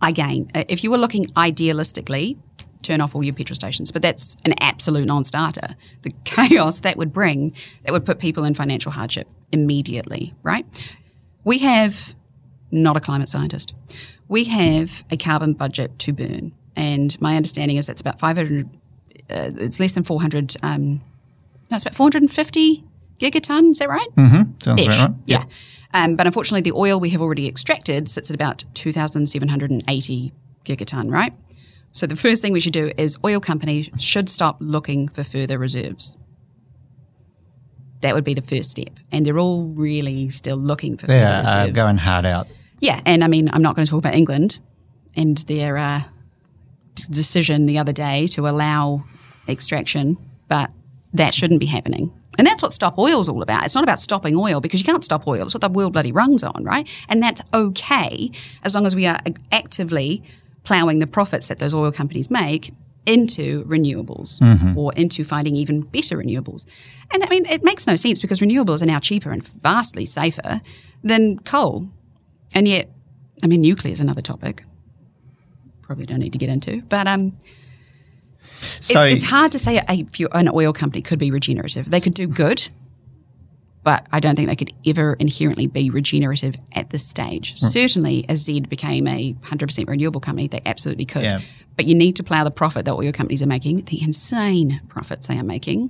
Again, 0.00 0.48
if 0.54 0.84
you 0.84 0.90
were 0.92 0.98
looking 0.98 1.26
idealistically, 1.26 2.38
turn 2.82 3.00
off 3.00 3.14
all 3.14 3.22
your 3.22 3.34
petrol 3.34 3.54
stations, 3.54 3.90
but 3.90 4.02
that's 4.02 4.36
an 4.44 4.54
absolute 4.60 5.06
non-starter. 5.06 5.76
The 6.02 6.12
chaos 6.24 6.80
that 6.80 6.96
would 6.96 7.12
bring, 7.12 7.52
that 7.84 7.92
would 7.92 8.04
put 8.04 8.18
people 8.18 8.44
in 8.44 8.54
financial 8.54 8.92
hardship 8.92 9.28
immediately, 9.52 10.34
right? 10.42 10.66
We 11.44 11.58
have, 11.58 12.14
not 12.70 12.96
a 12.96 13.00
climate 13.00 13.28
scientist, 13.28 13.74
we 14.28 14.44
have 14.44 15.04
a 15.10 15.16
carbon 15.16 15.54
budget 15.54 15.98
to 16.00 16.12
burn. 16.12 16.52
And 16.76 17.20
my 17.20 17.36
understanding 17.36 17.76
is 17.76 17.86
that's 17.86 18.00
about 18.00 18.20
500, 18.20 18.68
uh, 18.68 19.50
it's 19.56 19.80
less 19.80 19.92
than 19.92 20.04
400 20.04 20.56
um, 20.62 21.00
no, 21.70 21.74
it's 21.74 21.84
about 21.84 21.94
450 21.94 22.84
gigaton. 23.18 23.72
Is 23.72 23.78
that 23.78 23.88
right? 23.88 24.08
Mm-hmm. 24.16 24.52
Sounds 24.60 24.82
Ish. 24.82 25.00
right. 25.00 25.10
Yeah. 25.26 25.44
Um, 25.92 26.16
but 26.16 26.26
unfortunately, 26.26 26.62
the 26.62 26.76
oil 26.76 27.00
we 27.00 27.10
have 27.10 27.20
already 27.20 27.46
extracted 27.46 28.08
sits 28.08 28.30
at 28.30 28.34
about 28.34 28.64
2,780 28.74 30.32
gigaton, 30.64 31.10
right? 31.10 31.32
So 31.98 32.06
the 32.06 32.14
first 32.14 32.42
thing 32.42 32.52
we 32.52 32.60
should 32.60 32.72
do 32.72 32.92
is 32.96 33.18
oil 33.24 33.40
companies 33.40 33.90
should 33.98 34.28
stop 34.28 34.58
looking 34.60 35.08
for 35.08 35.24
further 35.24 35.58
reserves. 35.58 36.16
That 38.02 38.14
would 38.14 38.22
be 38.22 38.34
the 38.34 38.40
first 38.40 38.70
step. 38.70 39.00
And 39.10 39.26
they're 39.26 39.40
all 39.40 39.64
really 39.64 40.28
still 40.28 40.58
looking 40.58 40.96
for 40.96 41.08
they 41.08 41.18
further 41.18 41.34
are, 41.34 41.42
reserves. 41.42 41.80
Uh, 41.80 41.82
going 41.82 41.96
hard 41.96 42.24
out. 42.24 42.46
Yeah. 42.78 43.00
And 43.04 43.24
I 43.24 43.26
mean, 43.26 43.50
I'm 43.52 43.62
not 43.62 43.74
going 43.74 43.84
to 43.84 43.90
talk 43.90 43.98
about 43.98 44.14
England 44.14 44.60
and 45.16 45.38
their 45.48 45.76
uh, 45.76 46.02
decision 47.10 47.66
the 47.66 47.78
other 47.78 47.92
day 47.92 48.28
to 48.28 48.46
allow 48.46 49.02
extraction, 49.48 50.18
but 50.46 50.70
that 51.14 51.34
shouldn't 51.34 51.58
be 51.58 51.66
happening. 51.66 52.12
And 52.38 52.46
that's 52.46 52.62
what 52.62 52.72
Stop 52.72 52.96
Oil 52.96 53.18
is 53.18 53.28
all 53.28 53.42
about. 53.42 53.64
It's 53.64 53.74
not 53.74 53.82
about 53.82 53.98
stopping 53.98 54.36
oil 54.36 54.60
because 54.60 54.78
you 54.78 54.86
can't 54.86 55.02
stop 55.02 55.26
oil. 55.26 55.42
It's 55.42 55.54
what 55.54 55.62
the 55.62 55.68
world 55.68 55.94
bloody 55.94 56.12
runs 56.12 56.44
on, 56.44 56.62
right? 56.62 56.86
And 57.08 57.20
that's 57.20 57.42
okay 57.52 58.30
as 58.62 58.76
long 58.76 58.86
as 58.86 58.94
we 58.94 59.06
are 59.06 59.18
actively 59.50 60.22
ploughing 60.68 60.98
the 60.98 61.06
profits 61.06 61.48
that 61.48 61.58
those 61.58 61.72
oil 61.72 61.90
companies 61.90 62.30
make 62.30 62.74
into 63.06 63.64
renewables 63.64 64.38
mm-hmm. 64.38 64.76
or 64.76 64.92
into 64.96 65.24
finding 65.24 65.56
even 65.56 65.80
better 65.80 66.18
renewables. 66.18 66.66
And 67.10 67.24
I 67.24 67.28
mean, 67.30 67.46
it 67.46 67.64
makes 67.64 67.86
no 67.86 67.96
sense 67.96 68.20
because 68.20 68.40
renewables 68.40 68.82
are 68.82 68.86
now 68.86 68.98
cheaper 68.98 69.30
and 69.30 69.42
vastly 69.42 70.04
safer 70.04 70.60
than 71.02 71.38
coal. 71.38 71.88
And 72.54 72.68
yet, 72.68 72.90
I 73.42 73.46
mean, 73.46 73.62
nuclear 73.62 73.92
is 73.94 74.02
another 74.02 74.20
topic. 74.20 74.64
Probably 75.80 76.04
don't 76.04 76.18
need 76.18 76.34
to 76.34 76.38
get 76.38 76.50
into, 76.50 76.82
but 76.82 77.06
um, 77.06 77.32
so 78.38 79.04
it, 79.04 79.14
it's 79.14 79.24
hard 79.24 79.52
to 79.52 79.58
say 79.58 79.78
a, 79.78 80.06
an 80.32 80.50
oil 80.52 80.74
company 80.74 81.00
could 81.00 81.18
be 81.18 81.30
regenerative. 81.30 81.90
They 81.90 82.00
could 82.00 82.12
do 82.12 82.26
good, 82.26 82.68
but 83.88 84.06
I 84.12 84.20
don't 84.20 84.36
think 84.36 84.50
they 84.50 84.54
could 84.54 84.74
ever 84.86 85.14
inherently 85.14 85.66
be 85.66 85.88
regenerative 85.88 86.56
at 86.74 86.90
this 86.90 87.08
stage. 87.08 87.54
Mm. 87.54 87.72
Certainly, 87.72 88.26
as 88.28 88.44
Z 88.44 88.60
became 88.68 89.06
a 89.06 89.32
100% 89.32 89.88
renewable 89.88 90.20
company, 90.20 90.46
they 90.46 90.60
absolutely 90.66 91.06
could. 91.06 91.22
Yeah. 91.22 91.40
But 91.74 91.86
you 91.86 91.94
need 91.94 92.14
to 92.16 92.22
plough 92.22 92.44
the 92.44 92.50
profit 92.50 92.84
that 92.84 92.92
all 92.92 93.02
your 93.02 93.14
companies 93.14 93.42
are 93.42 93.46
making, 93.46 93.86
the 93.86 94.02
insane 94.02 94.82
profits 94.88 95.28
they 95.28 95.38
are 95.38 95.42
making, 95.42 95.88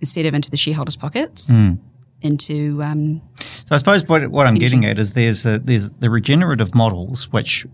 instead 0.00 0.24
of 0.24 0.32
into 0.32 0.50
the 0.50 0.56
shareholders' 0.56 0.96
pockets, 0.96 1.50
mm. 1.50 1.78
into 2.22 2.82
um, 2.82 3.20
So 3.36 3.74
I 3.74 3.76
suppose 3.76 4.06
what, 4.06 4.26
what 4.28 4.46
I'm 4.46 4.54
getting 4.54 4.86
at 4.86 4.98
is 4.98 5.12
there's 5.12 5.44
a, 5.44 5.58
there's 5.58 5.90
the 5.90 6.08
regenerative 6.08 6.74
models 6.74 7.30
which 7.30 7.66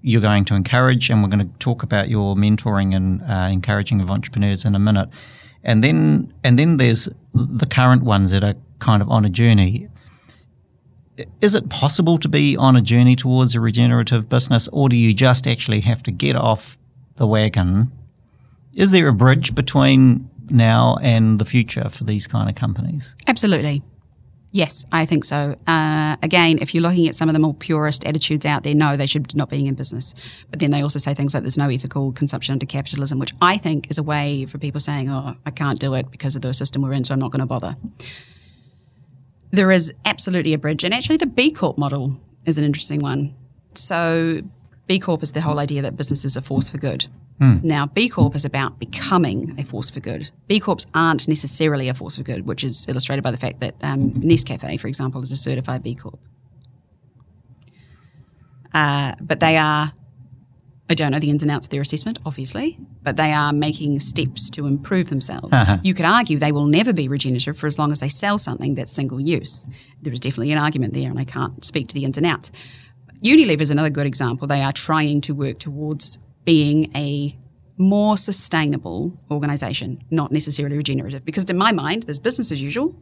you're 0.00 0.22
going 0.22 0.46
to 0.46 0.54
encourage, 0.54 1.10
and 1.10 1.22
we're 1.22 1.28
going 1.28 1.46
to 1.46 1.58
talk 1.58 1.82
about 1.82 2.08
your 2.08 2.36
mentoring 2.36 2.96
and 2.96 3.20
uh, 3.20 3.50
encouraging 3.52 4.00
of 4.00 4.10
entrepreneurs 4.10 4.64
in 4.64 4.74
a 4.74 4.78
minute, 4.78 5.10
and 5.64 5.82
then 5.82 6.32
and 6.44 6.58
then 6.58 6.76
there's 6.76 7.08
the 7.34 7.66
current 7.66 8.02
ones 8.02 8.30
that 8.30 8.44
are 8.44 8.54
kind 8.78 9.02
of 9.02 9.08
on 9.08 9.24
a 9.24 9.28
journey. 9.28 9.88
Is 11.40 11.54
it 11.54 11.68
possible 11.68 12.16
to 12.18 12.28
be 12.28 12.56
on 12.56 12.76
a 12.76 12.80
journey 12.80 13.16
towards 13.16 13.54
a 13.54 13.60
regenerative 13.60 14.28
business, 14.28 14.68
or 14.68 14.88
do 14.88 14.96
you 14.96 15.12
just 15.12 15.46
actually 15.46 15.80
have 15.80 16.02
to 16.04 16.12
get 16.12 16.36
off 16.36 16.78
the 17.16 17.26
wagon? 17.26 17.90
Is 18.72 18.92
there 18.92 19.08
a 19.08 19.12
bridge 19.12 19.54
between 19.54 20.30
now 20.48 20.96
and 21.02 21.40
the 21.40 21.44
future 21.44 21.88
for 21.88 22.04
these 22.04 22.26
kind 22.26 22.48
of 22.48 22.54
companies? 22.54 23.16
Absolutely. 23.26 23.82
Yes, 24.50 24.86
I 24.90 25.04
think 25.04 25.24
so. 25.24 25.56
Uh, 25.66 26.16
again, 26.22 26.58
if 26.60 26.74
you're 26.74 26.82
looking 26.82 27.06
at 27.06 27.14
some 27.14 27.28
of 27.28 27.34
the 27.34 27.38
more 27.38 27.52
purist 27.52 28.06
attitudes 28.06 28.46
out 28.46 28.62
there, 28.62 28.74
no, 28.74 28.96
they 28.96 29.06
should 29.06 29.36
not 29.36 29.50
be 29.50 29.66
in 29.66 29.74
business. 29.74 30.14
But 30.50 30.58
then 30.58 30.70
they 30.70 30.80
also 30.80 30.98
say 30.98 31.12
things 31.12 31.34
like 31.34 31.42
there's 31.42 31.58
no 31.58 31.68
ethical 31.68 32.12
consumption 32.12 32.54
under 32.54 32.64
capitalism, 32.64 33.18
which 33.18 33.34
I 33.42 33.58
think 33.58 33.90
is 33.90 33.98
a 33.98 34.02
way 34.02 34.46
for 34.46 34.56
people 34.56 34.80
saying, 34.80 35.10
oh, 35.10 35.36
I 35.44 35.50
can't 35.50 35.78
do 35.78 35.94
it 35.94 36.10
because 36.10 36.34
of 36.34 36.40
the 36.40 36.54
system 36.54 36.80
we're 36.80 36.94
in, 36.94 37.04
so 37.04 37.12
I'm 37.12 37.20
not 37.20 37.30
going 37.30 37.40
to 37.40 37.46
bother. 37.46 37.76
There 39.50 39.70
is 39.70 39.92
absolutely 40.06 40.54
a 40.54 40.58
bridge. 40.58 40.82
And 40.82 40.94
actually, 40.94 41.18
the 41.18 41.26
B 41.26 41.50
Corp 41.50 41.76
model 41.76 42.18
is 42.46 42.56
an 42.56 42.64
interesting 42.64 43.00
one. 43.00 43.34
So, 43.74 44.40
B 44.86 44.98
Corp 44.98 45.22
is 45.22 45.32
the 45.32 45.42
whole 45.42 45.58
idea 45.58 45.82
that 45.82 45.96
business 45.96 46.24
is 46.24 46.36
a 46.36 46.42
force 46.42 46.70
for 46.70 46.78
good. 46.78 47.06
Mm. 47.40 47.62
Now, 47.62 47.86
B 47.86 48.08
Corp 48.08 48.34
is 48.34 48.44
about 48.44 48.78
becoming 48.78 49.54
a 49.58 49.64
force 49.64 49.90
for 49.90 50.00
good. 50.00 50.30
B 50.48 50.58
Corps 50.58 50.84
aren't 50.92 51.28
necessarily 51.28 51.88
a 51.88 51.94
force 51.94 52.16
for 52.16 52.24
good, 52.24 52.46
which 52.46 52.64
is 52.64 52.86
illustrated 52.88 53.22
by 53.22 53.30
the 53.30 53.36
fact 53.36 53.60
that 53.60 53.74
um, 53.82 54.12
Nescafe, 54.14 54.80
for 54.80 54.88
example, 54.88 55.22
is 55.22 55.30
a 55.30 55.36
certified 55.36 55.82
B 55.82 55.94
Corp. 55.94 56.18
Uh, 58.74 59.14
but 59.20 59.40
they 59.40 59.56
are, 59.56 59.92
I 60.90 60.94
don't 60.94 61.12
know 61.12 61.20
the 61.20 61.30
ins 61.30 61.42
and 61.42 61.50
outs 61.50 61.66
of 61.66 61.70
their 61.70 61.80
assessment, 61.80 62.18
obviously, 62.26 62.78
but 63.02 63.16
they 63.16 63.32
are 63.32 63.52
making 63.52 64.00
steps 64.00 64.50
to 64.50 64.66
improve 64.66 65.08
themselves. 65.08 65.52
Uh-huh. 65.52 65.78
You 65.82 65.94
could 65.94 66.04
argue 66.04 66.38
they 66.38 66.52
will 66.52 66.66
never 66.66 66.92
be 66.92 67.08
regenerative 67.08 67.56
for 67.56 67.66
as 67.66 67.78
long 67.78 67.92
as 67.92 68.00
they 68.00 68.08
sell 68.08 68.36
something 68.36 68.74
that's 68.74 68.92
single 68.92 69.20
use. 69.20 69.68
There 70.02 70.12
is 70.12 70.20
definitely 70.20 70.52
an 70.52 70.58
argument 70.58 70.92
there, 70.92 71.08
and 71.08 71.18
I 71.20 71.24
can't 71.24 71.64
speak 71.64 71.88
to 71.88 71.94
the 71.94 72.04
ins 72.04 72.16
and 72.16 72.26
outs. 72.26 72.50
Unilever 73.22 73.60
is 73.60 73.70
another 73.70 73.90
good 73.90 74.06
example. 74.06 74.46
They 74.48 74.62
are 74.62 74.72
trying 74.72 75.20
to 75.22 75.34
work 75.34 75.58
towards 75.58 76.18
being 76.48 76.90
a 76.96 77.36
more 77.76 78.16
sustainable 78.16 79.20
organization, 79.30 80.02
not 80.10 80.32
necessarily 80.32 80.78
regenerative. 80.78 81.22
Because 81.22 81.44
in 81.44 81.58
my 81.58 81.72
mind, 81.72 82.04
there's 82.04 82.18
business 82.18 82.50
as 82.50 82.62
usual. 82.62 82.96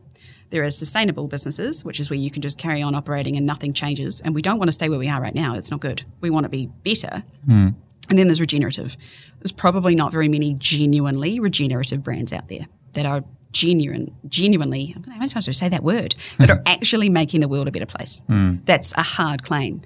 There 0.50 0.64
are 0.64 0.70
sustainable 0.70 1.28
businesses, 1.28 1.84
which 1.84 2.00
is 2.00 2.10
where 2.10 2.18
you 2.18 2.28
can 2.28 2.42
just 2.42 2.58
carry 2.58 2.82
on 2.82 2.96
operating 2.96 3.36
and 3.36 3.46
nothing 3.46 3.72
changes. 3.72 4.20
And 4.20 4.34
we 4.34 4.42
don't 4.42 4.58
want 4.58 4.66
to 4.66 4.72
stay 4.72 4.88
where 4.88 4.98
we 4.98 5.08
are 5.08 5.20
right 5.22 5.34
now. 5.34 5.54
It's 5.54 5.70
not 5.70 5.78
good. 5.78 6.02
We 6.20 6.28
want 6.28 6.42
to 6.42 6.50
be 6.50 6.68
better. 6.82 7.22
Mm. 7.48 7.76
And 8.10 8.18
then 8.18 8.26
there's 8.26 8.40
regenerative. 8.40 8.96
There's 9.38 9.52
probably 9.52 9.94
not 9.94 10.10
very 10.10 10.28
many 10.28 10.54
genuinely 10.54 11.38
regenerative 11.38 12.02
brands 12.02 12.32
out 12.32 12.48
there 12.48 12.66
that 12.94 13.06
are 13.06 13.22
genuine, 13.52 14.12
genuinely, 14.28 14.92
I'm 14.96 15.02
going 15.02 15.20
to 15.20 15.52
say 15.52 15.68
that 15.68 15.84
word, 15.84 16.16
that 16.38 16.50
are 16.50 16.62
actually 16.66 17.10
making 17.10 17.42
the 17.42 17.48
world 17.48 17.68
a 17.68 17.70
better 17.70 17.86
place. 17.86 18.24
Mm. 18.28 18.66
That's 18.66 18.92
a 18.96 19.02
hard 19.02 19.44
claim. 19.44 19.82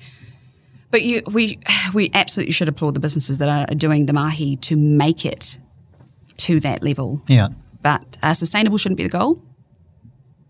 But 0.90 1.02
you, 1.02 1.22
we, 1.32 1.58
we 1.94 2.10
absolutely 2.14 2.52
should 2.52 2.68
applaud 2.68 2.94
the 2.94 3.00
businesses 3.00 3.38
that 3.38 3.48
are 3.48 3.74
doing 3.74 4.06
the 4.06 4.12
mahi 4.12 4.56
to 4.56 4.76
make 4.76 5.24
it 5.24 5.58
to 6.38 6.60
that 6.60 6.82
level. 6.82 7.22
Yeah. 7.28 7.48
But 7.82 8.18
uh, 8.22 8.34
sustainable 8.34 8.78
shouldn't 8.78 8.98
be 8.98 9.04
the 9.04 9.10
goal 9.10 9.42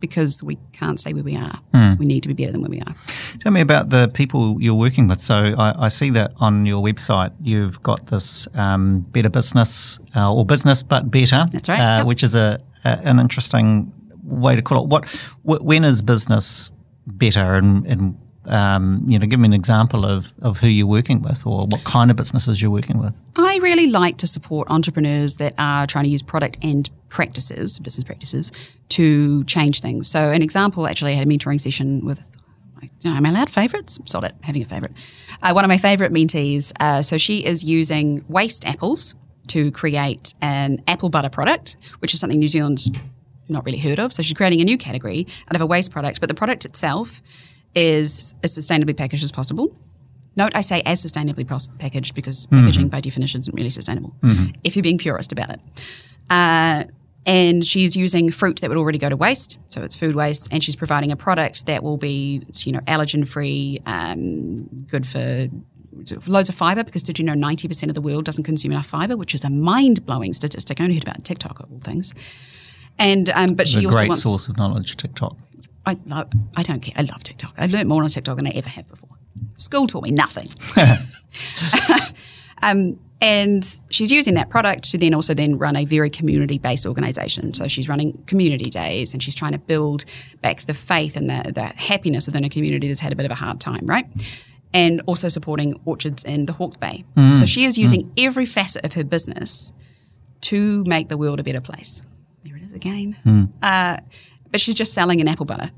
because 0.00 0.42
we 0.42 0.58
can't 0.72 0.98
stay 0.98 1.12
where 1.12 1.22
we 1.22 1.36
are. 1.36 1.60
Mm. 1.74 1.98
We 1.98 2.06
need 2.06 2.22
to 2.22 2.28
be 2.28 2.34
better 2.34 2.52
than 2.52 2.62
where 2.62 2.70
we 2.70 2.80
are. 2.80 2.94
Tell 3.40 3.52
me 3.52 3.60
about 3.60 3.90
the 3.90 4.08
people 4.08 4.60
you're 4.60 4.74
working 4.74 5.06
with. 5.08 5.20
So 5.20 5.54
I, 5.56 5.84
I 5.84 5.88
see 5.88 6.10
that 6.10 6.32
on 6.38 6.66
your 6.66 6.82
website 6.82 7.32
you've 7.40 7.82
got 7.82 8.06
this 8.06 8.48
um, 8.54 9.00
better 9.00 9.28
business 9.28 10.00
uh, 10.16 10.32
or 10.32 10.44
business 10.44 10.82
but 10.82 11.10
better. 11.10 11.46
That's 11.50 11.68
right. 11.68 11.78
Uh, 11.78 11.98
yep. 11.98 12.06
Which 12.06 12.22
is 12.22 12.34
a, 12.34 12.60
a, 12.84 12.88
an 13.04 13.20
interesting 13.20 13.92
way 14.24 14.56
to 14.56 14.62
call 14.62 14.84
it. 14.84 14.88
What 14.88 15.62
when 15.62 15.84
is 15.84 16.02
business 16.02 16.70
better 17.06 17.54
and, 17.54 17.86
and 17.86 18.18
um, 18.50 19.04
you 19.06 19.18
know, 19.18 19.26
give 19.26 19.38
me 19.38 19.46
an 19.46 19.52
example 19.52 20.04
of, 20.04 20.32
of 20.42 20.58
who 20.58 20.66
you're 20.66 20.86
working 20.86 21.22
with 21.22 21.46
or 21.46 21.66
what 21.66 21.84
kind 21.84 22.10
of 22.10 22.16
businesses 22.16 22.60
you're 22.60 22.70
working 22.70 22.98
with. 22.98 23.20
I 23.36 23.58
really 23.62 23.86
like 23.86 24.18
to 24.18 24.26
support 24.26 24.68
entrepreneurs 24.70 25.36
that 25.36 25.54
are 25.56 25.86
trying 25.86 26.04
to 26.04 26.10
use 26.10 26.22
product 26.22 26.58
and 26.62 26.90
practices, 27.08 27.78
business 27.78 28.04
practices, 28.04 28.52
to 28.90 29.44
change 29.44 29.80
things. 29.80 30.08
So, 30.08 30.30
an 30.30 30.42
example 30.42 30.86
actually, 30.86 31.12
I 31.12 31.14
had 31.14 31.26
a 31.26 31.30
mentoring 31.30 31.60
session 31.60 32.04
with 32.04 32.36
you 32.82 33.10
know, 33.10 33.16
am 33.16 33.26
I 33.26 33.30
allowed 33.30 33.50
favourites? 33.50 33.98
Sod 34.04 34.24
it, 34.24 34.34
having 34.42 34.62
a 34.62 34.64
favourite. 34.64 34.94
Uh, 35.42 35.52
one 35.52 35.64
of 35.64 35.68
my 35.68 35.78
favourite 35.78 36.12
mentees, 36.12 36.72
uh, 36.80 37.02
so 37.02 37.18
she 37.18 37.44
is 37.44 37.62
using 37.62 38.24
waste 38.28 38.66
apples 38.66 39.14
to 39.48 39.70
create 39.70 40.34
an 40.40 40.82
apple 40.86 41.08
butter 41.08 41.28
product, 41.28 41.76
which 42.00 42.14
is 42.14 42.20
something 42.20 42.38
New 42.38 42.48
Zealand's 42.48 42.90
not 43.48 43.64
really 43.64 43.78
heard 43.78 43.98
of. 43.98 44.12
So 44.12 44.22
she's 44.22 44.36
creating 44.36 44.60
a 44.60 44.64
new 44.64 44.78
category 44.78 45.26
out 45.48 45.56
of 45.56 45.60
a 45.60 45.66
waste 45.66 45.90
product, 45.90 46.20
but 46.20 46.28
the 46.28 46.34
product 46.34 46.64
itself 46.64 47.20
is 47.74 48.34
as 48.42 48.56
sustainably 48.56 48.96
packaged 48.96 49.24
as 49.24 49.32
possible. 49.32 49.74
Note 50.36 50.52
I 50.54 50.60
say 50.60 50.82
as 50.86 51.04
sustainably 51.04 51.46
packaged 51.78 52.14
because 52.14 52.46
mm-hmm. 52.46 52.60
packaging 52.60 52.88
by 52.88 53.00
definition 53.00 53.40
isn't 53.40 53.54
really 53.54 53.70
sustainable 53.70 54.14
mm-hmm. 54.22 54.52
if 54.64 54.76
you're 54.76 54.82
being 54.82 54.98
purist 54.98 55.32
about 55.32 55.50
it. 55.50 55.60
Uh, 56.28 56.84
and 57.26 57.64
she's 57.64 57.94
using 57.96 58.30
fruit 58.30 58.60
that 58.60 58.70
would 58.70 58.78
already 58.78 58.98
go 58.98 59.08
to 59.08 59.16
waste, 59.16 59.58
so 59.68 59.82
it's 59.82 59.94
food 59.94 60.14
waste, 60.14 60.48
and 60.50 60.64
she's 60.64 60.74
providing 60.74 61.12
a 61.12 61.16
product 61.16 61.66
that 61.66 61.82
will 61.82 61.98
be, 61.98 62.42
you 62.64 62.72
know, 62.72 62.80
allergen 62.80 63.28
free, 63.28 63.78
um, 63.84 64.64
good 64.86 65.06
for 65.06 65.48
loads 66.26 66.48
of 66.48 66.54
fiber 66.54 66.82
because 66.82 67.02
did 67.02 67.18
you 67.18 67.24
know 67.24 67.34
90% 67.34 67.88
of 67.88 67.94
the 67.94 68.00
world 68.00 68.24
doesn't 68.24 68.44
consume 68.44 68.72
enough 68.72 68.86
fiber, 68.86 69.16
which 69.16 69.34
is 69.34 69.44
a 69.44 69.50
mind 69.50 70.06
blowing 70.06 70.32
statistic. 70.32 70.80
I 70.80 70.84
only 70.84 70.96
heard 70.96 71.02
about 71.02 71.24
TikTok 71.24 71.60
of 71.60 71.70
all 71.70 71.78
things. 71.78 72.14
And 72.98 73.30
um, 73.30 73.54
but 73.54 73.66
she 73.66 73.84
a 73.84 73.86
also 73.86 73.98
great 73.98 74.08
wants, 74.08 74.22
source 74.22 74.48
of 74.48 74.56
knowledge, 74.56 74.96
TikTok. 74.96 75.36
I 75.86 75.98
love, 76.06 76.30
I 76.56 76.62
don't 76.62 76.80
care. 76.80 76.94
I 76.96 77.02
love 77.02 77.22
TikTok. 77.22 77.54
I 77.58 77.66
learned 77.66 77.88
more 77.88 78.02
on 78.02 78.08
TikTok 78.10 78.36
than 78.36 78.46
I 78.46 78.50
ever 78.50 78.68
have 78.68 78.88
before. 78.88 79.10
School 79.54 79.86
taught 79.86 80.02
me 80.02 80.10
nothing. 80.10 80.46
um, 82.62 82.98
and 83.20 83.80
she's 83.90 84.10
using 84.10 84.34
that 84.34 84.48
product 84.48 84.90
to 84.90 84.98
then 84.98 85.12
also 85.12 85.34
then 85.34 85.58
run 85.58 85.76
a 85.76 85.84
very 85.84 86.08
community 86.08 86.58
based 86.58 86.86
organization. 86.86 87.52
So 87.52 87.68
she's 87.68 87.88
running 87.88 88.22
community 88.26 88.70
days 88.70 89.12
and 89.12 89.22
she's 89.22 89.34
trying 89.34 89.52
to 89.52 89.58
build 89.58 90.04
back 90.40 90.60
the 90.62 90.74
faith 90.74 91.16
and 91.16 91.28
the, 91.28 91.52
the 91.52 91.64
happiness 91.64 92.26
within 92.26 92.44
a 92.44 92.48
community 92.48 92.88
that's 92.88 93.00
had 93.00 93.12
a 93.12 93.16
bit 93.16 93.26
of 93.26 93.32
a 93.32 93.36
hard 93.36 93.60
time, 93.60 93.84
right? 93.84 94.06
And 94.72 95.02
also 95.06 95.28
supporting 95.28 95.78
orchards 95.84 96.24
in 96.24 96.46
the 96.46 96.54
Hawke's 96.54 96.78
Bay. 96.78 97.04
Mm. 97.16 97.34
So 97.34 97.44
she 97.44 97.64
is 97.64 97.76
using 97.76 98.06
mm. 98.06 98.24
every 98.24 98.46
facet 98.46 98.84
of 98.84 98.94
her 98.94 99.04
business 99.04 99.74
to 100.42 100.84
make 100.84 101.08
the 101.08 101.18
world 101.18 101.40
a 101.40 101.42
better 101.42 101.60
place. 101.60 102.02
There 102.44 102.56
it 102.56 102.62
is 102.62 102.72
again. 102.72 103.16
Mm. 103.26 103.50
Uh, 103.62 103.98
but 104.50 104.60
she's 104.60 104.74
just 104.74 104.92
selling 104.92 105.20
an 105.20 105.28
apple 105.28 105.46
butter. 105.46 105.70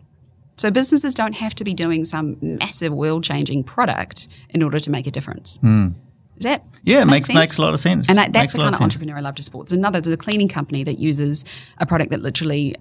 So 0.56 0.70
businesses 0.70 1.14
don't 1.14 1.34
have 1.34 1.54
to 1.56 1.64
be 1.64 1.74
doing 1.74 2.04
some 2.04 2.36
massive 2.40 2.92
world 2.92 3.24
changing 3.24 3.64
product 3.64 4.28
in 4.50 4.62
order 4.62 4.78
to 4.78 4.90
make 4.90 5.06
a 5.06 5.10
difference. 5.10 5.58
Mm. 5.58 5.94
Is 6.36 6.44
that 6.44 6.64
yeah? 6.82 7.02
It 7.02 7.06
makes 7.06 7.26
sense? 7.26 7.38
makes 7.38 7.58
a 7.58 7.62
lot 7.62 7.72
of 7.72 7.80
sense. 7.80 8.08
And 8.08 8.18
that, 8.18 8.32
that's 8.32 8.52
the 8.52 8.58
kind 8.58 8.68
of, 8.68 8.74
of 8.74 8.82
entrepreneur 8.82 9.16
I 9.16 9.20
love 9.20 9.34
to 9.36 9.42
support. 9.42 9.68
There's 9.68 9.78
another, 9.78 10.00
there's 10.00 10.14
a 10.14 10.18
cleaning 10.18 10.48
company 10.48 10.82
that 10.84 10.98
uses 10.98 11.44
a 11.78 11.86
product 11.86 12.10
that 12.10 12.20
literally 12.20 12.74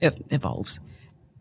evolves, 0.00 0.80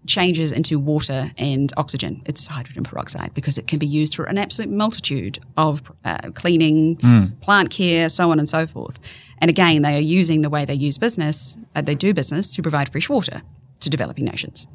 changes 0.08 0.52
into 0.52 0.80
water 0.80 1.32
and 1.38 1.72
oxygen. 1.78 2.22
It's 2.26 2.48
hydrogen 2.48 2.84
peroxide 2.84 3.34
because 3.34 3.58
it 3.58 3.68
can 3.68 3.80
be 3.80 3.88
used 3.88 4.16
for 4.16 4.26
an 4.26 4.38
absolute 4.38 4.72
multitude 4.72 5.40
of 5.58 5.92
uh, 6.04 6.32
cleaning, 6.34 6.98
mm. 6.98 7.40
plant 7.42 7.70
care, 7.70 8.10
so 8.10 8.32
on 8.32 8.40
and 8.40 8.50
so 8.50 8.66
forth. 8.68 9.00
And 9.38 9.50
again, 9.50 9.82
they 9.82 9.96
are 9.96 10.00
using 10.00 10.42
the 10.42 10.50
way 10.50 10.66
they 10.66 10.74
use 10.74 10.98
business, 10.98 11.58
uh, 11.76 11.82
they 11.82 11.96
do 11.96 12.14
business 12.14 12.56
to 12.56 12.62
provide 12.62 12.90
fresh 12.90 13.10
water 13.10 13.42
to 13.82 13.90
developing 13.90 14.26
nations. 14.26 14.68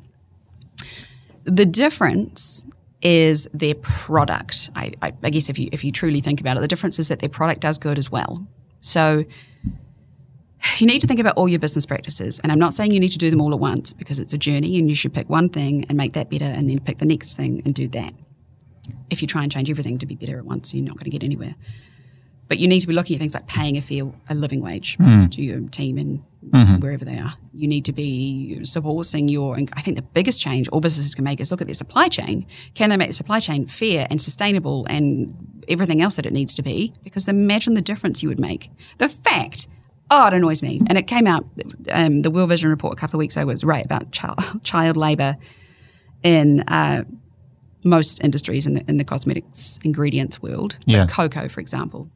The 1.45 1.67
difference 1.67 2.67
is 3.03 3.49
their 3.53 3.75
product. 3.75 4.71
I, 4.75 4.93
I, 5.03 5.13
I, 5.23 5.31
guess 5.31 5.49
if 5.49 5.59
you 5.59 5.69
if 5.73 5.85
you 5.85 5.93
truly 5.93 6.21
think 6.21 6.41
about 6.41 6.57
it, 6.57 6.61
the 6.61 6.69
difference 6.69 6.99
is 6.99 7.09
that 7.09 7.21
their 7.21 7.29
product 7.29 7.61
does 7.61 7.79
good 7.79 7.99
as 7.99 8.11
well. 8.11 8.47
So 8.81 9.25
you 10.79 10.87
need 10.87 11.01
to 11.01 11.07
think 11.07 11.21
about 11.21 11.37
all 11.37 11.49
your 11.49 11.59
business 11.59 11.87
practices, 11.87 12.41
and 12.41 12.51
I'm 12.51 12.59
not 12.59 12.75
saying 12.75 12.93
you 12.93 13.01
need 13.01 13.13
to 13.13 13.19
do 13.19 13.31
them 13.31 13.41
all 13.41 13.53
at 13.53 13.61
once 13.61 13.93
because 13.93 14.19
it's 14.19 14.35
a 14.35 14.39
journey, 14.39 14.79
and 14.79 14.89
you 14.89 14.95
should 14.95 15.15
pick 15.15 15.29
one 15.29 15.49
thing 15.49 15.85
and 15.89 15.97
make 15.97 16.15
that 16.15 16.31
better, 16.31 16.47
and 16.47 16.69
then 16.69 16.81
pick 16.81 16.99
the 16.99 17.07
next 17.07 17.37
thing 17.37 17.63
and 17.65 17.75
do 17.75 17.87
that. 17.89 18.13
If 19.11 19.23
you 19.23 19.29
try 19.29 19.43
and 19.43 19.53
change 19.53 19.71
everything 19.71 19.99
to 19.99 20.07
be 20.07 20.17
better 20.17 20.39
at 20.39 20.45
once, 20.45 20.75
you're 20.75 20.85
not 20.85 20.97
going 20.97 21.05
to 21.05 21.11
get 21.11 21.23
anywhere. 21.23 21.55
But 22.49 22.59
you 22.59 22.69
need 22.69 22.81
to 22.81 22.87
be 22.87 22.95
looking 22.95 23.17
at 23.17 23.21
things 23.21 23.35
like 23.35 23.49
paying 23.49 23.77
a 23.77 23.81
fair 23.81 24.05
a 24.29 24.35
living 24.35 24.61
wage 24.61 24.97
mm. 24.99 25.31
to 25.33 25.43
your 25.43 25.61
team 25.69 25.99
and 25.99 26.23
mm-hmm. 26.51 26.77
wherever 26.77 27.05
they 27.05 27.19
are. 27.19 27.35
You 27.53 27.69
need 27.69 27.85
to 27.87 27.93
be 27.93 28.65
supporting 28.65 29.29
your. 29.29 29.57
I 29.73 29.81
think 29.81 29.97
the 29.97 30.03
biggest 30.03 30.41
change 30.41 30.69
all 30.69 30.81
businesses 30.81 31.15
can 31.15 31.25
make 31.25 31.41
is 31.41 31.51
look 31.51 31.61
at 31.61 31.67
their 31.67 31.75
supply 31.75 32.09
chain. 32.09 32.47
Can 32.75 32.91
they 32.91 32.97
make 32.97 33.09
the 33.09 33.15
supply 33.15 33.41
chain 33.41 33.67
fair 33.67 34.07
and 34.11 34.21
sustainable 34.21 34.87
and 34.89 35.65
everything 35.69 36.01
else 36.01 36.17
that 36.17 36.27
it 36.27 36.33
needs 36.33 36.55
to 36.55 36.63
be? 36.63 36.93
Because 37.03 37.29
imagine 37.29 37.75
the 37.75 37.83
difference 37.83 38.23
you 38.23 38.29
would 38.29 38.41
make. 38.41 38.71
The 38.99 39.09
fact. 39.09 39.69
Oh, 40.09 40.29
it 40.29 40.35
annoys 40.35 40.63
me. 40.63 40.81
And 40.87 40.97
it 40.97 41.09
came 41.09 41.27
out, 41.27 41.45
um, 41.91 42.23
the 42.23 42.31
World 42.31 42.51
Vision 42.51 42.71
report 42.71 42.93
a 42.93 42.97
couple 42.97 43.17
of 43.17 43.19
weeks 43.19 43.37
ago 43.37 43.47
was 43.47 43.65
right 43.65 43.85
about 43.85 44.13
child, 44.13 44.39
child 44.63 44.97
labour 44.97 45.37
in 46.23 46.61
uh, 46.69 47.03
most 47.83 48.23
industries 48.23 48.69
in 48.69 48.75
the, 48.75 48.85
in 48.89 48.99
the 48.99 49.05
cosmetics 49.05 49.81
ingredients 49.83 50.41
world. 50.41 50.77
Yeah. 50.87 51.01
Like 51.01 51.11
cocoa, 51.11 51.49
for 51.49 51.61
example, 51.61 52.09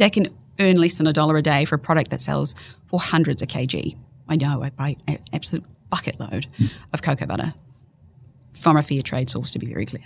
they 0.00 0.10
can 0.10 0.28
earn 0.58 0.76
less 0.76 0.98
than 0.98 1.06
a 1.06 1.12
dollar 1.12 1.36
a 1.36 1.42
day 1.42 1.64
for 1.64 1.76
a 1.76 1.78
product 1.78 2.10
that 2.10 2.20
sells 2.20 2.54
for 2.86 2.98
hundreds 2.98 3.40
of 3.42 3.48
kg. 3.48 3.96
I 4.28 4.36
know, 4.36 4.62
I 4.62 4.70
buy 4.70 4.96
an 5.06 5.18
absolute 5.32 5.64
bucket 5.90 6.18
load 6.18 6.46
of 6.92 7.02
cocoa 7.02 7.26
butter 7.26 7.54
from 8.52 8.76
a 8.76 8.82
fair 8.82 9.02
trade 9.02 9.30
source, 9.30 9.52
to 9.52 9.58
be 9.58 9.66
very 9.66 9.86
clear. 9.86 10.04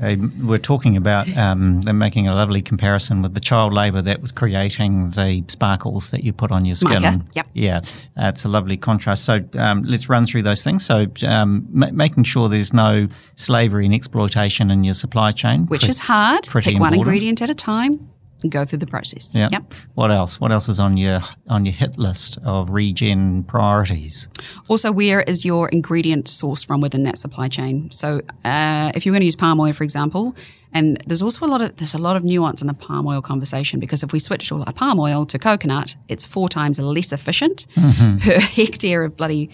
Uh, 0.00 0.14
we're 0.42 0.58
talking 0.58 0.96
about 0.96 1.34
um, 1.36 1.80
they're 1.80 1.94
making 1.94 2.28
a 2.28 2.34
lovely 2.34 2.62
comparison 2.62 3.22
with 3.22 3.34
the 3.34 3.40
child 3.40 3.72
labour 3.72 4.00
that 4.02 4.20
was 4.20 4.30
creating 4.30 5.06
the 5.10 5.42
sparkles 5.48 6.10
that 6.10 6.22
you 6.22 6.32
put 6.32 6.52
on 6.52 6.64
your 6.64 6.76
skin. 6.76 7.02
Mica, 7.02 7.24
yep. 7.34 7.48
Yeah, 7.54 7.78
uh, 8.16 8.28
it's 8.28 8.44
a 8.44 8.48
lovely 8.48 8.76
contrast. 8.76 9.24
So 9.24 9.44
um, 9.56 9.82
let's 9.82 10.08
run 10.08 10.26
through 10.26 10.42
those 10.42 10.62
things. 10.62 10.84
So 10.84 11.06
um, 11.26 11.66
ma- 11.70 11.90
making 11.90 12.24
sure 12.24 12.48
there's 12.48 12.72
no 12.72 13.08
slavery 13.34 13.86
and 13.86 13.94
exploitation 13.94 14.70
in 14.70 14.84
your 14.84 14.94
supply 14.94 15.32
chain, 15.32 15.66
Which 15.66 15.82
Pre- 15.82 15.90
is 15.90 15.98
hard. 16.00 16.46
pretty 16.46 16.72
Pick 16.72 16.80
one 16.80 16.94
ingredient 16.94 17.42
at 17.42 17.50
a 17.50 17.54
time 17.54 18.08
go 18.48 18.64
through 18.64 18.78
the 18.78 18.86
process. 18.86 19.34
Yeah. 19.34 19.48
Yep. 19.50 19.74
What 19.94 20.10
else? 20.10 20.40
What 20.40 20.52
else 20.52 20.68
is 20.68 20.78
on 20.78 20.96
your 20.96 21.20
on 21.48 21.66
your 21.66 21.74
hit 21.74 21.98
list 21.98 22.38
of 22.44 22.70
regen 22.70 23.42
priorities? 23.44 24.28
Also, 24.68 24.92
where 24.92 25.22
is 25.22 25.44
your 25.44 25.68
ingredient 25.70 26.26
sourced 26.26 26.64
from 26.66 26.80
within 26.80 27.02
that 27.04 27.18
supply 27.18 27.48
chain? 27.48 27.90
So, 27.90 28.20
uh, 28.44 28.92
if 28.94 29.04
you're 29.04 29.12
going 29.12 29.20
to 29.20 29.26
use 29.26 29.36
palm 29.36 29.58
oil, 29.60 29.72
for 29.72 29.84
example, 29.84 30.36
and 30.72 31.02
there's 31.06 31.22
also 31.22 31.44
a 31.44 31.48
lot 31.48 31.62
of 31.62 31.76
there's 31.76 31.94
a 31.94 31.98
lot 31.98 32.16
of 32.16 32.24
nuance 32.24 32.60
in 32.60 32.68
the 32.68 32.74
palm 32.74 33.06
oil 33.06 33.20
conversation 33.20 33.80
because 33.80 34.02
if 34.02 34.12
we 34.12 34.18
switched 34.18 34.52
all 34.52 34.62
our 34.66 34.72
palm 34.72 35.00
oil 35.00 35.26
to 35.26 35.38
coconut, 35.38 35.96
it's 36.08 36.24
four 36.24 36.48
times 36.48 36.78
less 36.78 37.12
efficient 37.12 37.66
per 37.74 38.38
hectare 38.40 39.02
of 39.02 39.16
bloody 39.16 39.50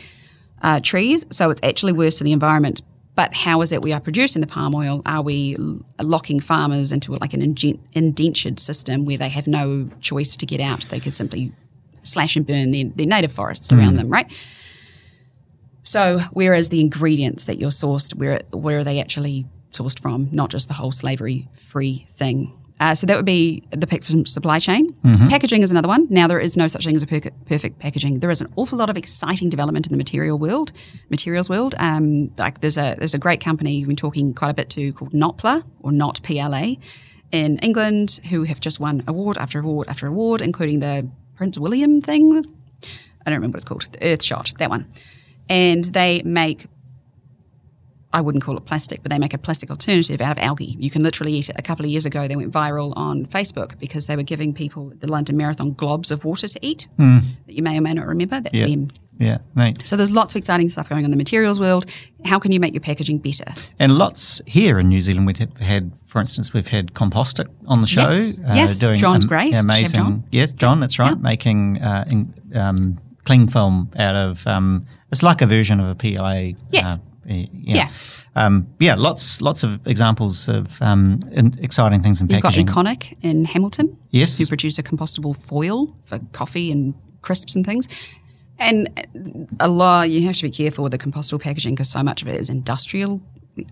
uh, 0.62 0.80
trees. 0.82 1.26
So 1.30 1.50
it's 1.50 1.60
actually 1.62 1.92
worse 1.92 2.18
for 2.18 2.24
the 2.24 2.32
environment. 2.32 2.82
But 3.16 3.34
how 3.34 3.62
is 3.62 3.70
it 3.70 3.82
we 3.82 3.92
are 3.92 4.00
producing 4.00 4.40
the 4.40 4.46
palm 4.48 4.74
oil? 4.74 5.02
Are 5.06 5.22
we 5.22 5.56
locking 6.00 6.40
farmers 6.40 6.90
into 6.90 7.12
like 7.12 7.32
an 7.32 7.42
indentured 7.42 8.58
system 8.58 9.04
where 9.04 9.16
they 9.16 9.28
have 9.28 9.46
no 9.46 9.88
choice 10.00 10.36
to 10.36 10.46
get 10.46 10.60
out? 10.60 10.82
They 10.82 10.98
could 11.00 11.14
simply 11.14 11.52
slash 12.02 12.36
and 12.36 12.46
burn 12.46 12.70
their, 12.70 12.84
their 12.86 13.06
native 13.06 13.32
forests 13.32 13.72
around 13.72 13.94
mm. 13.94 13.98
them, 13.98 14.08
right? 14.10 14.30
So, 15.82 16.18
where 16.32 16.54
is 16.54 16.70
the 16.70 16.80
ingredients 16.80 17.44
that 17.44 17.58
you're 17.58 17.70
sourced? 17.70 18.14
Where 18.16 18.40
where 18.52 18.78
are 18.78 18.84
they 18.84 19.00
actually 19.00 19.46
sourced 19.70 20.00
from? 20.00 20.28
Not 20.32 20.50
just 20.50 20.68
the 20.68 20.74
whole 20.74 20.92
slavery-free 20.92 22.06
thing. 22.08 22.52
Uh, 22.80 22.94
so 22.94 23.06
that 23.06 23.16
would 23.16 23.24
be 23.24 23.62
the 23.70 23.86
pick 23.86 24.04
from 24.04 24.26
supply 24.26 24.58
chain. 24.58 24.92
Packaging 25.28 25.62
is 25.62 25.70
another 25.70 25.88
one. 25.88 26.06
Now 26.10 26.26
there 26.26 26.40
is 26.40 26.56
no 26.56 26.66
such 26.66 26.84
thing 26.84 26.96
as 26.96 27.02
a 27.02 27.06
per- 27.06 27.30
perfect 27.46 27.78
packaging. 27.78 28.18
There 28.18 28.30
is 28.30 28.40
an 28.40 28.52
awful 28.56 28.78
lot 28.78 28.90
of 28.90 28.96
exciting 28.96 29.48
development 29.48 29.86
in 29.86 29.92
the 29.92 29.96
material 29.98 30.38
world, 30.38 30.72
materials 31.08 31.48
world. 31.48 31.74
Um, 31.78 32.32
like 32.36 32.60
there's 32.60 32.76
a 32.76 32.96
there's 32.98 33.14
a 33.14 33.18
great 33.18 33.40
company 33.40 33.78
we've 33.78 33.86
been 33.86 33.96
talking 33.96 34.34
quite 34.34 34.50
a 34.50 34.54
bit 34.54 34.70
to 34.70 34.92
called 34.92 35.12
Notpla 35.12 35.62
or 35.80 35.92
Not 35.92 36.20
PLA 36.24 36.74
in 37.30 37.58
England 37.58 38.20
who 38.30 38.42
have 38.44 38.60
just 38.60 38.80
won 38.80 39.02
award 39.06 39.38
after 39.38 39.58
award 39.60 39.88
after 39.88 40.06
award, 40.06 40.40
including 40.42 40.80
the 40.80 41.08
Prince 41.36 41.58
William 41.58 42.00
thing. 42.00 42.44
I 43.26 43.30
don't 43.30 43.34
remember 43.36 43.56
what 43.56 43.62
it's 43.62 43.64
called. 43.64 43.88
The 43.92 43.98
Earthshot, 43.98 44.58
that 44.58 44.68
one. 44.68 44.86
And 45.48 45.84
they 45.84 46.22
make, 46.22 46.66
I 48.14 48.20
wouldn't 48.20 48.44
call 48.44 48.56
it 48.56 48.64
plastic, 48.64 49.02
but 49.02 49.10
they 49.10 49.18
make 49.18 49.34
a 49.34 49.38
plastic 49.38 49.70
alternative 49.70 50.20
out 50.20 50.30
of 50.32 50.38
algae. 50.38 50.76
You 50.78 50.88
can 50.88 51.02
literally 51.02 51.32
eat 51.32 51.48
it. 51.50 51.56
A 51.58 51.62
couple 51.62 51.84
of 51.84 51.90
years 51.90 52.06
ago, 52.06 52.28
they 52.28 52.36
went 52.36 52.52
viral 52.52 52.92
on 52.96 53.26
Facebook 53.26 53.78
because 53.80 54.06
they 54.06 54.14
were 54.14 54.22
giving 54.22 54.54
people 54.54 54.92
the 55.00 55.10
London 55.10 55.36
Marathon 55.36 55.74
globs 55.74 56.10
of 56.12 56.24
water 56.24 56.46
to 56.46 56.58
eat 56.62 56.86
that 56.96 57.22
you 57.48 57.62
may 57.62 57.76
or 57.76 57.80
may 57.82 57.92
not 57.92 58.06
remember. 58.06 58.40
That's 58.40 58.60
Yeah. 58.60 58.66
them. 58.66 58.88
Yeah, 59.18 59.38
neat. 59.54 59.78
So 59.86 59.96
there's 59.96 60.10
lots 60.10 60.34
of 60.34 60.38
exciting 60.38 60.70
stuff 60.70 60.88
going 60.88 61.00
on 61.00 61.04
in 61.06 61.10
the 61.12 61.16
materials 61.16 61.60
world. 61.60 61.86
How 62.24 62.38
can 62.40 62.50
you 62.52 62.58
make 62.58 62.72
your 62.72 62.80
packaging 62.80 63.18
better? 63.18 63.52
And 63.78 63.96
lots 63.96 64.42
here 64.46 64.78
in 64.80 64.88
New 64.88 65.00
Zealand. 65.00 65.26
We've 65.26 65.38
had, 65.60 65.92
for 66.06 66.20
instance, 66.20 66.52
we've 66.52 66.66
had 66.68 66.94
Compostic 66.94 67.46
on 67.66 67.80
the 67.80 67.86
show. 67.86 68.00
Yes, 68.02 68.40
yes, 68.44 68.78
John's 69.00 69.24
great. 69.24 69.54
Should 69.54 69.60
Amazing. 69.60 70.00
John. 70.00 70.24
Yes, 70.32 70.52
John, 70.52 70.80
that's 70.80 70.98
right. 70.98 71.18
Making 71.20 71.80
uh, 71.80 72.04
in, 72.08 72.34
um, 72.54 72.98
cling 73.24 73.48
film 73.48 73.90
out 73.96 74.16
of, 74.16 74.46
um, 74.48 74.84
it's 75.12 75.22
like 75.22 75.42
a 75.42 75.46
version 75.46 75.78
of 75.80 75.88
a 75.88 75.94
PLA. 75.94 76.52
Yes. 76.70 76.94
Uh, 76.96 76.98
yeah. 77.26 77.46
Yeah. 77.52 77.88
Um, 78.36 78.66
yeah, 78.80 78.94
lots 78.96 79.40
lots 79.40 79.62
of 79.62 79.86
examples 79.86 80.48
of 80.48 80.80
um, 80.82 81.20
in, 81.32 81.52
exciting 81.60 82.02
things 82.02 82.20
in 82.20 82.28
You've 82.28 82.42
got 82.42 82.54
packaging. 82.54 82.66
Econic 82.66 83.16
in 83.22 83.44
Hamilton. 83.44 83.96
Yes. 84.10 84.38
Who 84.38 84.46
produce 84.46 84.78
a 84.78 84.82
compostable 84.82 85.36
foil 85.36 85.94
for 86.04 86.18
coffee 86.32 86.70
and 86.72 86.94
crisps 87.22 87.54
and 87.56 87.64
things. 87.64 87.88
And 88.58 88.88
a 89.58 89.68
lot, 89.68 90.10
you 90.10 90.26
have 90.26 90.36
to 90.36 90.42
be 90.44 90.50
careful 90.50 90.84
with 90.84 90.92
the 90.92 90.98
compostable 90.98 91.40
packaging 91.42 91.74
because 91.74 91.90
so 91.90 92.02
much 92.02 92.22
of 92.22 92.28
it 92.28 92.38
is 92.38 92.48
industrial, 92.50 93.20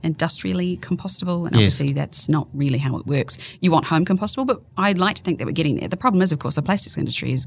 industrially 0.02 0.76
compostable, 0.78 1.46
and 1.46 1.54
Yes. 1.54 1.74
obviously 1.80 1.92
that's 1.92 2.28
not 2.28 2.48
really 2.52 2.78
how 2.78 2.96
it 2.96 3.06
works. 3.06 3.38
You 3.60 3.70
want 3.70 3.84
home 3.86 4.04
compostable, 4.04 4.46
but 4.46 4.60
I'd 4.76 4.98
like 4.98 5.16
to 5.16 5.22
think 5.22 5.38
that 5.38 5.46
we're 5.46 5.52
getting 5.52 5.76
there. 5.76 5.88
The 5.88 5.96
problem 5.96 6.20
is, 6.22 6.32
of 6.32 6.38
course, 6.40 6.56
the 6.56 6.62
plastics 6.62 6.98
industry 6.98 7.32
is 7.32 7.46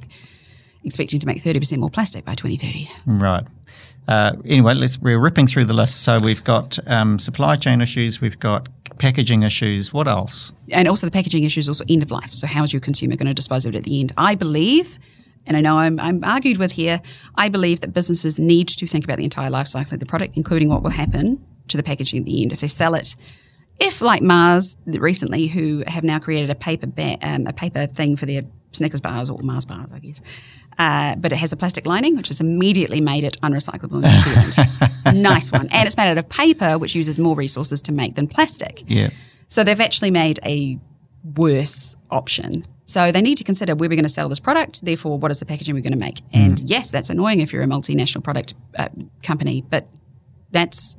expecting 0.86 1.20
to 1.20 1.28
make 1.28 1.42
thirty 1.42 1.60
percent 1.60 1.82
more 1.82 1.90
plastic 1.90 2.24
by 2.26 2.36
twenty 2.36 2.58
thirty. 2.58 2.90
Right. 3.06 3.46
Uh, 4.08 4.34
anyway, 4.46 4.76
let's, 4.76 5.00
we're 5.00 5.20
ripping 5.20 5.48
through 5.48 5.66
the 5.66 5.74
list. 5.74 6.04
So 6.04 6.20
we've 6.20 6.44
got 6.44 6.78
um, 6.88 7.18
supply 7.18 7.56
chain 7.56 7.82
issues, 7.82 8.22
we've 8.22 8.40
got 8.40 8.70
packaging 9.00 9.44
issues. 9.44 9.92
What 9.92 10.08
else? 10.08 10.54
and 10.72 10.88
also 10.88 11.08
the 11.08 11.12
packaging 11.12 11.44
issues, 11.44 11.68
also 11.68 11.84
end 11.90 12.04
of 12.04 12.12
life. 12.12 12.34
So 12.34 12.48
how 12.48 12.64
is 12.64 12.72
your 12.72 12.80
consumer 12.80 13.16
going 13.16 13.28
to 13.28 13.34
dispose 13.34 13.66
of 13.66 13.74
it 13.74 13.78
at 13.78 13.84
the 13.84 14.00
end? 14.00 14.12
I 14.18 14.36
believe, 14.36 15.00
and 15.48 15.58
I 15.58 15.62
know 15.62 15.80
I'm, 15.80 16.00
I'm 16.00 16.24
argued 16.24 16.58
with 16.58 16.74
here, 16.74 17.02
I 17.36 17.50
believe 17.50 17.82
that 17.82 17.94
businesses 17.94 18.40
need 18.40 18.68
to 18.68 18.88
think 18.88 19.04
about 19.04 19.18
the 19.18 19.24
entire 19.24 19.50
life 19.50 19.68
cycle 19.68 19.96
of 19.96 20.00
the 20.00 20.06
product, 20.06 20.38
including 20.38 20.70
what 20.70 20.84
will 20.84 20.92
happen 20.92 21.44
to 21.68 21.78
the 21.78 21.84
packaging 21.84 22.20
at 22.20 22.26
the 22.26 22.44
end 22.44 22.54
if 22.54 22.62
they 22.62 22.68
sell 22.68 22.94
it. 22.94 23.16
If 23.80 24.02
like 24.02 24.22
Mars 24.22 24.78
recently, 24.86 25.48
who 25.48 25.84
have 25.88 26.04
now 26.04 26.20
created 26.20 26.50
a 26.50 26.56
paper 26.56 26.88
ba- 26.88 27.18
um, 27.22 27.46
a 27.48 27.54
paper 27.54 27.88
thing 27.88 28.16
for 28.16 28.26
their 28.26 28.44
Snickers 28.76 29.01
bars 29.01 29.30
or 29.30 29.41
Mars 29.41 29.65
bars, 29.65 29.93
I 29.93 29.99
guess, 29.99 30.21
uh, 30.78 31.15
but 31.15 31.32
it 31.32 31.38
has 31.38 31.51
a 31.51 31.57
plastic 31.57 31.86
lining, 31.86 32.15
which 32.15 32.28
has 32.28 32.41
immediately 32.41 33.01
made 33.01 33.23
it 33.23 33.39
unrecyclable 33.41 33.95
in 33.95 34.01
New 34.01 34.21
Zealand. 34.21 35.21
nice 35.21 35.51
one, 35.51 35.67
and 35.71 35.88
it's 35.88 35.97
made 35.97 36.09
out 36.09 36.17
of 36.17 36.30
paper, 36.30 36.78
which 36.78 36.95
uses 36.95 37.17
more 37.19 37.36
resources 37.36 37.82
to 37.84 37.91
make 37.91 38.15
than 38.15 38.28
plastic. 38.28 38.84
Yeah. 38.88 39.09
So 39.47 39.63
they've 39.63 39.80
actually 39.80 40.11
made 40.11 40.39
a 40.45 40.80
worse 41.36 41.95
option. 42.11 42.63
So 42.86 43.11
they 43.11 43.21
need 43.21 43.38
to 43.39 43.43
consider 43.43 43.76
where 43.76 43.89
we're 43.89 43.95
going 43.95 44.03
to 44.03 44.09
sell 44.09 44.30
this 44.30 44.39
product. 44.39 44.86
Therefore, 44.86 45.17
what 45.17 45.32
is 45.32 45.39
the 45.39 45.45
packaging 45.45 45.73
we're 45.73 45.82
going 45.82 45.93
to 45.93 45.99
make? 45.99 46.21
And 46.34 46.59
yes, 46.59 46.91
that's 46.91 47.09
annoying 47.09 47.39
if 47.39 47.51
you're 47.51 47.63
a 47.63 47.67
multinational 47.67 48.23
product 48.23 48.53
uh, 48.78 48.89
company, 49.23 49.63
but 49.67 49.88
that's 50.51 50.97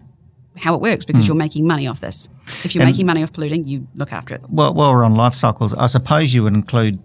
how 0.58 0.74
it 0.74 0.80
works 0.80 1.04
because 1.04 1.26
you're 1.26 1.36
making 1.36 1.66
money 1.66 1.86
off 1.86 2.00
this. 2.00 2.28
If 2.64 2.74
you're 2.74 2.84
making 2.84 3.06
money 3.06 3.22
off 3.22 3.32
polluting, 3.32 3.66
you 3.66 3.86
look 3.94 4.12
after 4.12 4.34
it. 4.34 4.42
Well, 4.48 4.74
while 4.74 4.92
we're 4.92 5.04
on 5.04 5.14
life 5.14 5.34
cycles, 5.34 5.74
I 5.74 5.86
suppose 5.86 6.34
you 6.34 6.42
would 6.44 6.54
include 6.54 6.98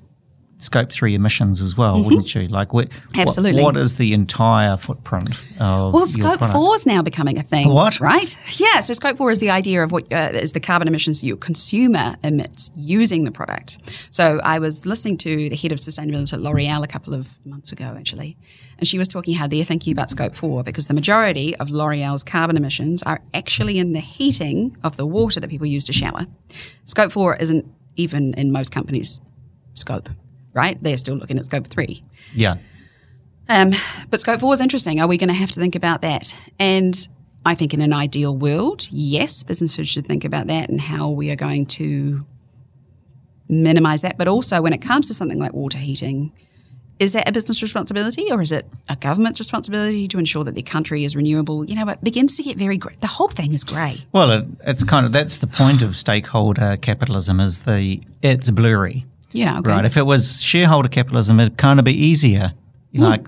scope 0.64 0.91
three 0.91 1.16
emissions 1.16 1.62
as 1.62 1.76
well, 1.76 2.03
wouldn't 2.03 2.34
you? 2.36 2.47
Like, 2.47 2.74
what, 2.74 2.89
Mm-hmm. 2.89 3.20
Absolutely. 3.20 3.62
What, 3.62 3.76
what 3.76 3.82
is 3.84 3.97
the 3.97 4.14
entire 4.14 4.78
footprint 4.78 5.41
of 5.59 5.93
Well, 5.93 6.05
scope 6.05 6.39
four 6.39 6.76
is 6.76 6.86
now 6.86 7.01
becoming 7.01 7.38
a 7.38 7.43
thing. 7.43 7.68
What? 7.70 7.99
Right? 7.99 8.36
Yeah. 8.59 8.80
So 8.82 8.93
scope 8.93 9.18
four 9.18 9.32
is 9.32 9.39
the 9.39 9.49
idea 9.49 9.84
of 9.84 9.91
what 9.91 10.12
uh, 10.12 10.30
is 10.34 10.53
the 10.53 10.59
carbon 10.59 10.88
emissions 10.88 11.24
your 11.24 11.38
consumer 11.38 12.16
emits 12.24 12.72
using 12.76 13.24
the 13.24 13.32
product. 13.32 13.78
So 14.12 14.39
I 14.43 14.59
was 14.59 14.86
listening 14.86 15.18
to 15.20 15.49
the 15.49 15.55
head 15.55 15.72
of 15.72 15.80
sustainability 15.80 16.34
at 16.34 16.41
L'Oreal 16.41 16.84
a 16.84 16.88
couple 16.88 17.14
of 17.14 17.38
months 17.45 17.72
ago, 17.72 17.95
actually, 17.97 18.38
and 18.78 18.88
she 18.88 18.97
was 18.97 19.07
talking 19.07 19.36
how 19.36 19.47
they're 19.47 19.64
thinking 19.64 19.91
about 19.93 20.09
scope 20.09 20.36
four 20.36 20.64
because 20.64 20.88
the 20.88 20.93
majority 20.93 21.55
of 21.57 21.70
L'Oreal's 21.70 22.24
carbon 22.24 22.57
emissions 22.57 23.03
are 23.03 23.22
actually 23.34 23.78
in 23.80 23.93
the 23.93 23.99
heating 23.99 24.78
of 24.84 24.97
the 24.97 25.05
water 25.05 25.39
that 25.39 25.49
people 25.49 25.68
use 25.68 25.84
to 25.86 25.93
shower. 25.93 26.26
Scope 26.86 27.12
four 27.12 27.36
isn't 27.36 27.66
even 27.95 28.34
in 28.36 28.51
most 28.51 28.72
companies' 28.72 29.22
scope. 29.74 30.09
Right? 30.54 30.82
They're 30.82 30.97
still 30.97 31.16
looking 31.16 31.38
at 31.38 31.45
scope 31.45 31.68
three. 31.68 32.04
Yeah. 32.34 32.56
Um, 33.47 33.72
but 34.10 34.20
scope 34.20 34.39
four 34.39 34.54
is 34.54 34.62
interesting. 34.62 34.99
Are 34.99 35.08
we 35.08 35.18
going 35.18 35.30
to 35.30 35.34
have 35.34 35.52
to 35.52 35.60
think 35.60 35.76
about 35.76 36.02
that? 36.02 36.36
And 36.60 37.08
I 37.45 37.56
think 37.56 37.74
in 37.74 37.82
an 37.82 37.93
ideal 37.93 38.36
world, 38.36 38.88
yes, 38.91 39.43
businesses 39.43 39.88
should 39.88 40.06
think 40.06 40.24
about 40.24 40.47
that 40.47 40.70
and 40.70 40.80
how 40.80 41.10
we 41.10 41.32
are 41.32 41.36
going 41.36 41.66
to 41.68 42.26
minimize 43.49 44.02
that. 44.04 44.18
But 44.18 44.28
also, 44.28 44.62
when 44.62 44.74
it 44.74 44.82
comes 44.82 45.08
to 45.08 45.14
something 45.14 45.39
like 45.39 45.54
water 45.54 45.78
heating, 45.78 46.32
is 46.99 47.14
that 47.14 47.28
a 47.28 47.32
business 47.32 47.64
responsibility 47.64 48.32
or 48.32 48.43
is 48.43 48.52
it 48.52 48.68
a 48.88 48.95
government's 48.95 49.39
responsibility 49.39 50.08
to 50.08 50.20
ensure 50.20 50.43
that 50.43 50.54
the 50.54 50.62
country 50.62 51.04
is 51.04 51.16
renewable? 51.16 51.66
You 51.66 51.74
know, 51.74 51.88
it 51.89 52.04
begins 52.04 52.38
to 52.38 52.43
get 52.43 52.58
very 52.58 52.78
grey. 52.78 52.95
The 53.02 53.08
whole 53.08 53.28
thing 53.28 53.54
is 53.54 53.64
grey. 53.64 53.97
Well, 54.12 54.30
it, 54.30 54.45
it's 54.66 54.84
kind 54.84 55.08
of 55.08 55.12
that's 55.12 55.39
the 55.39 55.47
point 55.47 55.82
of 55.82 55.97
stakeholder 55.97 56.78
capitalism 56.78 57.39
is 57.39 57.66
the 57.66 58.02
it's 58.22 58.52
blurry, 58.52 59.08
Yeah, 59.34 59.60
okay. 59.60 59.72
right? 59.72 59.86
If 59.86 59.98
it 59.98 60.06
was 60.06 60.42
shareholder 60.42 60.90
capitalism, 60.90 61.40
it'd 61.40 61.58
kind 61.58 61.80
of 61.80 61.86
be 61.86 61.94
easier. 61.94 62.54
Hmm. 62.94 63.02
Like 63.02 63.28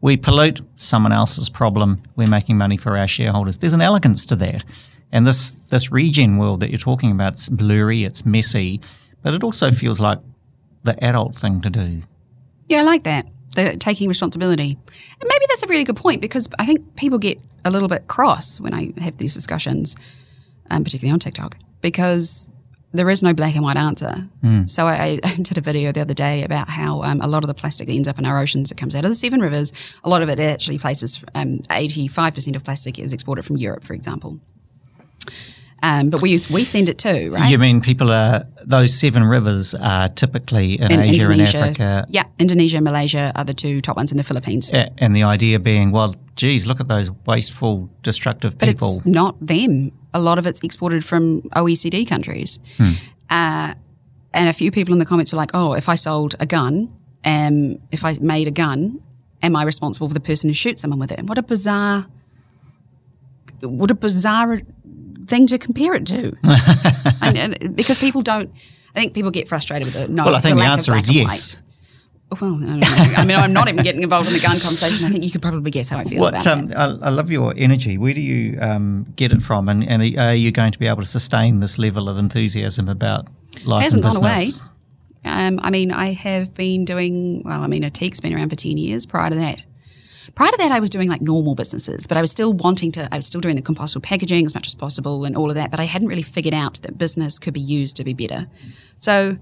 we 0.00 0.16
pollute 0.16 0.60
someone 0.76 1.12
else's 1.12 1.48
problem, 1.50 2.02
we're 2.16 2.28
making 2.28 2.58
money 2.58 2.76
for 2.76 2.96
our 2.96 3.08
shareholders. 3.08 3.58
There's 3.58 3.74
an 3.74 3.80
elegance 3.80 4.24
to 4.26 4.36
that, 4.36 4.64
and 5.10 5.26
this 5.26 5.52
this 5.70 5.90
regen 5.90 6.38
world 6.38 6.60
that 6.60 6.70
you're 6.70 6.78
talking 6.78 7.10
about, 7.10 7.34
it's 7.34 7.48
blurry, 7.48 8.04
it's 8.04 8.24
messy, 8.24 8.80
but 9.22 9.34
it 9.34 9.42
also 9.42 9.70
feels 9.70 10.00
like 10.00 10.18
the 10.84 11.02
adult 11.04 11.36
thing 11.36 11.60
to 11.60 11.70
do. 11.70 12.02
Yeah, 12.68 12.80
I 12.80 12.82
like 12.82 13.04
that. 13.04 13.26
the 13.54 13.76
taking 13.76 14.08
responsibility. 14.08 14.78
And 15.20 15.28
maybe 15.28 15.44
that's 15.48 15.62
a 15.62 15.66
really 15.66 15.84
good 15.84 15.96
point 15.96 16.20
because 16.20 16.48
I 16.58 16.64
think 16.66 16.96
people 16.96 17.18
get 17.18 17.38
a 17.64 17.70
little 17.70 17.88
bit 17.88 18.06
cross 18.08 18.60
when 18.60 18.74
I 18.74 18.92
have 18.98 19.18
these 19.18 19.34
discussions, 19.34 19.94
um, 20.70 20.82
particularly 20.84 21.12
on 21.12 21.18
TikTok, 21.18 21.58
because 21.80 22.52
there 22.92 23.08
is 23.10 23.22
no 23.22 23.32
black 23.32 23.54
and 23.54 23.64
white 23.64 23.76
answer. 23.76 24.28
Mm. 24.44 24.68
So 24.68 24.86
I, 24.86 25.18
I, 25.22 25.36
did 25.36 25.58
a 25.58 25.60
video 25.60 25.92
the 25.92 26.00
other 26.00 26.14
day 26.14 26.44
about 26.44 26.68
how 26.68 27.02
um, 27.02 27.20
a 27.20 27.26
lot 27.26 27.42
of 27.42 27.48
the 27.48 27.54
plastic 27.54 27.86
that 27.86 27.92
ends 27.92 28.08
up 28.08 28.18
in 28.18 28.26
our 28.26 28.38
oceans 28.38 28.68
that 28.68 28.78
comes 28.78 28.94
out 28.94 29.04
of 29.04 29.10
the 29.10 29.14
seven 29.14 29.40
rivers, 29.40 29.72
a 30.04 30.08
lot 30.08 30.22
of 30.22 30.28
it 30.28 30.38
actually 30.38 30.78
places, 30.78 31.22
um, 31.34 31.58
85% 31.70 32.56
of 32.56 32.64
plastic 32.64 32.98
is 32.98 33.12
exported 33.12 33.44
from 33.44 33.56
Europe, 33.56 33.84
for 33.84 33.94
example. 33.94 34.38
Um, 35.84 36.10
but 36.10 36.22
we 36.22 36.38
we 36.52 36.62
send 36.62 36.88
it 36.88 36.98
too, 36.98 37.32
right? 37.32 37.50
You 37.50 37.58
mean 37.58 37.80
people 37.80 38.12
are 38.12 38.46
those 38.64 38.94
seven 38.94 39.24
rivers 39.24 39.74
are 39.74 40.08
typically 40.08 40.74
in, 40.74 40.92
in 40.92 41.00
Asia 41.00 41.24
Indonesia, 41.24 41.58
and 41.58 41.66
Africa? 41.66 42.06
Yeah, 42.08 42.24
Indonesia 42.38 42.80
Malaysia 42.80 43.32
are 43.34 43.44
the 43.44 43.54
two 43.54 43.80
top 43.80 43.96
ones 43.96 44.12
in 44.12 44.16
the 44.16 44.22
Philippines. 44.22 44.70
And 44.72 45.16
the 45.16 45.24
idea 45.24 45.58
being, 45.58 45.90
well, 45.90 46.14
geez, 46.36 46.66
look 46.66 46.80
at 46.80 46.88
those 46.88 47.10
wasteful, 47.26 47.90
destructive 48.02 48.58
people. 48.58 48.88
but. 48.88 48.96
It's 48.96 49.06
not 49.06 49.46
them. 49.46 49.92
A 50.14 50.20
lot 50.20 50.38
of 50.38 50.46
it's 50.46 50.60
exported 50.62 51.04
from 51.04 51.42
OECD 51.56 52.06
countries. 52.06 52.58
Hmm. 52.76 52.92
Uh, 53.30 53.74
and 54.34 54.48
a 54.48 54.52
few 54.52 54.70
people 54.70 54.92
in 54.92 54.98
the 54.98 55.06
comments 55.06 55.32
were 55.32 55.38
like, 55.38 55.50
"Oh, 55.54 55.74
if 55.74 55.88
I 55.88 55.94
sold 55.94 56.34
a 56.40 56.46
gun, 56.46 56.92
um, 57.24 57.78
if 57.90 58.04
I 58.04 58.16
made 58.20 58.48
a 58.48 58.50
gun, 58.50 59.00
am 59.42 59.56
I 59.56 59.62
responsible 59.62 60.08
for 60.08 60.14
the 60.14 60.20
person 60.20 60.50
who 60.50 60.54
shoots 60.54 60.82
someone 60.82 60.98
with 60.98 61.12
it?" 61.12 61.22
What 61.24 61.38
a 61.38 61.42
bizarre, 61.42 62.06
what 63.60 63.90
a 63.90 63.94
bizarre 63.94 64.60
thing 65.26 65.46
to 65.48 65.58
compare 65.58 65.94
it 65.94 66.06
to. 66.06 66.36
and, 67.22 67.38
and, 67.38 67.76
because 67.76 67.98
people 67.98 68.22
don't, 68.22 68.50
I 68.94 69.00
think 69.00 69.14
people 69.14 69.30
get 69.30 69.48
frustrated 69.48 69.86
with 69.86 69.96
it. 69.96 70.10
No, 70.10 70.24
well, 70.24 70.36
I 70.36 70.40
think 70.40 70.56
the, 70.56 70.62
the 70.62 70.68
answer 70.68 70.96
is 70.96 71.14
yes. 71.14 71.61
Well, 72.40 72.58
I, 72.62 73.14
I, 73.18 73.24
mean, 73.24 73.36
I'm 73.36 73.52
not 73.52 73.68
even 73.68 73.82
getting 73.82 74.02
involved 74.02 74.28
in 74.28 74.34
the 74.34 74.40
gun 74.40 74.58
conversation. 74.58 75.06
I 75.06 75.10
think 75.10 75.24
you 75.24 75.30
could 75.30 75.42
probably 75.42 75.70
guess 75.70 75.88
how 75.88 75.98
I 75.98 76.04
feel 76.04 76.20
what, 76.20 76.34
about 76.34 76.46
um, 76.46 76.64
it. 76.64 76.74
I, 76.74 76.84
I, 76.84 77.10
love 77.10 77.30
your 77.30 77.54
energy. 77.56 77.98
Where 77.98 78.14
do 78.14 78.20
you 78.20 78.58
um, 78.60 79.06
get 79.16 79.32
it 79.32 79.42
from? 79.42 79.68
And, 79.68 79.86
and, 79.88 80.02
are 80.18 80.34
you 80.34 80.50
going 80.52 80.72
to 80.72 80.78
be 80.78 80.86
able 80.86 81.02
to 81.02 81.06
sustain 81.06 81.60
this 81.60 81.78
level 81.78 82.08
of 82.08 82.16
enthusiasm 82.16 82.88
about 82.88 83.28
life 83.64 83.82
it 83.82 83.84
hasn't 83.84 84.04
and 84.04 84.12
business? 84.12 84.58
Gone 84.58 84.68
away. 84.68 84.72
Um, 85.24 85.60
I 85.62 85.70
mean, 85.70 85.92
I 85.92 86.12
have 86.14 86.54
been 86.54 86.84
doing, 86.84 87.42
well, 87.44 87.62
I 87.62 87.66
mean, 87.66 87.84
Ethique's 87.84 88.20
been 88.20 88.34
around 88.34 88.50
for 88.50 88.56
10 88.56 88.76
years 88.76 89.06
prior 89.06 89.30
to 89.30 89.36
that. 89.36 89.64
Prior 90.34 90.50
to 90.50 90.56
that, 90.58 90.72
I 90.72 90.80
was 90.80 90.88
doing 90.88 91.08
like 91.08 91.20
normal 91.20 91.54
businesses, 91.54 92.06
but 92.06 92.16
I 92.16 92.20
was 92.20 92.30
still 92.30 92.52
wanting 92.52 92.90
to, 92.92 93.08
I 93.12 93.16
was 93.16 93.26
still 93.26 93.40
doing 93.40 93.56
the 93.56 93.62
compostable 93.62 94.02
packaging 94.02 94.46
as 94.46 94.54
much 94.54 94.66
as 94.66 94.74
possible 94.74 95.24
and 95.24 95.36
all 95.36 95.50
of 95.50 95.56
that, 95.56 95.70
but 95.70 95.78
I 95.78 95.84
hadn't 95.84 96.08
really 96.08 96.22
figured 96.22 96.54
out 96.54 96.80
that 96.82 96.96
business 96.96 97.38
could 97.38 97.54
be 97.54 97.60
used 97.60 97.96
to 97.96 98.04
be 98.04 98.14
better. 98.14 98.46
So 98.98 99.38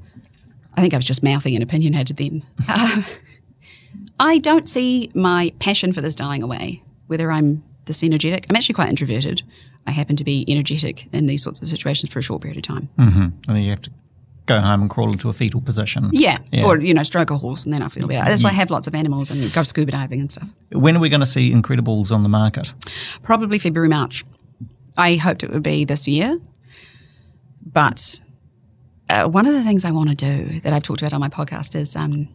I 0.75 0.81
think 0.81 0.95
I 0.95 0.97
was 0.97 1.07
just 1.07 1.23
mouthy 1.23 1.55
and 1.55 1.63
opinionated 1.63 2.17
then. 2.17 2.45
Uh, 2.69 3.03
I 4.19 4.39
don't 4.39 4.69
see 4.69 5.11
my 5.15 5.53
passion 5.59 5.93
for 5.93 6.01
this 6.01 6.15
dying 6.15 6.43
away, 6.43 6.83
whether 7.07 7.33
I'm 7.33 7.63
this 7.87 8.05
energetic. 8.05 8.47
I'm 8.49 8.57
actually 8.57 8.75
quite 8.75 8.89
introverted. 8.89 9.43
I 9.87 9.93
happen 9.93 10.17
to 10.17 10.25
be 10.25 10.45
energetic 10.47 11.09
in 11.13 11.27
these 11.27 11.43
sorts 11.43 11.61
of 11.63 11.69
situations 11.69 12.13
for 12.13 12.19
a 12.19 12.23
short 12.23 12.43
period 12.43 12.59
of 12.59 12.63
time. 12.63 12.89
Mm-hmm. 12.99 13.23
And 13.23 13.45
then 13.47 13.63
you 13.63 13.71
have 13.71 13.83
to 13.83 13.91
go 14.47 14.61
home 14.61 14.83
and 14.83 14.91
crawl 14.91 15.11
into 15.11 15.29
a 15.29 15.33
fetal 15.33 15.61
position. 15.61 16.11
Yeah. 16.13 16.39
yeah. 16.53 16.65
Or, 16.65 16.79
you 16.79 16.93
know, 16.93 17.03
stroke 17.03 17.31
a 17.31 17.39
horse 17.39 17.65
and 17.65 17.73
then 17.73 17.83
I 17.83 17.89
feel 17.89 18.07
better. 18.07 18.29
That's 18.29 18.43
why 18.43 18.51
I 18.51 18.55
have 18.55 18.71
lots 18.71 18.87
of 18.87 18.95
animals 18.95 19.31
and 19.31 19.53
go 19.53 19.63
scuba 19.63 19.93
diving 19.93 20.21
and 20.21 20.31
stuff. 20.31 20.49
When 20.71 20.97
are 20.97 21.01
we 21.01 21.09
going 21.09 21.21
to 21.21 21.27
see 21.27 21.53
Incrediballs 21.53 22.13
on 22.13 22.23
the 22.23 22.29
market? 22.29 22.75
Probably 23.23 23.59
February, 23.59 23.89
March. 23.89 24.25
I 24.97 25.17
hoped 25.17 25.43
it 25.43 25.51
would 25.51 25.63
be 25.63 25.85
this 25.85 26.07
year. 26.07 26.39
But 27.65 28.21
uh, 29.11 29.29
one 29.29 29.45
of 29.47 29.53
the 29.53 29.63
things 29.63 29.85
I 29.85 29.91
want 29.91 30.09
to 30.11 30.15
do 30.15 30.61
that 30.61 30.73
I've 30.73 30.83
talked 30.83 31.03
about 31.03 31.13
on 31.13 31.21
my 31.21 31.29
podcast 31.29 31.75
is 31.75 31.97
um, 31.97 32.29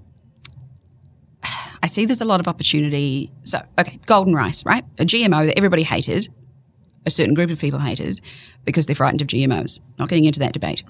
I 1.82 1.88
see 1.88 2.06
there's 2.06 2.22
a 2.22 2.26
lot 2.26 2.40
of 2.40 2.48
opportunity. 2.48 3.32
So, 3.44 3.62
okay, 3.80 4.00
golden 4.06 4.34
rice, 4.34 4.66
right? 4.66 4.84
A 5.00 5.06
GMO 5.06 5.46
that 5.46 5.58
everybody 5.58 5.84
hated, 5.84 6.28
a 7.06 7.12
certain 7.12 7.34
group 7.34 7.50
of 7.50 7.60
people 7.60 7.80
hated 7.80 8.20
because 8.66 8.86
they're 8.86 8.96
frightened 8.96 9.22
of 9.22 9.28
GMOs. 9.28 9.80
Not 9.98 10.10
getting 10.10 10.26
into 10.26 10.40
that 10.40 10.54
debate. 10.54 10.84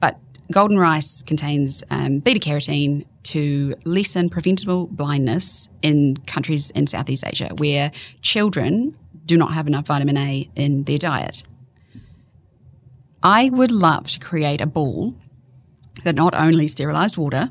But 0.00 0.18
golden 0.50 0.78
rice 0.78 1.22
contains 1.22 1.84
um, 1.90 2.20
beta 2.20 2.40
carotene 2.40 3.04
to 3.24 3.74
lessen 3.84 4.30
preventable 4.30 4.86
blindness 4.86 5.68
in 5.82 6.16
countries 6.26 6.70
in 6.70 6.86
Southeast 6.86 7.24
Asia 7.26 7.50
where 7.58 7.90
children 8.22 8.96
do 9.26 9.36
not 9.36 9.52
have 9.52 9.66
enough 9.66 9.86
vitamin 9.86 10.16
A 10.16 10.48
in 10.54 10.84
their 10.84 10.98
diet. 10.98 11.42
I 13.22 13.50
would 13.50 13.72
love 13.72 14.06
to 14.10 14.20
create 14.20 14.60
a 14.60 14.66
ball 14.66 15.12
that 16.04 16.14
not 16.14 16.34
only 16.34 16.68
sterilized 16.68 17.16
water, 17.16 17.50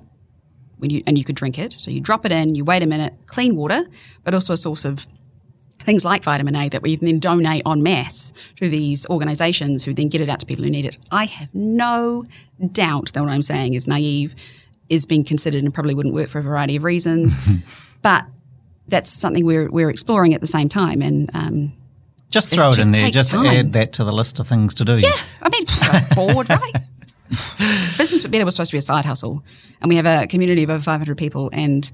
when 0.77 0.89
you, 0.89 1.03
and 1.07 1.17
you 1.17 1.23
could 1.23 1.35
drink 1.35 1.57
it. 1.57 1.75
So 1.79 1.91
you 1.91 2.01
drop 2.01 2.25
it 2.25 2.31
in, 2.31 2.55
you 2.55 2.63
wait 2.63 2.83
a 2.83 2.87
minute, 2.87 3.13
clean 3.25 3.55
water, 3.55 3.85
but 4.23 4.33
also 4.33 4.53
a 4.53 4.57
source 4.57 4.85
of 4.85 5.07
things 5.81 6.03
like 6.03 6.23
vitamin 6.23 6.55
A 6.55 6.69
that 6.69 6.81
we 6.81 6.95
then 6.95 7.19
donate 7.19 7.61
en 7.65 7.83
masse 7.83 8.33
to 8.55 8.67
these 8.67 9.07
organizations 9.07 9.83
who 9.85 9.93
then 9.93 10.09
get 10.09 10.21
it 10.21 10.29
out 10.29 10.39
to 10.39 10.45
people 10.45 10.63
who 10.63 10.69
need 10.69 10.85
it. 10.85 10.97
I 11.11 11.25
have 11.25 11.53
no 11.53 12.25
doubt 12.71 13.13
that 13.13 13.21
what 13.21 13.29
I'm 13.31 13.41
saying 13.41 13.75
is 13.75 13.87
naive, 13.87 14.35
is 14.89 15.05
being 15.05 15.23
considered 15.23 15.63
and 15.63 15.73
probably 15.73 15.93
wouldn't 15.93 16.15
work 16.15 16.29
for 16.29 16.39
a 16.39 16.43
variety 16.43 16.75
of 16.75 16.83
reasons. 16.83 17.35
but 18.01 18.25
that's 18.87 19.11
something 19.11 19.45
we're, 19.45 19.69
we're 19.69 19.89
exploring 19.89 20.33
at 20.33 20.41
the 20.41 20.47
same 20.47 20.69
time. 20.69 21.01
And 21.01 21.29
um, 21.35 21.73
just 22.29 22.53
throw 22.53 22.71
it, 22.71 22.79
it 22.79 22.87
in 22.87 22.91
there, 22.91 23.09
just 23.11 23.31
time. 23.31 23.45
add 23.45 23.73
that 23.73 23.93
to 23.93 24.03
the 24.03 24.11
list 24.11 24.39
of 24.39 24.47
things 24.47 24.73
to 24.75 24.85
do. 24.85 24.97
Yeah, 24.97 25.11
I 25.41 25.49
mean, 25.49 25.65
bored, 26.35 26.49
right? 26.49 26.73
Business 27.97 28.25
Better 28.27 28.45
was 28.45 28.55
supposed 28.55 28.71
to 28.71 28.75
be 28.75 28.79
a 28.79 28.81
side 28.81 29.05
hustle, 29.05 29.43
and 29.81 29.89
we 29.89 29.95
have 29.95 30.05
a 30.05 30.27
community 30.27 30.63
of 30.63 30.69
over 30.69 30.83
500 30.83 31.17
people, 31.17 31.49
and 31.53 31.91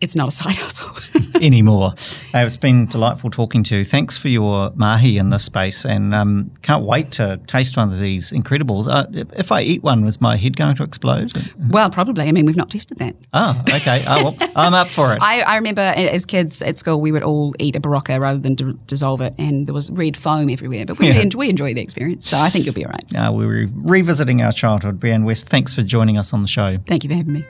it's 0.00 0.14
not 0.16 0.28
a 0.28 0.32
side 0.32 0.56
hustle 0.58 0.94
anymore. 1.42 1.94
Uh, 2.34 2.38
it's 2.38 2.56
been 2.56 2.86
delightful 2.86 3.30
talking 3.30 3.62
to 3.64 3.78
you. 3.78 3.84
Thanks 3.84 4.18
for 4.18 4.28
your 4.28 4.70
mahi 4.74 5.18
in 5.18 5.30
this 5.30 5.44
space, 5.44 5.84
and 5.84 6.14
um, 6.14 6.50
can't 6.62 6.84
wait 6.84 7.12
to 7.12 7.40
taste 7.46 7.76
one 7.76 7.90
of 7.90 7.98
these 7.98 8.32
Incrediballs. 8.32 8.88
Uh, 8.88 9.06
if 9.36 9.52
I 9.52 9.62
eat 9.62 9.82
one, 9.82 10.06
is 10.06 10.20
my 10.20 10.36
head 10.36 10.56
going 10.56 10.76
to 10.76 10.82
explode? 10.82 11.32
Well, 11.70 11.90
probably. 11.90 12.28
I 12.28 12.32
mean, 12.32 12.46
we've 12.46 12.56
not 12.56 12.70
tested 12.70 12.98
that. 12.98 13.16
Oh, 13.32 13.62
okay. 13.74 14.02
Oh, 14.06 14.24
well, 14.24 14.50
I'm 14.56 14.74
up 14.74 14.88
for 14.88 15.12
it. 15.12 15.18
I, 15.22 15.40
I, 15.40 15.56
remember 15.56 15.80
as 15.80 16.24
kids 16.24 16.62
at 16.62 16.78
school, 16.78 17.00
we 17.00 17.12
would 17.12 17.22
all 17.22 17.54
eat 17.58 17.76
a 17.76 17.80
Berocca 17.80 18.20
rather 18.20 18.38
than 18.38 18.54
d- 18.54 18.74
dissolve 18.86 19.20
it, 19.20 19.34
and 19.38 19.66
there 19.66 19.74
was 19.74 19.90
red 19.90 20.16
foam 20.16 20.50
everywhere. 20.50 20.84
But 20.86 20.98
we, 20.98 21.08
yeah. 21.08 21.20
enjoy, 21.20 21.38
we 21.38 21.50
enjoy 21.50 21.74
the 21.74 21.82
experience, 21.82 22.28
so 22.28 22.38
I 22.38 22.50
think 22.50 22.64
you'll 22.64 22.74
be 22.74 22.84
all 22.84 22.92
right. 22.92 23.16
Uh, 23.16 23.32
we're 23.32 23.68
revisiting 23.72 24.42
our 24.42 24.52
childhood. 24.52 25.00
Brianne 25.00 25.24
West, 25.24 25.48
thanks 25.48 25.72
for 25.72 25.82
joining 25.82 26.18
us 26.18 26.32
on 26.32 26.42
the 26.42 26.48
show. 26.48 26.78
Thank 26.86 27.04
you 27.04 27.10
for 27.10 27.16
having 27.16 27.32
me. 27.32 27.44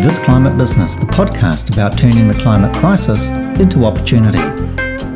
This 0.00 0.18
Climate 0.18 0.56
Business, 0.56 0.96
the 0.96 1.04
podcast 1.04 1.70
about 1.74 1.98
turning 1.98 2.26
the 2.26 2.34
climate 2.34 2.74
crisis 2.78 3.28
into 3.60 3.84
opportunity. 3.84 4.40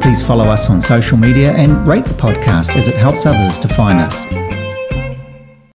Please 0.02 0.22
follow 0.22 0.44
us 0.44 0.68
on 0.68 0.78
social 0.78 1.16
media 1.16 1.52
and 1.52 1.88
rate 1.88 2.04
the 2.04 2.12
podcast 2.12 2.76
as 2.76 2.86
it 2.86 2.94
helps 2.94 3.24
others 3.24 3.58
to 3.60 3.68
find 3.68 3.98
us. 3.98 4.63